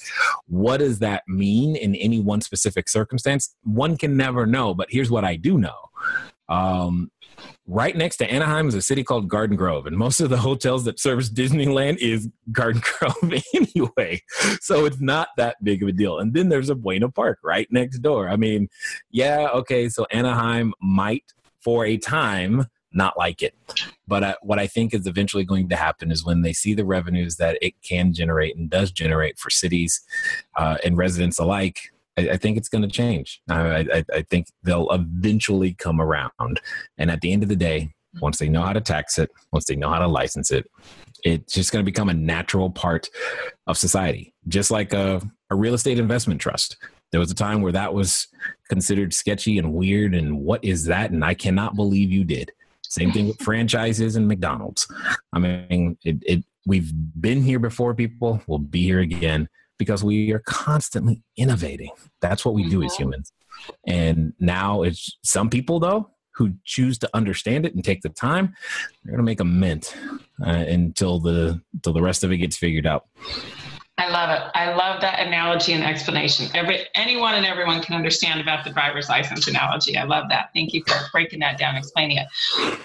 What 0.46 0.78
does 0.78 0.98
that 0.98 1.22
mean 1.28 1.60
in 1.77 1.94
any 1.94 2.20
one 2.20 2.40
specific 2.40 2.88
circumstance? 2.88 3.55
One 3.62 3.96
can 3.96 4.16
never 4.16 4.46
know, 4.46 4.75
but 4.75 4.88
here's 4.90 5.11
what 5.11 5.25
I 5.25 5.37
do 5.37 5.59
know. 5.59 5.77
Um, 6.49 7.11
right 7.66 7.96
next 7.96 8.16
to 8.18 8.31
Anaheim 8.31 8.66
is 8.68 8.75
a 8.75 8.83
city 8.83 9.05
called 9.05 9.29
Garden 9.29 9.57
Grove, 9.57 9.87
and 9.87 9.96
most 9.96 10.20
of 10.20 10.31
the 10.31 10.37
hotels 10.37 10.85
that 10.85 10.99
service 10.99 11.31
Disneyland 11.31 11.99
is 11.99 12.29
Garden 12.53 12.83
Grove 12.99 13.35
anyway. 13.55 14.20
So 14.61 14.85
it's 14.85 15.01
not 15.01 15.29
that 15.37 15.57
big 15.62 15.83
of 15.83 15.88
a 15.88 15.92
deal. 15.92 16.18
And 16.18 16.35
then 16.35 16.49
there's 16.49 16.70
a 16.70 16.75
Buena 16.75 17.09
Park 17.09 17.38
right 17.44 17.68
next 17.70 18.01
door. 18.01 18.29
I 18.29 18.37
mean, 18.37 18.68
yeah, 19.11 19.49
okay, 19.55 19.88
so 19.88 20.07
Anaheim 20.11 20.75
might 20.81 21.25
for 21.62 21.87
a 21.87 21.96
time 21.96 22.66
not 22.92 23.18
like 23.18 23.42
it. 23.42 23.55
But 24.07 24.24
uh, 24.24 24.35
what 24.42 24.59
I 24.59 24.66
think 24.66 24.94
is 24.94 25.07
eventually 25.07 25.44
going 25.44 25.68
to 25.68 25.76
happen 25.76 26.11
is 26.11 26.24
when 26.24 26.42
they 26.42 26.53
see 26.53 26.74
the 26.74 26.85
revenues 26.85 27.37
that 27.37 27.59
it 27.62 27.74
can 27.83 28.12
generate 28.12 28.57
and 28.57 28.68
does 28.68 28.90
generate 28.90 29.38
for 29.38 29.50
cities 29.50 30.00
uh, 30.57 30.76
and 30.85 30.96
residents 30.96 31.38
alike, 31.38 31.92
I, 32.16 32.31
I 32.31 32.37
think 32.37 32.57
it's 32.57 32.68
going 32.68 32.83
to 32.83 32.88
change. 32.88 33.40
I, 33.48 33.87
I, 33.92 34.05
I 34.12 34.22
think 34.22 34.48
they'll 34.62 34.90
eventually 34.90 35.74
come 35.74 36.00
around. 36.00 36.61
And 36.98 37.11
at 37.11 37.20
the 37.20 37.33
end 37.33 37.42
of 37.42 37.48
the 37.48 37.57
day, 37.57 37.90
once 38.20 38.38
they 38.38 38.48
know 38.48 38.62
how 38.62 38.72
to 38.72 38.81
tax 38.81 39.18
it, 39.18 39.31
once 39.53 39.66
they 39.66 39.76
know 39.76 39.90
how 39.90 40.00
to 40.00 40.09
license 40.09 40.50
it, 40.50 40.68
it's 41.22 41.55
just 41.55 41.70
going 41.70 41.85
to 41.85 41.90
become 41.90 42.09
a 42.09 42.14
natural 42.14 42.70
part 42.70 43.09
of 43.66 43.79
society, 43.79 44.35
just 44.48 44.70
like 44.70 44.92
a, 44.92 45.20
a 45.50 45.55
real 45.55 45.74
estate 45.74 45.98
investment 45.98 46.40
trust. 46.40 46.76
There 47.12 47.20
was 47.20 47.31
a 47.31 47.37
time 47.37 47.62
where 47.62 47.72
that 47.72 47.94
was 47.94 48.29
considered 48.68 49.12
sketchy 49.12 49.59
and 49.59 49.72
weird, 49.72 50.14
and 50.14 50.40
what 50.40 50.64
is 50.64 50.85
that? 50.85 51.11
And 51.11 51.24
I 51.24 51.35
cannot 51.35 51.74
believe 51.74 52.11
you 52.11 52.24
did. 52.24 52.53
Same 52.90 53.12
thing 53.12 53.29
with 53.29 53.40
franchises 53.40 54.16
and 54.16 54.26
McDonald's. 54.26 54.87
I 55.33 55.38
mean, 55.38 55.96
it, 56.05 56.16
it, 56.22 56.44
we've 56.66 56.92
been 57.20 57.40
here 57.40 57.61
before, 57.61 57.94
people. 57.94 58.42
We'll 58.48 58.59
be 58.59 58.83
here 58.83 58.98
again 58.98 59.48
because 59.79 60.03
we 60.03 60.33
are 60.33 60.40
constantly 60.40 61.22
innovating. 61.37 61.90
That's 62.20 62.44
what 62.44 62.55
we 62.55 62.68
do 62.68 62.83
as 62.83 62.92
mm-hmm. 62.92 63.05
humans. 63.05 63.33
And 63.87 64.35
now 64.40 64.83
it's 64.83 65.18
some 65.22 65.48
people 65.50 65.79
though 65.79 66.11
who 66.35 66.55
choose 66.64 66.98
to 66.98 67.11
understand 67.14 67.64
it 67.64 67.74
and 67.74 67.85
take 67.85 68.03
the 68.03 68.09
time. 68.09 68.55
They're 69.05 69.12
going 69.12 69.24
to 69.24 69.31
make 69.31 69.40
a 69.40 69.44
mint 69.44 69.94
uh, 70.44 70.50
until 70.50 71.20
the 71.20 71.61
until 71.74 71.92
the 71.92 72.03
rest 72.03 72.24
of 72.24 72.33
it 72.33 72.38
gets 72.38 72.57
figured 72.57 72.87
out. 72.87 73.07
I 74.00 74.08
love 74.08 74.30
it. 74.30 74.50
I 74.54 74.72
love 74.72 75.02
that 75.02 75.20
analogy 75.20 75.74
and 75.74 75.84
explanation. 75.84 76.48
Every 76.54 76.86
anyone 76.94 77.34
and 77.34 77.44
everyone 77.44 77.82
can 77.82 77.94
understand 77.94 78.40
about 78.40 78.64
the 78.64 78.70
driver's 78.70 79.10
license 79.10 79.46
analogy. 79.46 79.98
I 79.98 80.04
love 80.04 80.30
that. 80.30 80.48
Thank 80.54 80.72
you 80.72 80.82
for 80.86 80.96
breaking 81.12 81.40
that 81.40 81.58
down, 81.58 81.76
explaining 81.76 82.16
it. 82.16 82.26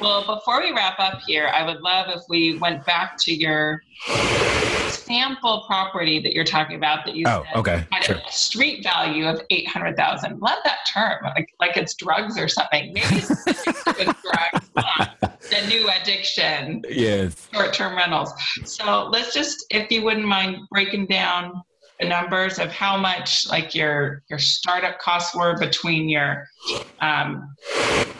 Well, 0.01 0.25
before 0.25 0.62
we 0.62 0.73
wrap 0.73 0.99
up 0.99 1.21
here, 1.25 1.47
I 1.54 1.65
would 1.65 1.80
love 1.80 2.08
if 2.10 2.23
we 2.28 2.58
went 2.58 2.86
back 2.86 3.17
to 3.19 3.34
your 3.34 3.82
sample 4.89 5.63
property 5.67 6.19
that 6.19 6.34
you're 6.34 6.43
talking 6.43 6.75
about 6.75 7.06
that 7.06 7.15
you 7.15 7.23
oh, 7.28 7.45
said 7.45 7.60
okay. 7.60 7.88
had 7.91 8.04
sure. 8.04 8.15
a 8.17 8.32
street 8.32 8.84
value 8.84 9.25
of 9.25 9.41
800,000. 9.49 10.41
Love 10.41 10.60
that 10.65 10.80
term, 10.93 11.23
like, 11.23 11.54
like 11.62 11.78
it's 11.78 11.93
drugs 11.93 12.38
or 12.38 12.49
something. 12.49 12.91
Maybe 12.91 13.06
it's 13.10 13.43
drugs, 14.21 14.69
the 15.50 15.68
new 15.68 15.90
addiction. 15.90 16.84
Yes. 16.90 17.48
Short-term 17.54 17.96
rentals. 17.96 18.32
So 18.64 19.10
let's 19.12 19.34
just, 19.34 19.66
if 19.70 19.90
you 19.92 20.04
wouldn't 20.04 20.26
mind 20.26 20.58
breaking 20.72 21.08
down 21.08 21.64
the 22.00 22.08
numbers 22.08 22.60
of 22.60 22.72
how 22.72 22.98
much 22.98 23.48
like 23.48 23.74
your 23.74 24.22
your 24.30 24.40
startup 24.40 25.00
costs 25.00 25.34
were 25.36 25.58
between 25.58 26.10
your 26.10 26.46
um, 27.00 27.56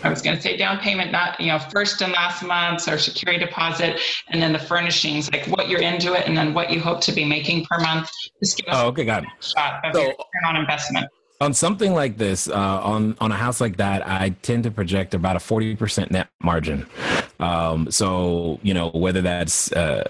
I 0.04 0.10
was 0.10 0.22
going 0.22 0.36
to 0.36 0.42
say 0.42 0.56
down 0.56 0.80
payment, 0.80 1.12
not 1.12 1.40
you 1.40 1.48
know 1.48 1.60
first 1.60 2.02
and 2.02 2.14
last 2.14 2.44
months 2.44 2.88
or 2.88 2.98
security 2.98 3.44
deposit, 3.44 4.00
and 4.30 4.42
then 4.42 4.54
the 4.54 4.60
furnishings, 4.60 5.32
like 5.32 5.46
what 5.48 5.68
you're 5.68 5.82
into 5.82 6.14
it, 6.14 6.28
and 6.28 6.38
then 6.38 6.54
what 6.54 6.72
you 6.72 6.80
hope 6.80 7.02
to 7.02 7.12
be 7.12 7.26
making 7.26 7.66
per 7.66 7.80
month. 7.80 8.10
Just 8.42 8.58
give 8.58 8.68
us 8.68 8.78
oh, 8.78 8.88
okay, 8.88 9.04
got 9.04 9.24
it. 9.24 9.30
shot 9.42 9.84
of 9.84 9.94
so, 9.94 10.02
your 10.02 10.10
return 10.10 10.46
on 10.48 10.56
investment. 10.56 11.08
On 11.42 11.54
something 11.54 11.94
like 11.94 12.18
this, 12.18 12.48
uh, 12.48 12.54
on 12.82 13.18
on 13.20 13.32
a 13.32 13.36
house 13.36 13.60
like 13.60 13.78
that, 13.78 14.08
I 14.08 14.30
tend 14.42 14.64
to 14.64 14.72
project 14.72 15.14
about 15.14 15.36
a 15.36 15.40
forty 15.40 15.76
percent 15.76 16.12
net 16.12 16.30
margin. 16.42 16.88
Um, 17.40 17.92
so 17.92 18.60
you 18.64 18.74
know 18.74 18.90
whether 18.92 19.22
that's 19.22 19.72
uh, 19.74 20.06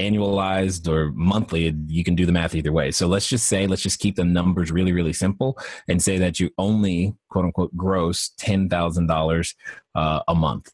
annualized 0.00 0.88
or 0.88 1.12
monthly, 1.12 1.74
you 1.86 2.02
can 2.02 2.14
do 2.14 2.26
the 2.26 2.32
math 2.32 2.54
either 2.54 2.72
way. 2.72 2.90
So 2.90 3.06
let's 3.06 3.28
just 3.28 3.46
say, 3.46 3.66
let's 3.66 3.82
just 3.82 4.00
keep 4.00 4.16
the 4.16 4.24
numbers 4.24 4.72
really, 4.72 4.92
really 4.92 5.12
simple 5.12 5.58
and 5.88 6.02
say 6.02 6.18
that 6.18 6.40
you 6.40 6.50
only 6.58 7.14
quote 7.28 7.44
unquote 7.44 7.76
gross 7.76 8.30
$10,000 8.40 9.54
uh, 9.94 10.22
a 10.26 10.34
month. 10.34 10.72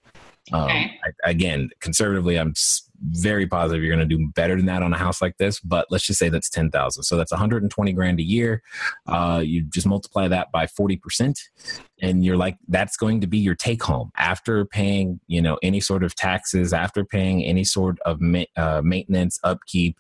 Um, 0.52 0.64
okay. 0.64 0.98
I, 1.24 1.30
again, 1.30 1.70
conservatively, 1.80 2.38
I'm 2.38 2.54
very 3.02 3.46
positive 3.46 3.82
you're 3.82 3.94
going 3.94 4.08
to 4.08 4.16
do 4.16 4.30
better 4.34 4.56
than 4.56 4.66
that 4.66 4.82
on 4.82 4.92
a 4.92 4.98
house 4.98 5.20
like 5.22 5.36
this. 5.38 5.60
But 5.60 5.86
let's 5.90 6.04
just 6.04 6.18
say 6.18 6.28
that's 6.28 6.50
ten 6.50 6.70
thousand, 6.70 7.04
so 7.04 7.16
that's 7.16 7.32
120 7.32 7.92
grand 7.92 8.20
a 8.20 8.22
year. 8.22 8.62
Uh, 9.06 9.42
you 9.44 9.62
just 9.62 9.86
multiply 9.86 10.28
that 10.28 10.50
by 10.52 10.66
40 10.66 10.96
percent, 10.96 11.40
and 12.02 12.24
you're 12.24 12.36
like, 12.36 12.58
that's 12.68 12.96
going 12.96 13.20
to 13.20 13.26
be 13.26 13.38
your 13.38 13.54
take 13.54 13.82
home 13.82 14.12
after 14.16 14.64
paying, 14.66 15.20
you 15.26 15.40
know, 15.40 15.58
any 15.62 15.80
sort 15.80 16.02
of 16.02 16.14
taxes, 16.14 16.72
after 16.72 17.04
paying 17.04 17.42
any 17.44 17.64
sort 17.64 17.98
of 18.04 18.20
ma- 18.20 18.44
uh, 18.56 18.82
maintenance, 18.84 19.38
upkeep. 19.44 19.98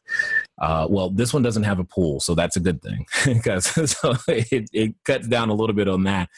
Uh, 0.60 0.86
well, 0.90 1.10
this 1.10 1.32
one 1.32 1.42
doesn't 1.42 1.62
have 1.62 1.78
a 1.78 1.84
pool, 1.84 2.20
so 2.20 2.34
that's 2.34 2.56
a 2.56 2.60
good 2.60 2.82
thing 2.82 3.06
because 3.24 3.66
so 4.00 4.14
it, 4.28 4.68
it, 4.72 4.94
cuts 5.04 5.26
down 5.26 5.48
a 5.48 5.54
little 5.54 5.74
bit 5.74 5.88
on 5.88 6.04
that. 6.04 6.28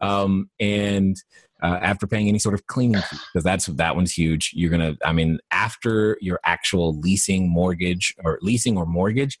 Um, 0.00 0.50
and 0.60 1.16
uh, 1.62 1.78
after 1.80 2.06
paying 2.06 2.28
any 2.28 2.38
sort 2.38 2.54
of 2.54 2.66
cleaning 2.66 3.00
fee 3.02 3.16
because 3.32 3.44
that's 3.44 3.66
that 3.66 3.96
one's 3.96 4.12
huge. 4.12 4.52
You're 4.54 4.70
gonna 4.70 4.96
i 5.04 5.12
mean 5.12 5.38
after 5.50 6.18
your 6.20 6.40
actual 6.44 6.98
leasing 7.00 7.48
mortgage 7.48 8.14
or 8.24 8.38
leasing 8.42 8.76
or 8.76 8.86
mortgage 8.86 9.38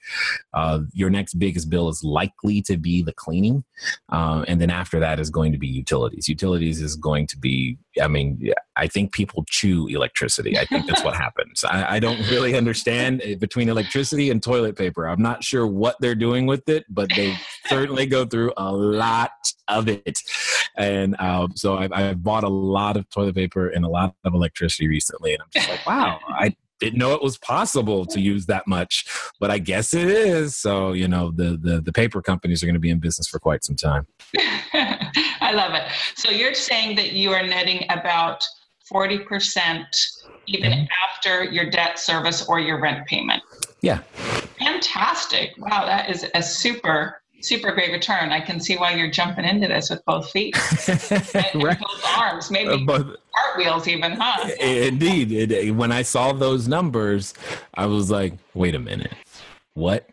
uh, 0.54 0.80
your 0.92 1.10
next 1.10 1.34
biggest 1.34 1.70
bill 1.70 1.88
is 1.88 2.02
likely 2.02 2.62
to 2.62 2.76
be 2.76 3.02
the 3.02 3.12
cleaning 3.12 3.64
uh, 4.10 4.44
and 4.48 4.60
then 4.60 4.70
after 4.70 5.00
that 5.00 5.20
is 5.20 5.30
going 5.30 5.52
to 5.52 5.58
be 5.58 5.66
utilities. 5.66 6.28
Utilities 6.28 6.80
is 6.80 6.96
going 6.96 7.26
to 7.28 7.38
be 7.38 7.78
i 8.00 8.08
mean 8.08 8.52
i 8.76 8.86
think 8.86 9.12
people 9.12 9.44
chew 9.48 9.86
electricity. 9.88 10.58
I 10.58 10.64
think 10.64 10.86
that's 10.86 11.04
what 11.04 11.16
happens. 11.26 11.64
I, 11.64 11.96
I 11.96 11.98
don't 11.98 12.18
really 12.30 12.56
understand 12.56 13.22
between 13.38 13.68
electricity 13.68 14.30
and 14.30 14.42
toilet 14.42 14.76
paper. 14.76 15.06
I'm 15.06 15.22
not 15.22 15.42
sure 15.42 15.66
what 15.66 15.96
they're 16.00 16.14
doing 16.14 16.46
with 16.46 16.68
it 16.68 16.84
but 16.88 17.10
they 17.14 17.36
certainly 17.66 18.06
go 18.06 18.24
through 18.24 18.52
a 18.56 18.72
lot 18.72 19.30
of 19.68 19.88
it. 19.88 20.20
And 20.76 21.18
um, 21.20 21.52
so 21.56 21.76
I've, 21.76 21.92
I've 21.92 22.22
bought 22.22 22.44
a 22.44 22.48
lot 22.48 22.96
of 22.96 23.08
toilet 23.10 23.34
paper 23.34 23.68
and 23.68 23.84
a 23.84 23.88
lot 23.88 24.14
of 24.24 24.34
electricity 24.34 24.88
recently, 24.88 25.32
and 25.32 25.42
I'm 25.42 25.48
just 25.52 25.68
like, 25.68 25.86
wow, 25.86 26.18
I 26.28 26.54
didn't 26.78 26.98
know 26.98 27.14
it 27.14 27.22
was 27.22 27.38
possible 27.38 28.04
to 28.04 28.20
use 28.20 28.46
that 28.46 28.66
much, 28.66 29.06
but 29.40 29.50
I 29.50 29.58
guess 29.58 29.94
it 29.94 30.08
is. 30.08 30.56
So 30.56 30.92
you 30.92 31.08
know, 31.08 31.32
the 31.34 31.58
the, 31.60 31.80
the 31.80 31.92
paper 31.92 32.20
companies 32.20 32.62
are 32.62 32.66
going 32.66 32.74
to 32.74 32.80
be 32.80 32.90
in 32.90 33.00
business 33.00 33.28
for 33.28 33.38
quite 33.38 33.64
some 33.64 33.76
time. 33.76 34.06
I 35.46 35.52
love 35.52 35.74
it. 35.74 35.84
So 36.16 36.30
you're 36.30 36.54
saying 36.54 36.96
that 36.96 37.12
you 37.12 37.30
are 37.30 37.46
netting 37.46 37.86
about 37.90 38.44
forty 38.88 39.18
percent 39.18 39.86
even 40.46 40.72
mm-hmm. 40.72 40.84
after 41.08 41.44
your 41.44 41.70
debt 41.70 41.98
service 41.98 42.46
or 42.48 42.58
your 42.60 42.80
rent 42.80 43.06
payment. 43.06 43.42
Yeah. 43.80 43.98
Fantastic. 44.58 45.52
Wow, 45.58 45.86
that 45.86 46.10
is 46.10 46.26
a 46.34 46.42
super 46.42 47.20
super 47.40 47.70
great 47.72 47.92
return. 47.92 48.32
I 48.32 48.40
can 48.40 48.58
see 48.58 48.76
why 48.76 48.94
you're 48.94 49.10
jumping 49.10 49.44
into 49.44 49.68
this 49.68 49.90
with 49.90 50.04
both 50.04 50.30
feet, 50.30 50.56
and, 50.88 51.62
right. 51.62 51.78
both 51.78 52.04
arms, 52.16 52.50
maybe 52.50 52.70
uh, 52.70 52.78
both, 52.78 53.16
cartwheels, 53.34 53.86
even, 53.86 54.12
huh? 54.12 54.50
Indeed. 54.58 55.30
It, 55.32 55.70
when 55.72 55.92
I 55.92 56.02
saw 56.02 56.32
those 56.32 56.66
numbers, 56.66 57.34
I 57.74 57.86
was 57.86 58.10
like, 58.10 58.34
wait 58.54 58.74
a 58.74 58.78
minute. 58.78 59.12
What? 59.76 60.08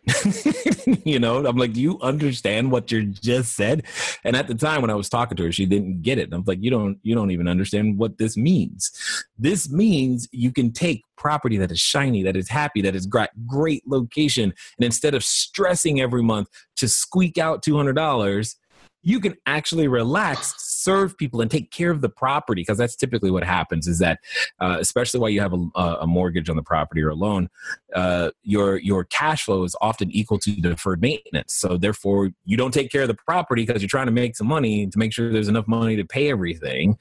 you 1.04 1.18
know, 1.18 1.44
I'm 1.46 1.56
like, 1.56 1.72
do 1.72 1.80
you 1.80 1.98
understand 2.02 2.70
what 2.70 2.92
you 2.92 3.06
just 3.06 3.56
said? 3.56 3.84
And 4.22 4.36
at 4.36 4.46
the 4.46 4.54
time 4.54 4.82
when 4.82 4.90
I 4.90 4.94
was 4.94 5.08
talking 5.08 5.38
to 5.38 5.44
her, 5.44 5.52
she 5.52 5.64
didn't 5.64 6.02
get 6.02 6.18
it. 6.18 6.24
And 6.24 6.34
I'm 6.34 6.44
like, 6.46 6.62
you 6.62 6.70
don't, 6.70 6.98
you 7.02 7.14
don't 7.14 7.30
even 7.30 7.48
understand 7.48 7.96
what 7.96 8.18
this 8.18 8.36
means. 8.36 8.92
This 9.38 9.70
means 9.70 10.28
you 10.32 10.52
can 10.52 10.70
take 10.70 11.02
property 11.16 11.56
that 11.56 11.72
is 11.72 11.80
shiny, 11.80 12.22
that 12.24 12.36
is 12.36 12.50
happy, 12.50 12.82
that 12.82 12.94
is 12.94 13.06
got 13.06 13.30
great 13.46 13.82
location, 13.88 14.52
and 14.76 14.84
instead 14.84 15.14
of 15.14 15.24
stressing 15.24 15.98
every 15.98 16.22
month 16.22 16.48
to 16.76 16.86
squeak 16.86 17.38
out 17.38 17.64
$200, 17.64 18.56
you 19.04 19.20
can 19.20 19.36
actually 19.44 19.86
relax, 19.86 20.54
serve 20.58 21.16
people, 21.18 21.40
and 21.42 21.50
take 21.50 21.70
care 21.70 21.90
of 21.90 22.00
the 22.00 22.08
property 22.08 22.62
because 22.62 22.78
that's 22.78 22.96
typically 22.96 23.30
what 23.30 23.44
happens. 23.44 23.86
Is 23.86 23.98
that 23.98 24.18
uh, 24.60 24.78
especially 24.80 25.20
while 25.20 25.30
you 25.30 25.40
have 25.40 25.52
a, 25.52 25.80
a, 25.80 26.06
mortgage 26.06 26.48
on 26.48 26.56
the 26.56 26.62
property 26.62 27.02
or 27.02 27.10
a 27.10 27.14
loan, 27.14 27.48
uh, 27.94 28.30
your 28.42 28.78
your 28.78 29.04
cash 29.04 29.44
flow 29.44 29.62
is 29.64 29.76
often 29.80 30.10
equal 30.10 30.38
to 30.38 30.52
deferred 30.56 31.02
maintenance. 31.02 31.52
So 31.54 31.76
therefore, 31.76 32.30
you 32.44 32.56
don't 32.56 32.72
take 32.72 32.90
care 32.90 33.02
of 33.02 33.08
the 33.08 33.14
property 33.14 33.66
because 33.66 33.82
you're 33.82 33.88
trying 33.88 34.06
to 34.06 34.12
make 34.12 34.36
some 34.36 34.46
money 34.46 34.86
to 34.86 34.98
make 34.98 35.12
sure 35.12 35.30
there's 35.30 35.48
enough 35.48 35.68
money 35.68 35.96
to 35.96 36.04
pay 36.04 36.30
everything. 36.30 36.96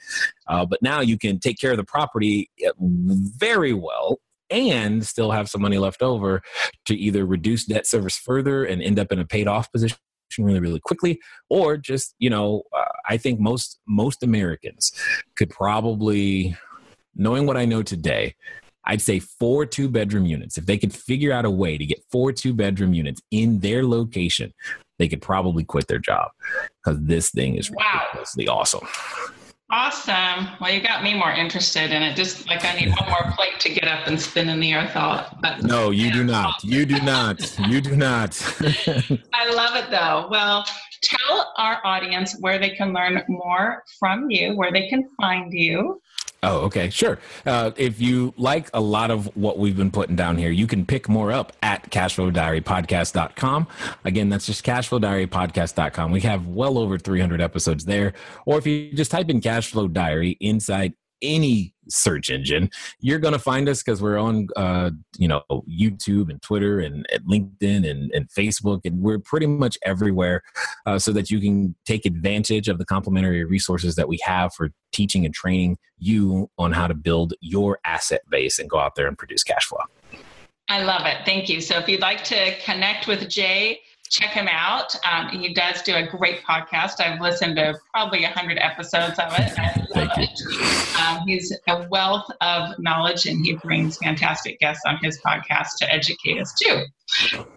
Uh, 0.47 0.65
but 0.65 0.81
now 0.81 0.99
you 0.99 1.17
can 1.17 1.39
take 1.39 1.57
care 1.57 1.71
of 1.71 1.77
the 1.77 1.85
property 1.85 2.49
uh, 2.67 2.71
very 2.79 3.73
well 3.73 4.19
and 4.49 5.05
still 5.05 5.31
have 5.31 5.49
some 5.49 5.61
money 5.61 5.77
left 5.77 6.03
over 6.03 6.41
to 6.85 6.95
either 6.95 7.25
reduce 7.25 7.65
debt 7.65 7.87
service 7.87 8.17
further 8.17 8.65
and 8.65 8.83
end 8.83 8.99
up 8.99 9.11
in 9.11 9.19
a 9.19 9.25
paid 9.25 9.47
off 9.47 9.71
position 9.71 9.97
really 10.37 10.59
really 10.59 10.79
quickly 10.79 11.19
or 11.49 11.77
just 11.77 12.15
you 12.19 12.29
know 12.29 12.63
uh, 12.75 12.83
i 13.07 13.17
think 13.17 13.39
most 13.39 13.79
most 13.87 14.23
americans 14.23 14.91
could 15.35 15.49
probably 15.49 16.55
knowing 17.15 17.45
what 17.45 17.57
i 17.57 17.65
know 17.65 17.83
today 17.83 18.35
I'd 18.85 19.01
say 19.01 19.19
four 19.19 19.65
two 19.65 19.87
bedroom 19.87 20.25
units. 20.25 20.57
If 20.57 20.65
they 20.65 20.77
could 20.77 20.93
figure 20.93 21.31
out 21.31 21.45
a 21.45 21.49
way 21.49 21.77
to 21.77 21.85
get 21.85 22.03
four 22.11 22.33
two 22.33 22.53
bedroom 22.53 22.93
units 22.93 23.21
in 23.31 23.59
their 23.59 23.85
location, 23.85 24.53
they 24.99 25.07
could 25.07 25.21
probably 25.21 25.63
quit 25.63 25.87
their 25.87 25.99
job 25.99 26.31
because 26.83 27.01
this 27.01 27.29
thing 27.31 27.55
is 27.55 27.71
wow. 27.71 28.01
ridiculously 28.01 28.47
awesome. 28.47 28.87
Awesome. 29.75 30.49
Well, 30.61 30.71
you 30.71 30.81
got 30.81 31.01
me 31.01 31.15
more 31.15 31.31
interested 31.31 31.89
in 31.89 32.03
it. 32.03 32.15
Just 32.15 32.47
like 32.47 32.63
I 32.63 32.75
need 32.75 32.89
one 32.89 33.09
more 33.09 33.31
plate 33.35 33.59
to 33.61 33.69
get 33.69 33.87
up 33.87 34.05
and 34.05 34.21
spin 34.21 34.47
in 34.47 34.59
the 34.59 34.71
air 34.71 34.87
thought. 34.89 35.41
But 35.41 35.63
no, 35.63 35.89
you 35.89 36.13
do 36.13 36.23
not. 36.23 36.63
You 36.63 36.85
do 36.85 37.01
not. 37.01 37.59
You 37.67 37.81
do 37.81 37.95
not. 37.95 38.39
I 39.33 39.51
love 39.51 39.75
it 39.75 39.89
though. 39.89 40.27
Well, 40.29 40.63
tell 41.01 41.51
our 41.57 41.81
audience 41.83 42.37
where 42.39 42.59
they 42.59 42.69
can 42.69 42.93
learn 42.93 43.23
more 43.27 43.83
from 43.97 44.29
you, 44.29 44.55
where 44.55 44.71
they 44.71 44.87
can 44.89 45.09
find 45.19 45.51
you. 45.51 45.99
Oh, 46.43 46.65
okay, 46.65 46.89
sure. 46.89 47.19
Uh, 47.45 47.71
if 47.77 48.01
you 48.01 48.33
like 48.35 48.69
a 48.73 48.81
lot 48.81 49.11
of 49.11 49.33
what 49.37 49.57
we've 49.57 49.77
been 49.77 49.91
putting 49.91 50.17
down 50.17 50.37
here, 50.37 50.51
you 50.51 50.67
can 50.67 50.85
pick 50.85 51.07
more 51.07 51.31
up 51.31 51.53
at 51.63 51.89
cashflowdiarypodcast.com. 51.89 53.67
Again, 54.03 54.27
that's 54.27 54.45
just 54.45 54.65
cashflowdiarypodcast.com. 54.65 56.11
We 56.11 56.19
have 56.21 56.47
well 56.47 56.77
over 56.77 56.97
300 56.97 57.39
episodes 57.39 57.85
there. 57.85 58.13
Or 58.45 58.57
if 58.57 58.67
you 58.67 58.91
just 58.93 59.09
type 59.09 59.29
in 59.29 59.39
cashflow 59.39 59.91
diary 59.91 60.37
inside 60.41 60.93
any 61.23 61.73
search 61.89 62.29
engine, 62.29 62.69
you're 62.99 63.19
going 63.19 63.33
to 63.33 63.39
find 63.39 63.67
us 63.67 63.81
because 63.81 64.01
we're 64.01 64.17
on, 64.17 64.47
uh, 64.55 64.91
you 65.17 65.27
know, 65.27 65.41
YouTube 65.67 66.29
and 66.29 66.41
Twitter 66.41 66.79
and, 66.79 67.05
and 67.11 67.23
LinkedIn 67.23 67.89
and, 67.89 68.11
and, 68.13 68.29
Facebook, 68.29 68.81
and 68.85 69.01
we're 69.01 69.19
pretty 69.19 69.47
much 69.47 69.77
everywhere, 69.83 70.43
uh, 70.85 70.99
so 70.99 71.11
that 71.11 71.31
you 71.31 71.39
can 71.39 71.75
take 71.85 72.05
advantage 72.05 72.67
of 72.69 72.77
the 72.77 72.85
complementary 72.85 73.43
resources 73.43 73.95
that 73.95 74.07
we 74.07 74.19
have 74.23 74.53
for 74.53 74.69
teaching 74.91 75.25
and 75.25 75.33
training 75.33 75.77
you 75.97 76.49
on 76.57 76.71
how 76.71 76.87
to 76.87 76.93
build 76.93 77.33
your 77.41 77.79
asset 77.85 78.21
base 78.29 78.59
and 78.59 78.69
go 78.69 78.79
out 78.79 78.93
there 78.95 79.07
and 79.07 79.17
produce 79.17 79.43
cash 79.43 79.65
flow. 79.65 79.79
I 80.69 80.83
love 80.83 81.05
it. 81.05 81.17
Thank 81.25 81.49
you. 81.49 81.59
So 81.59 81.77
if 81.77 81.89
you'd 81.89 82.01
like 82.01 82.23
to 82.25 82.57
connect 82.59 83.07
with 83.07 83.27
Jay 83.27 83.81
check 84.13 84.29
him 84.29 84.47
out. 84.47 84.95
Um, 85.09 85.29
he 85.29 85.53
does 85.53 85.81
do 85.81 85.95
a 85.95 86.05
great 86.05 86.43
podcast. 86.43 86.99
I've 86.99 87.19
listened 87.19 87.55
to 87.55 87.75
probably 87.93 88.21
100 88.21 88.59
episodes 88.59 89.17
of 89.17 89.33
it. 89.33 89.51
Thank 89.93 90.17
you. 90.17 90.23
It. 90.23 90.99
Um, 91.01 91.27
he's 91.27 91.51
a 91.67 91.87
wealth 91.89 92.29
of 92.39 92.77
knowledge 92.77 93.25
and 93.25 93.43
he 93.43 93.53
brings 93.53 93.97
fantastic 93.97 94.59
guests 94.59 94.83
on 94.85 94.97
his 95.01 95.19
podcast 95.21 95.77
to 95.79 95.91
educate 95.91 96.39
us 96.39 96.53
too. 96.53 96.83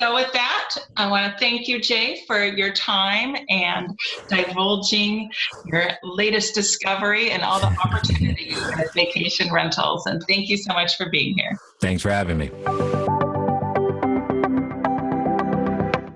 So, 0.00 0.14
with 0.14 0.32
that, 0.32 0.74
I 0.96 1.08
want 1.08 1.32
to 1.32 1.38
thank 1.38 1.68
you, 1.68 1.80
Jay, 1.80 2.22
for 2.26 2.44
your 2.44 2.72
time 2.72 3.36
and 3.48 3.96
divulging 4.28 5.30
your 5.66 5.90
latest 6.02 6.54
discovery 6.54 7.30
and 7.30 7.42
all 7.42 7.60
the 7.60 7.74
opportunities 7.84 8.60
at 8.72 8.92
vacation 8.92 9.52
rentals. 9.52 10.06
And 10.06 10.22
thank 10.28 10.48
you 10.48 10.56
so 10.56 10.72
much 10.72 10.96
for 10.96 11.08
being 11.10 11.38
here. 11.38 11.58
Thanks 11.80 12.02
for 12.02 12.10
having 12.10 12.38
me. 12.38 12.50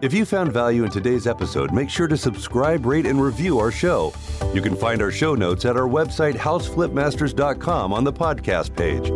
If 0.03 0.15
you 0.15 0.25
found 0.25 0.51
value 0.51 0.85
in 0.85 0.91
today's 0.91 1.27
episode, 1.27 1.73
make 1.73 1.91
sure 1.91 2.09
to 2.09 2.17
subscribe, 2.17 2.87
rate, 2.87 3.05
and 3.05 3.21
review 3.21 3.59
our 3.59 3.71
show. 3.71 4.15
You 4.55 4.63
can 4.63 4.75
find 4.75 5.03
our 5.03 5.11
show 5.11 5.35
notes 5.35 5.67
at 5.67 5.77
our 5.77 5.87
website, 5.87 6.37
houseflipmasters.com, 6.37 7.93
on 7.93 8.05
the 8.05 8.13
podcast 8.13 8.75
page. 8.75 9.11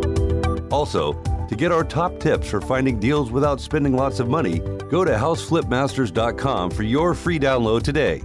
Also, 0.71 1.15
to 1.49 1.57
get 1.57 1.73
our 1.73 1.85
top 1.85 2.21
tips 2.21 2.51
for 2.51 2.61
finding 2.61 3.01
deals 3.01 3.31
without 3.31 3.63
spending 3.63 3.97
lots 3.97 4.21
of 4.21 4.29
money, 4.29 4.59
go 4.91 5.07
to 5.07 5.13
houseflipmasters.com 5.13 6.71
for 6.71 6.83
your 6.83 7.15
free 7.15 7.39
download 7.39 7.83
today. 7.83 8.23